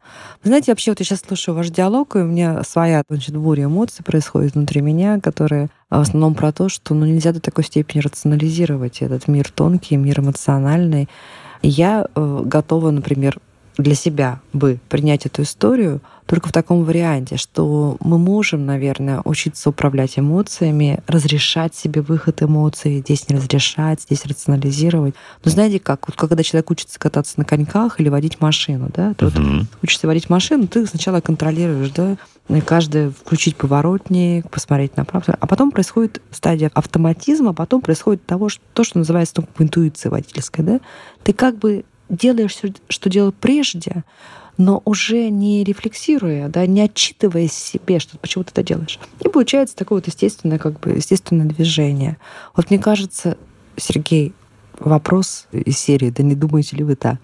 Вы 0.42 0.48
знаете, 0.48 0.72
вообще 0.72 0.90
вот 0.90 1.00
я 1.00 1.06
сейчас 1.06 1.20
слушаю 1.20 1.54
ваш 1.54 1.70
диалог, 1.70 2.16
и 2.16 2.20
у 2.20 2.24
меня 2.24 2.62
своя 2.64 3.02
значит, 3.08 3.36
буря 3.36 3.64
эмоций 3.64 4.04
происходит 4.04 4.54
внутри 4.54 4.80
меня, 4.80 5.20
которые 5.20 5.68
в 5.88 6.00
основном 6.00 6.34
про 6.34 6.52
то, 6.52 6.68
что 6.68 6.94
ну, 6.94 7.06
нельзя 7.06 7.32
до 7.32 7.40
такой 7.40 7.64
степени 7.64 8.00
рационализировать 8.00 9.02
этот 9.02 9.28
мир 9.28 9.50
тонкий, 9.50 9.96
мир 9.96 10.20
эмоциональный. 10.20 11.08
И 11.62 11.68
я 11.68 12.06
э, 12.14 12.42
готова, 12.44 12.90
например, 12.90 13.38
для 13.78 13.94
себя 13.94 14.40
бы 14.52 14.78
принять 14.88 15.26
эту 15.26 15.42
историю 15.42 16.00
только 16.26 16.48
в 16.48 16.52
таком 16.52 16.84
варианте, 16.84 17.36
что 17.36 17.96
мы 18.00 18.16
можем, 18.16 18.64
наверное, 18.64 19.20
учиться 19.24 19.70
управлять 19.70 20.18
эмоциями, 20.18 21.00
разрешать 21.06 21.74
себе 21.74 22.00
выход 22.00 22.42
эмоций, 22.42 23.00
здесь 23.00 23.28
не 23.28 23.36
разрешать, 23.36 24.02
здесь 24.02 24.24
рационализировать. 24.24 25.14
Но 25.44 25.50
знаете 25.50 25.78
как, 25.78 26.08
вот 26.08 26.16
когда 26.16 26.42
человек 26.42 26.70
учится 26.70 26.98
кататься 26.98 27.34
на 27.36 27.44
коньках 27.44 28.00
или 28.00 28.08
водить 28.08 28.40
машину, 28.40 28.90
да, 28.94 29.14
то 29.14 29.26
Мгм. 29.26 29.58
вот 29.60 29.68
учишься 29.82 30.06
водить 30.06 30.30
машину, 30.30 30.68
ты 30.68 30.86
сначала 30.86 31.20
контролируешь, 31.20 31.90
да, 31.90 32.16
и 32.48 32.60
каждый 32.60 33.10
включить 33.10 33.56
поворотник, 33.56 34.48
посмотреть 34.50 34.96
направо, 34.96 35.36
а 35.38 35.46
потом 35.46 35.70
происходит 35.70 36.22
стадия 36.30 36.70
автоматизма, 36.74 37.50
а 37.50 37.54
потом 37.54 37.80
происходит 37.80 38.24
того, 38.26 38.48
что, 38.48 38.62
то, 38.74 38.84
что 38.84 38.98
называется 38.98 39.34
ну, 39.36 39.46
интуиция 39.58 40.10
водительская, 40.10 40.64
да, 40.64 40.80
ты 41.24 41.32
как 41.32 41.58
бы 41.58 41.84
делаешь 42.12 42.52
все, 42.52 42.72
что 42.88 43.10
делал 43.10 43.32
прежде, 43.32 44.04
но 44.58 44.82
уже 44.84 45.30
не 45.30 45.64
рефлексируя, 45.64 46.48
да, 46.48 46.66
не 46.66 46.82
отчитываясь 46.82 47.52
себе, 47.52 47.98
что 47.98 48.18
почему 48.18 48.44
ты 48.44 48.50
это 48.50 48.62
делаешь. 48.62 48.98
И 49.24 49.28
получается 49.28 49.74
такое 49.74 49.98
вот 49.98 50.06
естественное, 50.06 50.58
как 50.58 50.78
бы, 50.78 50.90
естественное 50.90 51.46
движение. 51.46 52.18
Вот 52.54 52.70
мне 52.70 52.78
кажется, 52.78 53.38
Сергей, 53.76 54.34
вопрос 54.78 55.46
из 55.52 55.78
серии, 55.78 56.10
да 56.10 56.22
не 56.22 56.34
думаете 56.34 56.76
ли 56.76 56.84
вы 56.84 56.96
так? 56.96 57.18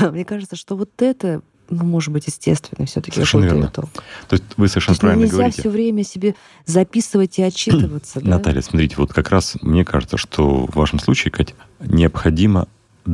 Мне 0.12 0.24
кажется, 0.24 0.56
что 0.56 0.76
вот 0.76 0.90
это 0.98 1.42
ну, 1.68 1.84
может 1.84 2.12
быть, 2.12 2.26
естественно, 2.26 2.84
все-таки 2.84 3.14
Совершенно 3.14 3.44
верно. 3.44 3.68
То 3.70 3.88
есть 4.32 4.42
вы 4.56 4.66
совершенно 4.66 4.86
То 4.86 4.90
есть 4.90 5.00
правильно 5.02 5.22
нельзя 5.22 5.36
говорите. 5.36 5.60
все 5.60 5.70
время 5.70 6.02
себе 6.02 6.34
записывать 6.66 7.38
и 7.38 7.42
отчитываться. 7.42 8.20
да? 8.24 8.28
Наталья, 8.28 8.60
смотрите, 8.60 8.96
вот 8.98 9.12
как 9.12 9.30
раз 9.30 9.56
мне 9.62 9.84
кажется, 9.84 10.16
что 10.16 10.66
в 10.66 10.74
вашем 10.74 10.98
случае, 10.98 11.30
Катя, 11.30 11.54
необходимо 11.78 12.66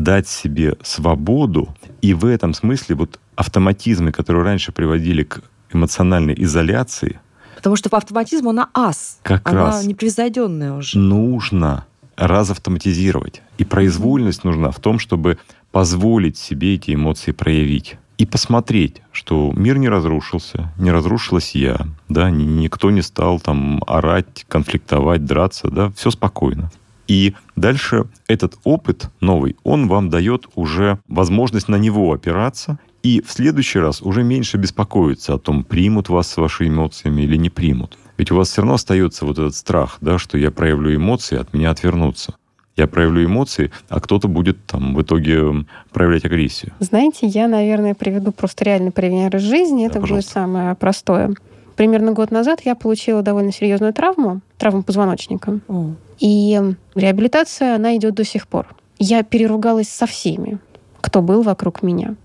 дать 0.03 0.29
себе 0.29 0.77
свободу, 0.83 1.75
и 2.03 2.15
в 2.15 2.25
этом 2.27 2.55
смысле 2.55 2.97
вот 2.97 3.19
автоматизмы, 3.35 4.13
которые 4.13 4.45
раньше 4.45 4.73
приводили 4.73 5.23
к 5.25 5.43
эмоциональной 5.73 6.35
изоляции, 6.39 7.21
Потому 7.57 7.75
что 7.77 7.89
по 7.89 7.97
автоматизму 7.97 8.51
она 8.51 8.69
ас. 8.75 9.19
Как 9.23 9.49
она 9.49 9.67
раз. 9.67 9.85
непревзойденная 9.87 10.75
уже. 10.75 10.99
нужно 10.99 11.87
разавтоматизировать. 12.17 13.43
И 13.59 13.65
произвольность 13.65 14.45
нужна 14.45 14.71
в 14.71 14.79
том, 14.79 14.99
чтобы 14.99 15.39
позволить 15.73 16.37
себе 16.37 16.75
эти 16.75 16.95
эмоции 16.95 17.33
проявить. 17.33 17.97
И 18.19 18.25
посмотреть, 18.27 19.03
что 19.13 19.53
мир 19.55 19.79
не 19.79 19.89
разрушился, 19.89 20.73
не 20.79 20.91
разрушилась 20.93 21.55
я, 21.55 21.87
да, 22.09 22.31
ни- 22.31 22.45
никто 22.45 22.91
не 22.91 23.03
стал 23.03 23.41
там 23.41 23.83
орать, 23.87 24.45
конфликтовать, 24.49 25.25
драться, 25.25 25.69
да, 25.71 25.91
все 25.97 26.11
спокойно. 26.11 26.71
И 27.09 27.35
дальше 27.55 28.07
этот 28.27 28.55
опыт 28.65 29.11
новый, 29.21 29.57
он 29.63 29.89
вам 29.89 30.11
дает 30.11 30.47
уже 30.55 30.99
возможность 31.09 31.69
на 31.69 31.77
него 31.77 32.13
опираться, 32.13 32.79
и 33.03 33.23
в 33.25 33.31
следующий 33.31 33.79
раз 33.79 34.03
уже 34.03 34.25
меньше 34.25 34.57
беспокоиться 34.57 35.35
о 35.35 35.39
том, 35.39 35.63
примут 35.63 36.09
вас 36.09 36.29
с 36.29 36.37
вашими 36.37 36.69
эмоциями 36.69 37.23
или 37.23 37.37
не 37.37 37.51
примут. 37.51 37.97
Ведь 38.19 38.31
у 38.31 38.37
вас 38.37 38.51
все 38.51 38.63
равно 38.63 38.75
остается 38.75 39.25
вот 39.27 39.39
этот 39.39 39.55
страх, 39.55 39.99
да, 40.01 40.19
что 40.19 40.39
я 40.39 40.51
проявлю 40.51 40.97
эмоции, 40.97 41.39
от 41.39 41.53
меня 41.53 41.71
отвернутся. 41.71 42.35
Я 42.77 42.87
проявлю 42.87 43.25
эмоции, 43.25 43.71
а 43.89 44.01
кто-то 44.01 44.29
будет 44.29 44.67
там 44.67 44.95
в 44.95 45.03
итоге 45.03 45.65
проявлять 45.93 46.25
агрессию. 46.27 46.73
Знаете, 46.79 47.27
я, 47.27 47.49
наверное, 47.49 47.95
приведу 47.95 48.33
просто 48.33 48.65
реальный 48.65 48.91
пример 48.91 49.35
из 49.37 49.43
жизни. 49.43 49.85
Да, 49.85 49.87
Это 49.87 50.01
будет 50.01 50.03
пожалуйста. 50.03 50.33
самое 50.33 50.75
простое. 50.75 51.35
Примерно 51.77 52.13
год 52.13 52.31
назад 52.31 52.63
я 52.65 52.75
получила 52.75 53.23
довольно 53.23 53.53
серьезную 53.53 53.93
травму, 53.93 54.41
травму 54.59 54.83
позвоночника. 54.83 55.61
О, 55.69 55.91
И 56.19 56.61
реабилитация, 56.95 57.77
она 57.77 57.97
идет 57.97 58.15
до 58.15 58.25
сих 58.25 58.49
пор. 58.49 58.75
Я 58.99 59.23
переругалась 59.23 59.89
со 59.89 60.07
всеми, 60.07 60.59
кто 61.03 61.21
был 61.21 61.43
вокруг 61.43 61.83
меня. 61.83 62.17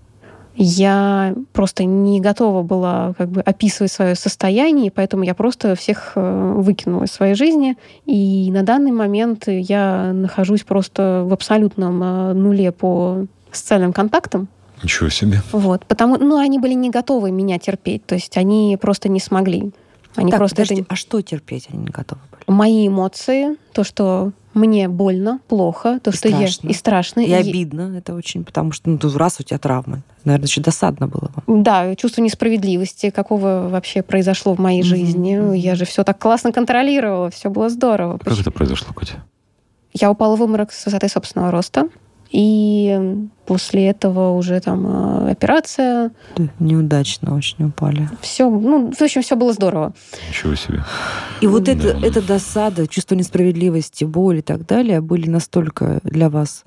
Я 0.54 1.34
просто 1.52 1.84
не 1.84 2.20
готова 2.20 2.62
была 2.62 3.14
как 3.16 3.30
бы 3.30 3.40
описывать 3.40 3.90
свое 3.90 4.14
состояние, 4.14 4.90
поэтому 4.90 5.22
я 5.22 5.34
просто 5.34 5.74
всех 5.74 6.12
э, 6.14 6.54
выкинула 6.56 7.04
из 7.04 7.12
своей 7.12 7.34
жизни. 7.34 7.76
И 8.04 8.50
на 8.52 8.62
данный 8.62 8.92
момент 8.92 9.44
я 9.46 10.12
нахожусь 10.12 10.62
просто 10.62 11.24
в 11.26 11.32
абсолютном 11.32 12.02
э, 12.02 12.32
нуле 12.34 12.70
по 12.70 13.26
социальным 13.50 13.94
контактам. 13.94 14.48
Ничего 14.82 15.08
себе. 15.08 15.40
Вот, 15.52 15.84
потому, 15.86 16.16
ну, 16.18 16.38
они 16.38 16.58
были 16.58 16.74
не 16.74 16.90
готовы 16.90 17.30
меня 17.30 17.58
терпеть, 17.58 18.04
то 18.06 18.14
есть 18.14 18.36
они 18.36 18.76
просто 18.80 19.08
не 19.08 19.20
смогли. 19.20 19.72
Они 20.16 20.30
так, 20.30 20.38
просто 20.40 20.56
подождите, 20.56 20.82
это- 20.82 20.92
а 20.92 20.96
что 20.96 21.20
терпеть 21.22 21.68
они 21.70 21.84
не 21.84 21.88
готовы 21.90 22.20
были? 22.30 22.42
мои 22.48 22.88
эмоции, 22.88 23.56
то, 23.72 23.82
что 23.84 24.32
мне 24.52 24.88
больно, 24.88 25.40
плохо, 25.48 25.98
то, 26.02 26.10
И 26.10 26.14
что 26.14 26.28
страшно. 26.28 26.66
я 26.66 26.70
и 26.70 26.74
страшно, 26.74 27.20
И 27.20 27.32
обидно 27.32 27.96
это 27.96 28.14
очень, 28.14 28.44
потому 28.44 28.72
что 28.72 28.90
ну, 28.90 28.98
тут 28.98 29.16
раз 29.16 29.40
у 29.40 29.42
тебя 29.42 29.58
травмы. 29.58 30.02
Наверное, 30.24 30.46
еще 30.48 30.60
досадно 30.60 31.06
было 31.06 31.30
вам. 31.46 31.62
Да, 31.62 31.94
чувство 31.96 32.20
несправедливости, 32.20 33.08
какого 33.10 33.68
вообще 33.70 34.02
произошло 34.02 34.54
в 34.54 34.58
моей 34.58 34.80
Мгм, 34.82 34.88
жизни. 34.88 35.56
Я 35.56 35.74
же 35.76 35.84
все 35.86 36.04
так 36.04 36.18
классно 36.18 36.52
контролировала, 36.52 37.30
все 37.30 37.48
было 37.48 37.70
здорово. 37.70 38.18
Как 38.18 38.38
это 38.38 38.50
произошло, 38.50 38.92
Катя? 38.92 39.22
Я 39.94 40.10
упала 40.10 40.36
в 40.36 40.42
обморок 40.42 40.72
с 40.72 40.84
высоты 40.84 41.08
собственного 41.08 41.50
роста. 41.50 41.88
И 42.32 43.28
после 43.44 43.88
этого 43.88 44.30
уже 44.30 44.58
там 44.60 44.86
э, 45.26 45.30
операция. 45.32 46.12
Да, 46.36 46.44
неудачно 46.58 47.36
очень 47.36 47.66
упали. 47.66 48.08
Все, 48.22 48.48
ну, 48.48 48.90
в 48.90 49.02
общем, 49.02 49.20
все 49.20 49.36
было 49.36 49.52
здорово. 49.52 49.92
Ничего 50.30 50.54
себе. 50.54 50.82
И 51.42 51.46
вот 51.46 51.68
это, 51.68 51.92
Да. 51.92 52.06
эта 52.06 52.22
досада, 52.22 52.86
чувство 52.86 53.14
несправедливости, 53.16 54.04
боль 54.04 54.38
и 54.38 54.42
так 54.42 54.64
далее 54.66 55.02
были 55.02 55.28
настолько 55.28 56.00
для 56.04 56.30
вас, 56.30 56.64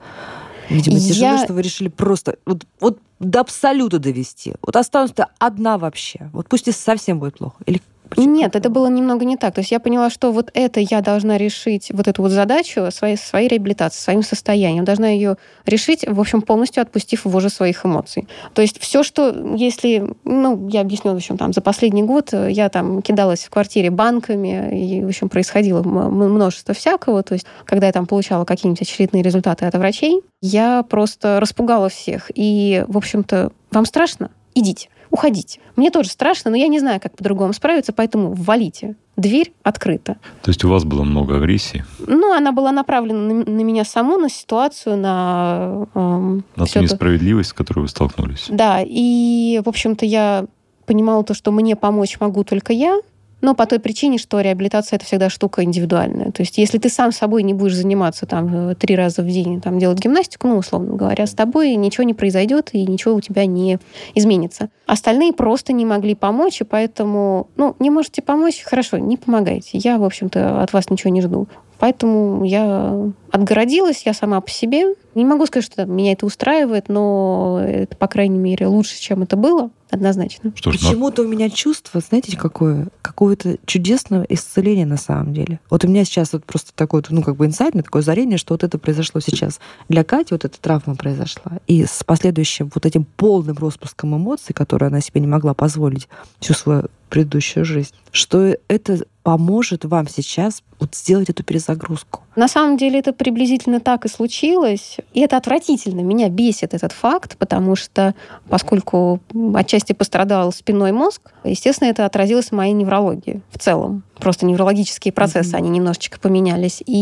видимо, 0.69 0.99
тяжело, 0.99 1.31
Я- 1.31 1.43
что 1.43 1.53
вы 1.53 1.63
решили 1.63 1.87
просто 1.87 2.35
вот, 2.45 2.65
вот 2.79 2.99
до 3.19 3.39
абсолюта 3.39 3.97
довести. 3.97 4.53
Вот 4.61 4.75
останусь-то 4.75 5.29
одна 5.39 5.77
вообще. 5.79 6.29
Вот 6.31 6.47
пусть 6.47 6.67
и 6.67 6.71
совсем 6.71 7.17
будет 7.19 7.39
плохо. 7.39 7.55
Или 7.65 7.81
почему? 8.09 8.33
Нет, 8.35 8.55
это 8.55 8.69
было 8.69 8.87
немного 8.87 9.25
не 9.25 9.37
так. 9.37 9.53
То 9.53 9.59
есть 9.59 9.71
я 9.71 9.79
поняла, 9.79 10.09
что 10.09 10.31
вот 10.31 10.51
это 10.53 10.79
я 10.79 11.01
должна 11.01 11.37
решить, 11.37 11.91
вот 11.91 12.07
эту 12.07 12.21
вот 12.21 12.31
задачу 12.31 12.89
своей, 12.91 13.17
своей 13.17 13.47
реабилитации, 13.47 13.99
своим 13.99 14.23
состоянием. 14.23 14.85
Должна 14.85 15.09
ее 15.09 15.37
решить, 15.65 16.05
в 16.07 16.19
общем, 16.19 16.41
полностью 16.41 16.81
отпустив 16.81 17.25
вожжи 17.25 17.49
своих 17.49 17.85
эмоций. 17.85 18.27
То 18.53 18.61
есть 18.61 18.79
все, 18.79 19.03
что, 19.03 19.55
если, 19.55 20.15
ну, 20.23 20.67
я 20.69 20.81
объясню, 20.81 21.13
в 21.13 21.15
общем, 21.15 21.37
там, 21.37 21.53
за 21.53 21.61
последний 21.61 22.03
год 22.03 22.33
э, 22.33 22.51
я 22.51 22.69
там 22.69 23.01
кидалась 23.01 23.43
в 23.43 23.49
квартире 23.49 23.89
банками, 23.89 24.77
и, 24.77 25.03
в 25.03 25.07
общем, 25.07 25.29
происходило 25.29 25.81
множество 25.83 26.73
всякого. 26.73 27.23
То 27.23 27.33
есть 27.33 27.45
когда 27.65 27.87
я 27.87 27.93
там 27.93 28.05
получала 28.05 28.45
какие-нибудь 28.45 28.81
очередные 28.81 29.23
результаты 29.23 29.65
от 29.65 29.75
врачей, 29.75 30.21
я 30.41 30.83
просто 30.83 31.39
распугала 31.39 31.89
всех. 31.89 32.31
И, 32.33 32.83
в 32.87 32.97
общем-то, 32.97 33.51
вам 33.71 33.85
страшно? 33.85 34.31
Идите 34.53 34.89
уходите. 35.09 35.59
Мне 35.75 35.91
тоже 35.91 36.09
страшно, 36.09 36.51
но 36.51 36.57
я 36.57 36.67
не 36.67 36.79
знаю, 36.79 36.99
как 37.01 37.15
по-другому 37.15 37.53
справиться, 37.53 37.93
поэтому 37.93 38.33
валите. 38.33 38.95
Дверь 39.17 39.53
открыта. 39.63 40.17
То 40.41 40.49
есть 40.49 40.63
у 40.65 40.69
вас 40.69 40.83
было 40.83 41.03
много 41.03 41.37
агрессии, 41.37 41.85
Ну, 41.99 42.33
она 42.33 42.51
была 42.51 42.73
направлена 42.73 43.33
на, 43.33 43.33
на 43.45 43.61
меня 43.61 43.85
саму, 43.85 44.17
на 44.17 44.29
ситуацию, 44.29 44.97
на... 44.97 45.87
эм, 45.95 46.43
на 46.57 46.65
ту 46.65 46.79
несправедливость, 46.81 47.51
с 47.51 47.53
которой 47.53 47.79
вы 47.79 47.87
столкнулись. 47.87 48.47
Да, 48.49 48.81
и, 48.85 49.61
в 49.63 49.69
общем-то, 49.69 50.05
я 50.05 50.45
понимала 50.85 51.23
то, 51.23 51.33
что 51.33 51.51
мне 51.51 51.77
помочь 51.77 52.19
могу 52.19 52.43
только 52.43 52.73
я, 52.73 52.99
но 53.41 53.55
по 53.55 53.65
той 53.65 53.79
причине, 53.79 54.17
что 54.17 54.39
реабилитация 54.39 54.97
это 54.97 55.05
всегда 55.05 55.29
штука 55.29 55.63
индивидуальная. 55.63 56.31
То 56.31 56.41
есть, 56.41 56.57
если 56.57 56.77
ты 56.77 56.89
сам 56.89 57.11
собой 57.11 57.43
не 57.43 57.53
будешь 57.53 57.75
заниматься 57.75 58.25
там 58.25 58.69
э, 58.69 58.75
три 58.75 58.95
раза 58.95 59.21
в 59.21 59.27
день, 59.27 59.61
там 59.61 59.79
делать 59.79 59.99
гимнастику, 59.99 60.47
ну, 60.47 60.57
условно 60.57 60.95
говоря, 60.95 61.27
с 61.27 61.33
тобой 61.33 61.75
ничего 61.75 62.03
не 62.03 62.13
произойдет 62.13 62.69
и 62.73 62.85
ничего 62.85 63.13
у 63.13 63.21
тебя 63.21 63.45
не 63.45 63.79
изменится. 64.13 64.69
Остальные 64.85 65.33
просто 65.33 65.73
не 65.73 65.85
могли 65.85 66.15
помочь, 66.15 66.61
и 66.61 66.63
поэтому, 66.63 67.49
ну, 67.55 67.75
не 67.79 67.89
можете 67.89 68.21
помочь, 68.21 68.61
хорошо, 68.63 68.97
не 68.97 69.17
помогайте. 69.17 69.77
Я, 69.77 69.97
в 69.97 70.03
общем-то, 70.03 70.61
от 70.61 70.73
вас 70.73 70.89
ничего 70.89 71.11
не 71.11 71.21
жду. 71.21 71.47
Поэтому 71.79 72.43
я 72.45 73.11
отгородилась, 73.31 74.03
я 74.05 74.13
сама 74.13 74.39
по 74.41 74.49
себе. 74.49 74.95
Не 75.13 75.25
могу 75.25 75.45
сказать, 75.45 75.65
что 75.65 75.85
меня 75.85 76.13
это 76.13 76.25
устраивает, 76.25 76.89
но 76.89 77.61
это, 77.65 77.95
по 77.95 78.07
крайней 78.07 78.37
мере, 78.37 78.67
лучше, 78.67 78.99
чем 78.99 79.23
это 79.23 79.35
было, 79.35 79.69
однозначно. 79.89 80.51
Что 80.55 80.71
ж, 80.71 80.79
Почему-то 80.79 81.23
у 81.23 81.27
меня 81.27 81.49
чувство, 81.49 82.01
знаете, 82.01 82.37
какое? 82.37 82.87
Какое-то 83.01 83.57
чудесное 83.65 84.25
исцеление 84.29 84.85
на 84.85 84.97
самом 84.97 85.33
деле. 85.33 85.59
Вот 85.69 85.83
у 85.83 85.87
меня 85.87 86.05
сейчас 86.05 86.33
вот 86.33 86.45
просто 86.45 86.71
такое, 86.75 87.03
ну, 87.09 87.23
как 87.23 87.35
бы 87.35 87.45
инсайт, 87.45 87.73
такое 87.73 88.01
озарение, 88.01 88.37
что 88.37 88.53
вот 88.53 88.63
это 88.63 88.77
произошло 88.77 89.21
сейчас. 89.21 89.59
Для 89.89 90.03
Кати 90.03 90.33
вот 90.33 90.45
эта 90.45 90.59
травма 90.59 90.95
произошла. 90.95 91.53
И 91.67 91.85
с 91.85 92.03
последующим 92.03 92.71
вот 92.73 92.85
этим 92.85 93.05
полным 93.05 93.57
распуском 93.57 94.15
эмоций, 94.15 94.53
которые 94.53 94.87
она 94.87 95.01
себе 95.01 95.21
не 95.21 95.27
могла 95.27 95.53
позволить 95.53 96.07
всю 96.39 96.53
свою 96.53 96.85
предыдущую 97.15 97.63
жизнь, 97.63 97.93
что 98.11 98.57
это 98.67 98.99
поможет 99.23 99.85
вам 99.85 100.05
сейчас 100.09 100.61
вот 100.81 100.93
сделать 100.95 101.29
эту 101.29 101.45
перезагрузку. 101.45 102.23
На 102.35 102.49
самом 102.49 102.75
деле 102.75 102.99
это 102.99 103.13
приблизительно 103.13 103.79
так 103.79 104.03
и 104.03 104.09
случилось. 104.09 104.97
И 105.13 105.21
это 105.21 105.37
отвратительно. 105.37 106.01
Меня 106.01 106.27
бесит 106.27 106.73
этот 106.73 106.91
факт, 106.91 107.37
потому 107.37 107.77
что 107.77 108.15
поскольку 108.49 109.21
отчасти 109.55 109.93
пострадал 109.93 110.51
спинной 110.51 110.91
мозг, 110.91 111.31
естественно, 111.45 111.87
это 111.87 112.05
отразилось 112.05 112.47
в 112.47 112.51
моей 112.51 112.73
неврологии 112.73 113.41
в 113.49 113.59
целом. 113.59 114.03
Просто 114.19 114.45
неврологические 114.45 115.13
процессы, 115.13 115.53
mm-hmm. 115.53 115.57
они 115.57 115.69
немножечко 115.69 116.19
поменялись. 116.19 116.83
И 116.85 116.97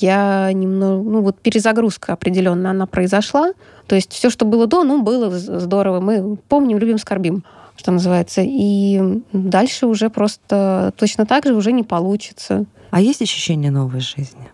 я 0.00 0.50
немного... 0.54 1.02
Ну 1.02 1.20
вот 1.20 1.38
перезагрузка 1.38 2.14
определенно 2.14 2.70
она 2.70 2.86
произошла. 2.86 3.52
То 3.86 3.94
есть 3.94 4.10
все, 4.14 4.30
что 4.30 4.46
было 4.46 4.66
до, 4.66 4.84
ну, 4.84 5.02
было 5.02 5.28
здорово. 5.30 6.00
Мы 6.00 6.36
помним, 6.48 6.78
любим, 6.78 6.96
скорбим 6.96 7.44
что 7.80 7.92
называется. 7.92 8.42
И 8.44 9.22
дальше 9.32 9.86
уже 9.86 10.10
просто 10.10 10.92
точно 10.98 11.24
так 11.24 11.46
же 11.46 11.54
уже 11.54 11.72
не 11.72 11.82
получится. 11.82 12.66
А 12.90 13.00
есть 13.00 13.22
ощущение 13.22 13.70
новой 13.70 14.00
жизни? 14.00 14.50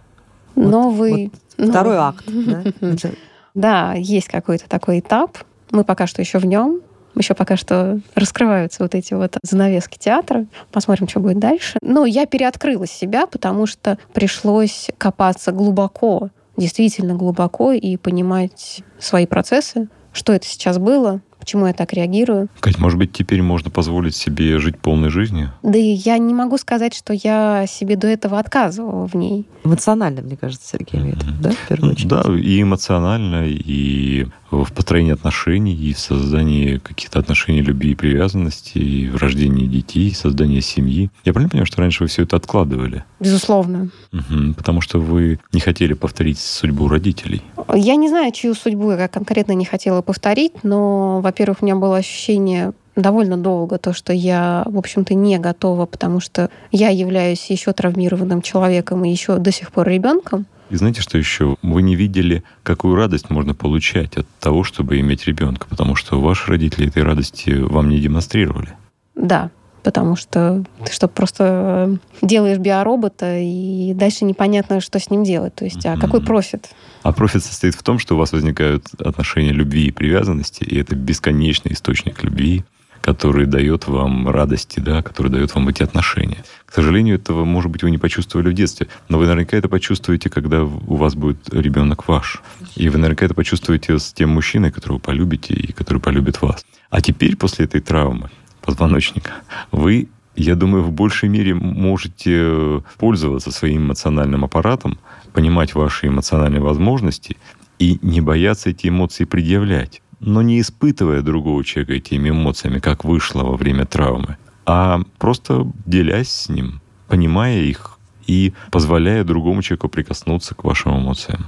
Новый... 0.55 1.33
Вот 1.59 1.69
второй 1.69 1.97
акт, 1.97 2.25
да? 2.29 2.63
Да, 3.55 3.95
есть 3.95 4.29
какой-то 4.29 4.69
такой 4.69 5.01
этап. 5.01 5.39
Мы 5.71 5.83
пока 5.83 6.07
что 6.07 6.21
еще 6.21 6.39
в 6.39 6.45
нем. 6.45 6.83
Еще 7.15 7.33
пока 7.33 7.57
что 7.57 7.99
раскрываются 8.15 8.83
вот 8.83 8.95
эти 8.95 9.15
вот 9.15 9.39
занавески 9.43 9.99
театра. 9.99 10.47
Посмотрим, 10.71 11.09
что 11.09 11.21
будет 11.21 11.39
дальше. 11.39 11.79
Но 11.81 12.05
я 12.05 12.27
переоткрыла 12.27 12.87
себя, 12.87 13.27
потому 13.27 13.67
что 13.67 13.99
пришлось 14.13 14.91
копаться 14.99 15.53
глубоко, 15.53 16.29
действительно 16.59 17.15
глубоко 17.15 17.73
и 17.73 17.97
понимать 17.97 18.83
свои 18.99 19.27
процессы, 19.27 19.89
что 20.13 20.35
это 20.35 20.47
сейчас 20.47 20.77
было, 20.77 21.23
почему 21.47 21.69
я 21.69 21.73
так 21.73 21.93
реагирую. 21.93 22.49
Кать, 22.59 22.79
может 22.79 22.99
быть, 22.99 23.13
теперь 23.13 23.41
можно 23.41 23.71
позволить 23.71 24.17
себе 24.17 24.59
жить 24.59 24.81
полной 24.81 25.11
жизнью? 25.11 25.53
Да 25.63 25.79
и 25.79 25.93
я 25.93 26.19
не 26.19 26.35
могу 26.35 26.59
сказать, 26.59 26.93
что 26.93 27.13
я 27.13 27.67
себе 27.69 27.95
до 27.95 28.09
этого 28.09 28.41
отказывала 28.41 29.07
в 29.07 29.15
ней. 29.15 29.47
Эмоционально, 29.63 30.23
мне 30.23 30.37
кажется, 30.37 30.69
Сергей 30.73 31.01
имеет, 31.01 31.19
mm-hmm. 31.19 31.41
да, 31.41 31.51
в 31.53 31.69
первую 31.69 31.93
очередь? 31.93 32.09
Да, 32.09 32.25
и 32.37 32.63
эмоционально, 32.63 33.45
и 33.47 34.27
в 34.65 34.73
построении 34.73 35.13
отношений, 35.13 35.75
и 35.75 35.93
в 35.93 35.99
создании 35.99 36.79
каких-то 36.79 37.19
отношений 37.19 37.63
любви 37.63 37.93
и 37.93 37.95
привязанности, 37.95 38.79
и 38.79 39.09
в 39.09 39.17
рождении 39.17 39.67
детей, 39.67 40.09
и 40.09 40.15
создании 40.15 40.61
семьи. 40.61 41.11
Я 41.25 41.33
правильно 41.33 41.51
понимаю, 41.51 41.67
что 41.67 41.81
раньше 41.81 42.05
вы 42.05 42.09
все 42.09 42.23
это 42.23 42.37
откладывали? 42.37 43.05
Безусловно. 43.21 43.91
Угу, 44.13 44.55
потому 44.57 44.81
что 44.81 44.99
вы 44.99 45.39
не 45.53 45.61
хотели 45.61 45.95
повторить 45.95 46.39
судьбу 46.39 46.89
родителей. 46.89 47.43
Я 47.75 47.97
не 47.97 48.09
знаю, 48.09 48.33
чью 48.33 48.55
судьбу 48.55 48.93
я 48.93 49.09
конкретно 49.09 49.53
не 49.53 49.65
хотела 49.65 50.03
повторить, 50.03 50.63
но, 50.63 51.21
во-первых, 51.21 51.59
у 51.63 51.65
меня 51.65 51.77
было 51.77 51.97
ощущение 51.97 52.73
довольно 52.97 53.37
долго 53.37 53.79
то, 53.79 53.93
что 53.93 54.13
я, 54.13 54.65
в 54.67 54.79
общем-то, 54.79 55.15
не 55.15 55.39
готова, 55.39 55.87
потому 55.87 56.21
что 56.21 56.51
я 56.73 56.89
являюсь 56.89 57.51
еще 57.51 57.73
травмированным 57.73 58.43
человеком 58.43 59.05
и 59.05 59.11
еще 59.11 59.37
до 59.37 59.53
сих 59.53 59.71
пор 59.71 59.89
ребенком. 59.89 60.47
И 60.71 60.77
знаете, 60.77 61.01
что 61.01 61.17
еще? 61.17 61.57
Вы 61.63 61.83
не 61.83 61.95
видели, 61.95 62.43
какую 62.63 62.97
радость 62.97 63.31
можно 63.31 63.55
получать 63.55 64.17
от 64.17 64.27
того, 64.41 64.65
чтобы 64.65 64.99
иметь 65.01 65.27
ребенка, 65.27 65.67
потому 65.69 65.95
что 65.95 66.21
ваши 66.21 66.51
родители 66.51 66.89
этой 66.89 67.03
радости 67.03 67.51
вам 67.51 67.89
не 67.89 68.01
демонстрировали. 68.01 68.71
Да, 69.15 69.51
потому 69.83 70.17
что 70.17 70.65
ты 70.85 70.93
что, 70.93 71.07
просто 71.07 71.99
э, 72.21 72.27
делаешь 72.27 72.59
биоробота, 72.59 73.39
и 73.39 73.95
дальше 73.95 74.25
непонятно, 74.25 74.81
что 74.81 74.99
с 74.99 75.11
ним 75.11 75.23
делать. 75.23 75.55
То 75.55 75.65
есть, 75.65 75.87
а 75.87 75.97
какой 75.97 76.21
профит? 76.21 76.71
А 77.05 77.13
профит 77.13 77.45
состоит 77.45 77.77
в 77.77 77.85
том, 77.85 78.01
что 78.01 78.17
у 78.17 78.19
вас 78.19 78.33
возникают 78.33 78.87
отношения 78.99 79.53
любви 79.53 79.87
и 79.87 79.93
привязанности, 79.93 80.65
и 80.65 80.77
это 80.77 80.97
бесконечный 80.97 81.73
источник 81.73 82.25
любви, 82.25 82.65
который 83.01 83.47
дает 83.47 83.87
вам 83.87 84.29
радости, 84.29 84.81
да, 84.81 85.03
который 85.03 85.31
дает 85.31 85.55
вам 85.55 85.69
эти 85.69 85.83
отношения. 85.83 86.45
К 86.65 86.73
сожалению, 86.73 87.17
этого, 87.17 87.45
может 87.45 87.71
быть, 87.71 87.83
вы 87.83 87.91
не 87.91 87.99
почувствовали 87.99 88.51
в 88.51 88.55
детстве, 88.55 88.89
но 89.09 89.19
вы 89.19 89.27
наверняка 89.27 89.57
это 89.57 89.69
почувствуете, 89.69 90.29
когда 90.29 90.65
у 90.65 90.97
вас 90.97 91.15
будет 91.15 91.53
ребенок 91.53 92.09
ваш. 92.09 92.43
И 92.75 92.89
вы 92.89 92.99
наверняка 92.99 93.27
это 93.27 93.35
почувствуете 93.35 93.99
с 93.99 94.13
тем 94.13 94.31
мужчиной, 94.31 94.73
которого 94.73 94.99
полюбите 94.99 95.55
и 95.55 95.73
который 95.73 95.99
полюбит 95.99 96.43
вас. 96.43 96.65
А 96.91 97.01
теперь, 97.01 97.37
после 97.37 97.65
этой 97.67 97.81
травмы 97.81 98.31
позвоночника, 98.63 99.33
вы 99.71 100.09
я 100.37 100.55
думаю, 100.55 100.83
в 100.85 100.93
большей 100.93 101.31
мере 101.31 101.55
можете 101.55 102.83
пользоваться 102.99 103.51
своим 103.51 103.87
эмоциональным 103.87 104.45
аппаратом, 104.45 104.99
понимать 105.33 105.75
ваши 105.75 106.09
эмоциональные 106.09 106.61
возможности 106.61 107.39
и 107.79 107.99
не 108.03 108.21
бояться 108.21 108.71
эти 108.71 108.89
эмоции 108.89 109.25
предъявлять 109.25 110.03
но 110.21 110.43
не 110.43 110.61
испытывая 110.61 111.23
другого 111.23 111.65
человека 111.65 111.95
этими 111.95 112.31
эмоциями, 112.31 112.79
как 112.79 113.05
вышло 113.05 113.43
во 113.45 113.57
время 113.57 113.87
травмы, 113.87 114.37
а 114.65 115.01
просто 115.19 115.67
делясь 115.85 116.31
с 116.31 116.49
ним, 116.49 116.81
понимая 117.09 117.61
их 117.61 117.99
и 118.27 118.53
позволяя 118.71 119.25
другому 119.25 119.63
человеку 119.63 119.89
прикоснуться 119.89 120.55
к 120.55 120.65
вашим 120.65 120.99
эмоциям. 120.99 121.47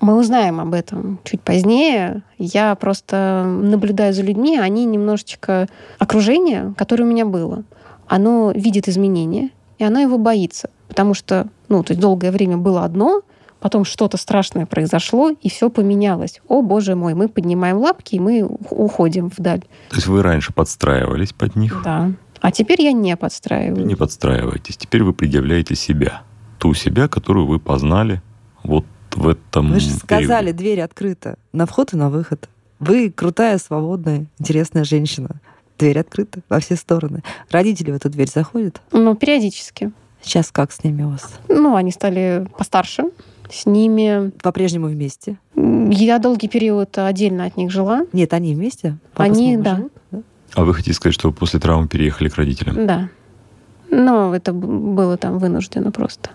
Мы 0.00 0.18
узнаем 0.18 0.60
об 0.60 0.72
этом 0.72 1.18
чуть 1.24 1.42
позднее. 1.42 2.22
Я 2.38 2.74
просто 2.74 3.44
наблюдаю 3.46 4.14
за 4.14 4.22
людьми, 4.22 4.58
они 4.58 4.86
немножечко... 4.86 5.68
Окружение, 5.98 6.74
которое 6.76 7.04
у 7.04 7.06
меня 7.06 7.26
было, 7.26 7.64
оно 8.06 8.50
видит 8.54 8.88
изменения, 8.88 9.50
и 9.78 9.84
оно 9.84 10.00
его 10.00 10.16
боится. 10.16 10.70
Потому 10.88 11.12
что, 11.12 11.48
ну, 11.68 11.82
то 11.84 11.92
есть 11.92 12.00
долгое 12.00 12.32
время 12.32 12.56
было 12.56 12.84
одно, 12.84 13.20
потом 13.60 13.84
что-то 13.84 14.16
страшное 14.16 14.66
произошло, 14.66 15.30
и 15.30 15.48
все 15.48 15.70
поменялось. 15.70 16.40
О, 16.48 16.62
боже 16.62 16.94
мой, 16.94 17.14
мы 17.14 17.28
поднимаем 17.28 17.78
лапки, 17.78 18.16
и 18.16 18.20
мы 18.20 18.42
уходим 18.42 19.30
вдаль. 19.36 19.60
То 19.90 19.96
есть 19.96 20.06
вы 20.06 20.22
раньше 20.22 20.52
подстраивались 20.52 21.32
под 21.32 21.56
них? 21.56 21.80
Да. 21.84 22.12
А 22.40 22.50
теперь 22.50 22.82
я 22.82 22.92
не 22.92 23.16
подстраиваюсь. 23.16 23.86
Не 23.86 23.94
подстраиваетесь. 23.94 24.76
Теперь 24.76 25.02
вы 25.02 25.12
предъявляете 25.12 25.74
себя. 25.74 26.22
Ту 26.58 26.74
себя, 26.74 27.08
которую 27.08 27.46
вы 27.46 27.58
познали 27.58 28.22
вот 28.62 28.84
в 29.14 29.28
этом 29.28 29.72
Вы 29.72 29.80
же 29.80 29.90
сказали, 29.90 30.46
периоде. 30.46 30.52
дверь 30.52 30.80
открыта. 30.80 31.36
На 31.52 31.66
вход 31.66 31.92
и 31.92 31.96
на 31.96 32.10
выход. 32.10 32.48
Вы 32.78 33.10
крутая, 33.10 33.58
свободная, 33.58 34.26
интересная 34.38 34.84
женщина. 34.84 35.40
Дверь 35.78 35.98
открыта 35.98 36.40
во 36.48 36.60
все 36.60 36.76
стороны. 36.76 37.22
Родители 37.50 37.90
в 37.90 37.96
эту 37.96 38.08
дверь 38.10 38.28
заходят? 38.28 38.80
Ну, 38.92 39.14
периодически. 39.14 39.92
Сейчас 40.22 40.50
как 40.50 40.72
с 40.72 40.84
ними 40.84 41.02
у 41.02 41.10
вас? 41.10 41.30
Ну, 41.48 41.76
они 41.76 41.90
стали 41.90 42.46
постарше 42.58 43.04
с 43.50 43.66
ними. 43.66 44.30
По-прежнему 44.42 44.86
вместе? 44.86 45.38
Я 45.54 46.18
долгий 46.18 46.48
период 46.48 46.96
отдельно 46.98 47.44
от 47.44 47.56
них 47.56 47.70
жила. 47.70 48.06
Нет, 48.12 48.32
они 48.32 48.54
вместе? 48.54 48.98
Папа 49.14 49.24
они, 49.24 49.56
да. 49.56 49.76
Живут, 49.76 49.92
да. 50.10 50.18
А 50.54 50.64
вы 50.64 50.74
хотите 50.74 50.94
сказать, 50.94 51.14
что 51.14 51.32
после 51.32 51.60
травмы 51.60 51.88
переехали 51.88 52.28
к 52.28 52.36
родителям? 52.36 52.86
Да. 52.86 53.08
Но 53.90 54.34
это 54.34 54.52
было 54.52 55.16
там 55.16 55.38
вынуждено 55.38 55.90
просто. 55.90 56.30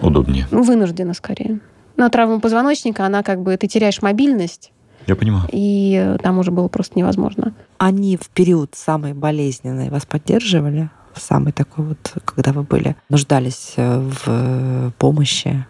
Удобнее? 0.00 0.46
Вынуждено 0.50 1.14
скорее. 1.14 1.60
Но 1.96 2.08
травма 2.08 2.40
позвоночника, 2.40 3.06
она 3.06 3.22
как 3.22 3.42
бы, 3.42 3.56
ты 3.56 3.68
теряешь 3.68 4.02
мобильность, 4.02 4.72
я 5.06 5.16
понимаю. 5.16 5.48
И 5.52 6.16
там 6.22 6.38
уже 6.38 6.50
было 6.50 6.68
просто 6.68 6.98
невозможно. 6.98 7.52
Они 7.78 8.16
в 8.16 8.28
период 8.30 8.74
самой 8.74 9.12
болезненной 9.12 9.90
вас 9.90 10.06
поддерживали? 10.06 10.90
В 11.12 11.20
самый 11.20 11.52
такой 11.52 11.84
вот, 11.84 12.14
когда 12.24 12.52
вы 12.52 12.62
были, 12.62 12.96
нуждались 13.08 13.74
э, 13.76 14.00
в 14.00 14.92
помощи? 14.98 15.66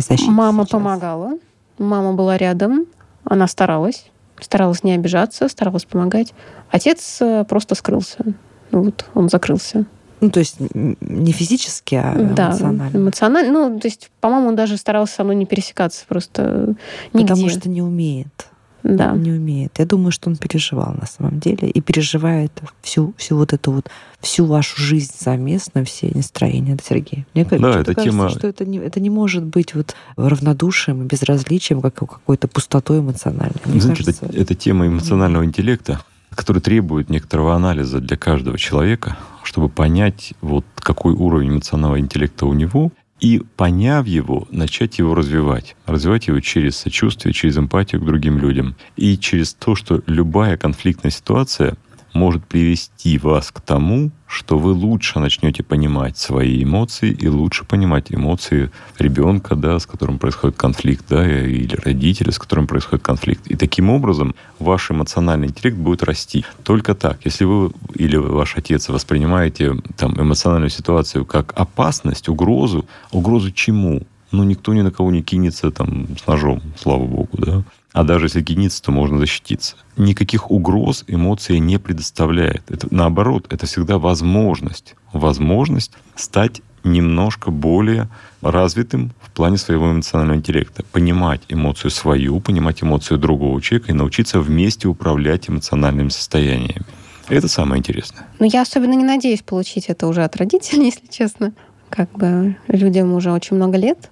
Защите 0.00 0.30
Мама 0.30 0.64
сейчас? 0.64 0.70
помогала. 0.70 1.38
Мама 1.78 2.12
была 2.14 2.36
рядом. 2.36 2.86
Она 3.24 3.46
старалась. 3.46 4.06
Старалась 4.40 4.82
не 4.82 4.92
обижаться, 4.92 5.48
старалась 5.48 5.84
помогать. 5.84 6.32
Отец 6.70 7.18
э, 7.20 7.44
просто 7.44 7.74
скрылся. 7.74 8.24
Вот, 8.70 9.06
он 9.14 9.28
закрылся. 9.28 9.84
Ну, 10.20 10.30
то 10.30 10.40
есть 10.40 10.56
не 10.74 11.32
физически, 11.32 11.96
а 11.96 12.14
да, 12.14 12.50
эмоционально. 12.50 12.96
эмоционально. 12.96 13.52
Ну, 13.52 13.80
то 13.80 13.88
есть, 13.88 14.10
по-моему, 14.20 14.48
он 14.48 14.56
даже 14.56 14.76
старался 14.76 15.16
со 15.16 15.24
мной 15.24 15.36
не 15.36 15.46
пересекаться 15.46 16.04
просто 16.06 16.74
нигде. 17.12 17.34
Потому 17.34 17.48
что 17.48 17.68
не 17.68 17.82
умеет 17.82 18.46
да. 18.82 19.12
не 19.12 19.32
умеет. 19.32 19.78
Я 19.78 19.86
думаю, 19.86 20.12
что 20.12 20.30
он 20.30 20.36
переживал 20.36 20.94
на 20.98 21.06
самом 21.06 21.40
деле 21.40 21.68
и 21.68 21.80
переживает 21.80 22.52
всю, 22.82 23.14
всю 23.16 23.36
вот 23.36 23.52
эту 23.52 23.72
вот 23.72 23.88
всю 24.20 24.46
вашу 24.46 24.80
жизнь 24.80 25.12
совместно, 25.16 25.84
все 25.84 26.10
настроения, 26.14 26.74
да, 26.74 26.82
Сергей? 26.86 27.26
Мне 27.34 27.44
да, 27.44 27.80
эта 27.80 27.94
кажется, 27.94 28.02
тема... 28.02 28.28
что 28.28 28.46
это 28.46 28.64
не, 28.64 28.78
это 28.78 29.00
не 29.00 29.10
может 29.10 29.44
быть 29.44 29.74
вот 29.74 29.94
равнодушием 30.16 31.02
и 31.02 31.06
безразличием, 31.06 31.80
как 31.80 31.94
какой-то 31.94 32.48
пустотой 32.48 33.00
эмоциональной. 33.00 33.60
Мне 33.64 33.80
Знаете, 33.80 34.04
кажется... 34.04 34.26
это, 34.26 34.36
это 34.36 34.54
тема 34.54 34.86
эмоционального 34.86 35.44
интеллекта, 35.44 36.00
который 36.30 36.62
требует 36.62 37.10
некоторого 37.10 37.54
анализа 37.54 38.00
для 38.00 38.16
каждого 38.16 38.58
человека, 38.58 39.16
чтобы 39.42 39.68
понять, 39.68 40.34
вот 40.40 40.64
какой 40.76 41.12
уровень 41.14 41.50
эмоционального 41.50 42.00
интеллекта 42.00 42.46
у 42.46 42.54
него, 42.54 42.92
и, 43.22 43.40
поняв 43.56 44.08
его, 44.08 44.48
начать 44.50 44.98
его 44.98 45.14
развивать. 45.14 45.76
Развивать 45.86 46.26
его 46.26 46.40
через 46.40 46.76
сочувствие, 46.76 47.32
через 47.32 47.56
эмпатию 47.56 48.00
к 48.00 48.04
другим 48.04 48.36
людям. 48.36 48.74
И 48.96 49.16
через 49.16 49.54
то, 49.54 49.76
что 49.76 50.02
любая 50.06 50.56
конфликтная 50.56 51.12
ситуация 51.12 51.76
может 52.14 52.44
привести 52.44 53.18
вас 53.18 53.50
к 53.50 53.60
тому, 53.60 54.10
что 54.26 54.58
вы 54.58 54.72
лучше 54.72 55.18
начнете 55.18 55.62
понимать 55.62 56.16
свои 56.16 56.64
эмоции 56.64 57.10
и 57.10 57.28
лучше 57.28 57.64
понимать 57.64 58.06
эмоции 58.10 58.70
ребенка, 58.98 59.54
да, 59.54 59.78
с 59.78 59.86
которым 59.86 60.18
происходит 60.18 60.56
конфликт, 60.56 61.04
да, 61.08 61.26
или 61.26 61.76
родителя, 61.76 62.32
с 62.32 62.38
которым 62.38 62.66
происходит 62.66 63.04
конфликт. 63.04 63.46
И 63.46 63.56
таким 63.56 63.90
образом 63.90 64.34
ваш 64.58 64.90
эмоциональный 64.90 65.48
интеллект 65.48 65.76
будет 65.76 66.02
расти. 66.02 66.44
Только 66.64 66.94
так. 66.94 67.18
Если 67.24 67.44
вы 67.44 67.72
или 67.94 68.16
ваш 68.16 68.56
отец 68.56 68.88
воспринимаете 68.88 69.76
там, 69.96 70.18
эмоциональную 70.20 70.70
ситуацию 70.70 71.24
как 71.24 71.52
опасность, 71.54 72.28
угрозу, 72.28 72.86
угрозу 73.10 73.50
чему? 73.50 74.02
Ну, 74.30 74.44
никто 74.44 74.72
ни 74.72 74.80
на 74.80 74.90
кого 74.90 75.10
не 75.10 75.22
кинется 75.22 75.70
там 75.70 76.06
с 76.16 76.26
ножом, 76.26 76.62
слава 76.78 77.04
богу, 77.04 77.28
да. 77.32 77.62
А 77.92 78.04
даже 78.04 78.26
если 78.26 78.42
кинется, 78.42 78.82
то 78.82 78.90
можно 78.90 79.18
защититься. 79.18 79.76
Никаких 79.96 80.50
угроз 80.50 81.04
эмоции 81.06 81.58
не 81.58 81.78
предоставляет. 81.78 82.62
Это, 82.70 82.88
наоборот, 82.90 83.46
это 83.50 83.66
всегда 83.66 83.98
возможность. 83.98 84.94
Возможность 85.12 85.92
стать 86.16 86.62
немножко 86.84 87.50
более 87.50 88.08
развитым 88.40 89.12
в 89.20 89.30
плане 89.30 89.58
своего 89.58 89.90
эмоционального 89.92 90.38
интеллекта. 90.38 90.84
Понимать 90.90 91.42
эмоцию 91.48 91.90
свою, 91.90 92.40
понимать 92.40 92.82
эмоцию 92.82 93.18
другого 93.18 93.60
человека 93.60 93.92
и 93.92 93.94
научиться 93.94 94.40
вместе 94.40 94.88
управлять 94.88 95.48
эмоциональными 95.48 96.08
состояниями. 96.08 96.82
Это 97.28 97.48
самое 97.48 97.78
интересное. 97.78 98.26
Но 98.38 98.46
я 98.46 98.62
особенно 98.62 98.94
не 98.94 99.04
надеюсь 99.04 99.42
получить 99.42 99.86
это 99.86 100.06
уже 100.06 100.24
от 100.24 100.36
родителей, 100.36 100.86
если 100.86 101.06
честно. 101.06 101.52
Как 101.88 102.10
бы 102.12 102.56
людям 102.68 103.12
уже 103.12 103.30
очень 103.32 103.56
много 103.56 103.76
лет. 103.76 104.10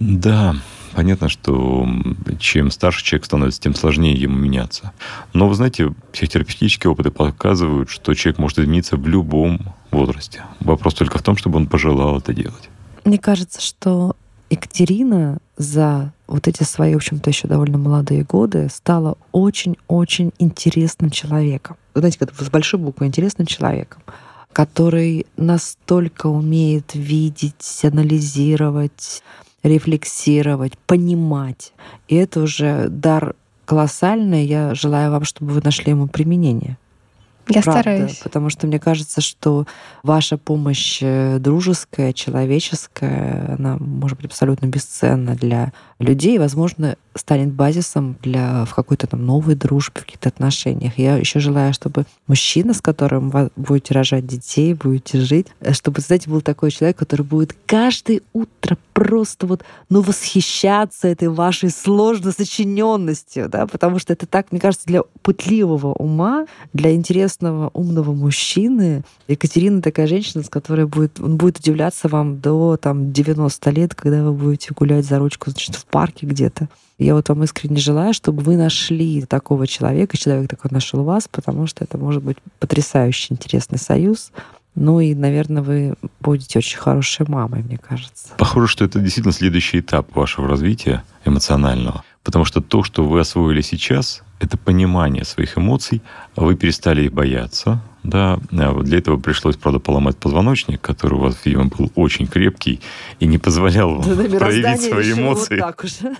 Да, 0.00 0.56
понятно, 0.94 1.28
что 1.28 1.86
чем 2.38 2.70
старше 2.70 3.04
человек 3.04 3.24
становится, 3.24 3.60
тем 3.60 3.74
сложнее 3.74 4.14
ему 4.14 4.36
меняться. 4.36 4.92
Но, 5.32 5.48
вы 5.48 5.54
знаете, 5.54 5.92
психотерапевтические 6.12 6.90
опыты 6.90 7.10
показывают, 7.10 7.90
что 7.90 8.14
человек 8.14 8.38
может 8.38 8.58
измениться 8.58 8.96
в 8.96 9.06
любом 9.06 9.60
возрасте. 9.90 10.42
Вопрос 10.60 10.94
только 10.94 11.18
в 11.18 11.22
том, 11.22 11.36
чтобы 11.36 11.56
он 11.56 11.66
пожелал 11.66 12.18
это 12.18 12.32
делать. 12.32 12.68
Мне 13.04 13.18
кажется, 13.18 13.60
что 13.60 14.16
Екатерина 14.50 15.38
за 15.56 16.12
вот 16.26 16.46
эти 16.46 16.62
свои, 16.62 16.94
в 16.94 16.98
общем-то, 16.98 17.30
еще 17.30 17.48
довольно 17.48 17.78
молодые 17.78 18.22
годы 18.22 18.68
стала 18.72 19.16
очень-очень 19.32 20.32
интересным 20.38 21.10
человеком. 21.10 21.76
Знаете, 21.94 22.18
как 22.18 22.34
с 22.34 22.50
большой 22.50 22.80
буквы 22.80 23.06
интересным 23.06 23.46
человеком 23.46 24.02
который 24.52 25.26
настолько 25.36 26.26
умеет 26.26 26.90
видеть, 26.94 27.80
анализировать, 27.84 29.22
рефлексировать, 29.62 30.76
понимать. 30.78 31.72
И 32.08 32.16
это 32.16 32.40
уже 32.40 32.88
дар 32.88 33.34
колоссальный. 33.64 34.44
Я 34.44 34.74
желаю 34.74 35.10
вам, 35.10 35.24
чтобы 35.24 35.52
вы 35.52 35.60
нашли 35.62 35.90
ему 35.90 36.08
применение. 36.08 36.76
Я 37.48 37.62
Правда, 37.62 37.80
стараюсь. 37.80 38.16
Потому 38.18 38.50
что 38.50 38.66
мне 38.66 38.78
кажется, 38.78 39.20
что 39.20 39.66
ваша 40.02 40.38
помощь 40.38 40.98
э, 41.02 41.38
дружеская, 41.38 42.12
человеческая, 42.12 43.56
она 43.58 43.78
может 43.78 44.18
быть 44.18 44.26
абсолютно 44.26 44.66
бесценна 44.66 45.34
для 45.34 45.72
людей, 46.02 46.38
возможно, 46.38 46.96
станет 47.14 47.52
базисом 47.52 48.16
для 48.22 48.64
в 48.64 48.74
какой-то 48.74 49.06
там 49.06 49.24
новой 49.24 49.54
дружбе, 49.54 50.00
в 50.00 50.04
каких-то 50.04 50.28
отношениях. 50.28 50.98
Я 50.98 51.16
еще 51.16 51.40
желаю, 51.40 51.74
чтобы 51.74 52.06
мужчина, 52.26 52.74
с 52.74 52.80
которым 52.80 53.30
вы 53.30 53.50
будете 53.56 53.94
рожать 53.94 54.26
детей, 54.26 54.74
будете 54.74 55.20
жить, 55.20 55.46
э, 55.60 55.72
чтобы, 55.72 56.00
знаете, 56.00 56.30
был 56.30 56.40
такой 56.40 56.70
человек, 56.70 56.96
который 56.96 57.22
будет 57.22 57.54
каждое 57.66 58.22
утро 58.32 58.78
просто 58.92 59.46
вот, 59.46 59.62
ну, 59.88 60.00
восхищаться 60.00 61.08
этой 61.08 61.28
вашей 61.28 61.70
сложно 61.70 62.32
сочиненностью, 62.32 63.48
да, 63.48 63.66
потому 63.66 63.98
что 63.98 64.12
это 64.12 64.26
так, 64.26 64.52
мне 64.52 64.60
кажется, 64.60 64.86
для 64.86 65.02
пытливого 65.22 65.92
ума, 65.92 66.46
для 66.72 66.94
интересного, 66.94 67.70
умного 67.74 68.12
мужчины 68.12 69.02
Екатерина 69.28 69.80
такая 69.82 70.06
женщина, 70.06 70.42
с 70.42 70.48
которой 70.48 70.86
будет, 70.86 71.20
он 71.20 71.36
будет 71.36 71.58
удивляться 71.58 72.08
вам 72.08 72.40
до 72.40 72.76
там 72.76 73.12
90 73.12 73.70
лет, 73.70 73.94
когда 73.94 74.22
вы 74.22 74.32
будете 74.32 74.74
гулять 74.74 75.04
за 75.04 75.18
ручку, 75.18 75.50
значит, 75.50 75.76
в 75.76 75.84
парке 75.92 76.26
где-то. 76.26 76.68
Я 76.98 77.14
вот 77.14 77.28
вам 77.28 77.44
искренне 77.44 77.76
желаю, 77.76 78.14
чтобы 78.14 78.42
вы 78.42 78.56
нашли 78.56 79.22
такого 79.22 79.66
человека, 79.66 80.16
человек 80.16 80.50
такой 80.50 80.70
нашел 80.72 81.04
вас, 81.04 81.28
потому 81.30 81.66
что 81.66 81.84
это 81.84 81.98
может 81.98 82.22
быть 82.22 82.38
потрясающе 82.58 83.34
интересный 83.34 83.78
союз. 83.78 84.32
Ну 84.74 85.00
и, 85.00 85.14
наверное, 85.14 85.62
вы 85.62 85.94
будете 86.20 86.58
очень 86.58 86.78
хорошей 86.78 87.26
мамой, 87.28 87.62
мне 87.62 87.78
кажется. 87.78 88.28
Похоже, 88.38 88.68
что 88.68 88.84
это 88.84 89.00
действительно 89.00 89.32
следующий 89.32 89.80
этап 89.80 90.14
вашего 90.16 90.48
развития 90.48 91.04
эмоционального. 91.24 92.04
Потому 92.24 92.44
что 92.44 92.60
то, 92.60 92.82
что 92.82 93.04
вы 93.04 93.20
освоили 93.20 93.60
сейчас, 93.62 94.22
это 94.38 94.56
понимание 94.56 95.24
своих 95.24 95.58
эмоций, 95.58 96.02
вы 96.36 96.54
перестали 96.56 97.04
их 97.04 97.12
бояться, 97.12 97.82
да, 98.02 98.38
а 98.50 98.82
для 98.82 98.98
этого 98.98 99.18
пришлось, 99.18 99.56
правда, 99.56 99.78
поломать 99.78 100.16
позвоночник, 100.16 100.80
который 100.80 101.14
у 101.14 101.18
вас, 101.18 101.36
видимо, 101.44 101.66
был 101.66 101.90
очень 101.94 102.26
крепкий 102.26 102.80
и 103.20 103.26
не 103.26 103.38
позволял 103.38 103.96
вам 103.96 104.02
Да, 104.02 104.38
проявить 104.38 104.82
свои 104.82 105.12
эмоции. 105.12 105.56
Вот 105.56 105.66
так 105.66 105.84
уже. 105.84 106.16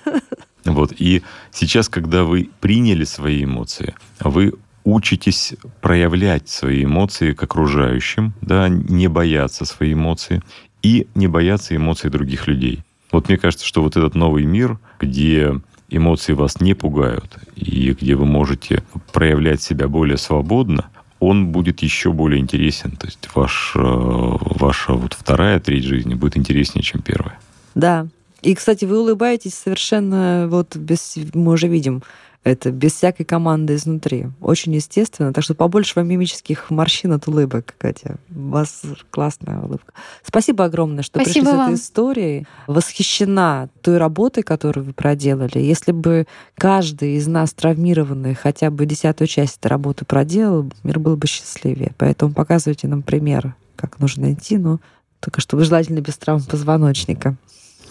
Вот. 0.64 0.92
И 0.96 1.22
сейчас, 1.50 1.88
когда 1.88 2.22
вы 2.22 2.50
приняли 2.60 3.04
свои 3.04 3.44
эмоции, 3.44 3.94
вы 4.20 4.54
учитесь 4.84 5.54
проявлять 5.80 6.48
свои 6.48 6.84
эмоции 6.84 7.32
к 7.32 7.42
окружающим, 7.42 8.34
да, 8.40 8.68
не 8.68 9.08
бояться 9.08 9.64
свои 9.64 9.92
эмоции 9.94 10.42
и 10.82 11.06
не 11.14 11.28
бояться 11.28 11.76
эмоций 11.76 12.10
других 12.10 12.46
людей. 12.46 12.80
Вот 13.10 13.28
мне 13.28 13.36
кажется, 13.36 13.66
что 13.66 13.82
вот 13.82 13.96
этот 13.96 14.14
новый 14.14 14.44
мир, 14.44 14.78
где 14.98 15.60
эмоции 15.88 16.32
вас 16.32 16.60
не 16.60 16.74
пугают 16.74 17.38
и 17.54 17.92
где 17.92 18.14
вы 18.14 18.24
можете 18.24 18.82
проявлять 19.12 19.62
себя 19.62 19.88
более 19.88 20.16
свободно, 20.16 20.86
он 21.20 21.48
будет 21.48 21.80
еще 21.80 22.12
более 22.12 22.40
интересен. 22.40 22.92
То 22.92 23.06
есть 23.06 23.28
ваш, 23.34 23.74
э, 23.76 23.80
ваша 23.80 24.94
вот 24.94 25.12
вторая 25.12 25.60
треть 25.60 25.84
жизни 25.84 26.14
будет 26.14 26.36
интереснее, 26.36 26.82
чем 26.82 27.02
первая. 27.02 27.38
Да. 27.74 28.08
И, 28.40 28.56
кстати, 28.56 28.84
вы 28.84 28.98
улыбаетесь 28.98 29.54
совершенно 29.54 30.48
вот 30.50 30.74
без... 30.74 31.16
Мы 31.32 31.52
уже 31.52 31.68
видим 31.68 32.02
это 32.44 32.72
без 32.72 32.94
всякой 32.94 33.24
команды 33.24 33.76
изнутри. 33.76 34.26
Очень 34.40 34.74
естественно. 34.74 35.32
Так 35.32 35.44
что 35.44 35.54
побольше 35.54 35.92
вам 35.96 36.08
мимических 36.08 36.70
морщин 36.70 37.12
от 37.12 37.28
улыбок, 37.28 37.74
Катя. 37.78 38.16
У 38.34 38.48
вас 38.48 38.82
классная 39.10 39.60
улыбка. 39.60 39.92
Спасибо 40.24 40.64
огромное, 40.64 41.04
что 41.04 41.20
Спасибо 41.20 41.44
пришли 41.44 41.50
с 41.50 41.56
вам. 41.56 41.72
этой 41.72 41.80
историей. 41.80 42.46
Восхищена 42.66 43.68
той 43.80 43.98
работой, 43.98 44.42
которую 44.42 44.86
вы 44.86 44.92
проделали. 44.92 45.58
Если 45.58 45.92
бы 45.92 46.26
каждый 46.56 47.16
из 47.16 47.28
нас 47.28 47.52
травмированный 47.52 48.34
хотя 48.34 48.70
бы 48.70 48.86
десятую 48.86 49.28
часть 49.28 49.58
этой 49.58 49.68
работы 49.68 50.04
проделал, 50.04 50.68
мир 50.82 50.98
был 50.98 51.16
бы 51.16 51.28
счастливее. 51.28 51.92
Поэтому 51.96 52.34
показывайте 52.34 52.88
нам 52.88 53.02
пример, 53.02 53.54
как 53.76 54.00
нужно 54.00 54.32
идти, 54.32 54.58
но 54.58 54.80
только 55.20 55.40
чтобы 55.40 55.64
желательно 55.64 56.00
без 56.00 56.16
травм 56.16 56.42
позвоночника. 56.42 57.36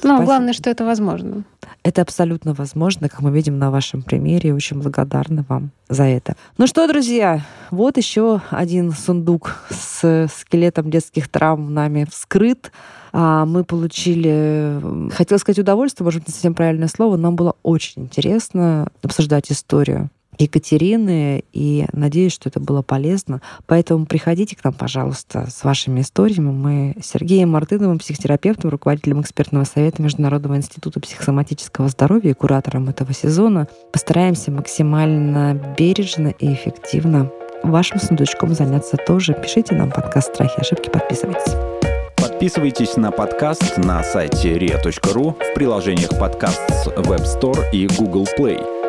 Ну, 0.03 0.09
Спасибо. 0.09 0.25
главное, 0.25 0.53
что 0.53 0.69
это 0.69 0.85
возможно. 0.85 1.43
Это 1.83 2.01
абсолютно 2.01 2.53
возможно, 2.53 3.09
как 3.09 3.21
мы 3.21 3.31
видим 3.31 3.57
на 3.59 3.71
вашем 3.71 4.01
примере. 4.01 4.53
Очень 4.53 4.81
благодарны 4.81 5.45
вам 5.47 5.71
за 5.89 6.03
это. 6.03 6.35
Ну 6.57 6.67
что, 6.67 6.87
друзья, 6.87 7.45
вот 7.69 7.97
еще 7.97 8.41
один 8.49 8.91
сундук 8.91 9.57
с 9.69 10.27
скелетом 10.35 10.89
детских 10.89 11.27
травм 11.27 11.73
нами 11.73 12.07
вскрыт. 12.09 12.71
А 13.13 13.45
мы 13.45 13.63
получили, 13.63 15.11
хотела 15.11 15.37
сказать 15.37 15.59
удовольствие, 15.59 16.05
может 16.05 16.21
быть, 16.21 16.29
не 16.29 16.33
совсем 16.33 16.53
правильное 16.53 16.87
слово, 16.87 17.17
нам 17.17 17.35
было 17.35 17.55
очень 17.61 18.03
интересно 18.03 18.87
обсуждать 19.03 19.51
историю 19.51 20.09
Екатерины, 20.41 21.43
и 21.53 21.85
надеюсь, 21.93 22.33
что 22.33 22.49
это 22.49 22.59
было 22.59 22.81
полезно. 22.81 23.41
Поэтому 23.65 24.05
приходите 24.05 24.55
к 24.55 24.63
нам, 24.63 24.73
пожалуйста, 24.73 25.47
с 25.49 25.63
вашими 25.63 26.01
историями. 26.01 26.51
Мы 26.51 26.95
с 27.01 27.07
Сергеем 27.11 27.49
Мартыновым, 27.49 27.99
психотерапевтом, 27.99 28.69
руководителем 28.69 29.21
экспертного 29.21 29.63
совета 29.63 30.01
Международного 30.01 30.55
института 30.55 30.99
психосоматического 30.99 31.87
здоровья 31.89 32.31
и 32.31 32.33
куратором 32.33 32.89
этого 32.89 33.13
сезона, 33.13 33.67
постараемся 33.91 34.51
максимально 34.51 35.53
бережно 35.77 36.29
и 36.29 36.53
эффективно 36.53 37.31
вашим 37.63 37.99
сундучком 37.99 38.53
заняться 38.53 38.97
тоже. 38.97 39.33
Пишите 39.33 39.75
нам 39.75 39.91
подкаст 39.91 40.33
«Страхи 40.33 40.57
и 40.57 40.61
ошибки», 40.61 40.89
подписывайтесь. 40.89 41.53
Подписывайтесь 42.15 42.97
на 42.97 43.11
подкаст 43.11 43.77
на 43.77 44.03
сайте 44.03 44.57
ria.ru 44.57 45.33
в 45.33 45.53
приложениях 45.53 46.09
подкаст 46.19 46.61
с 46.69 46.87
Web 46.87 47.23
Store 47.23 47.69
и 47.71 47.87
Google 47.87 48.27
Play. 48.37 48.80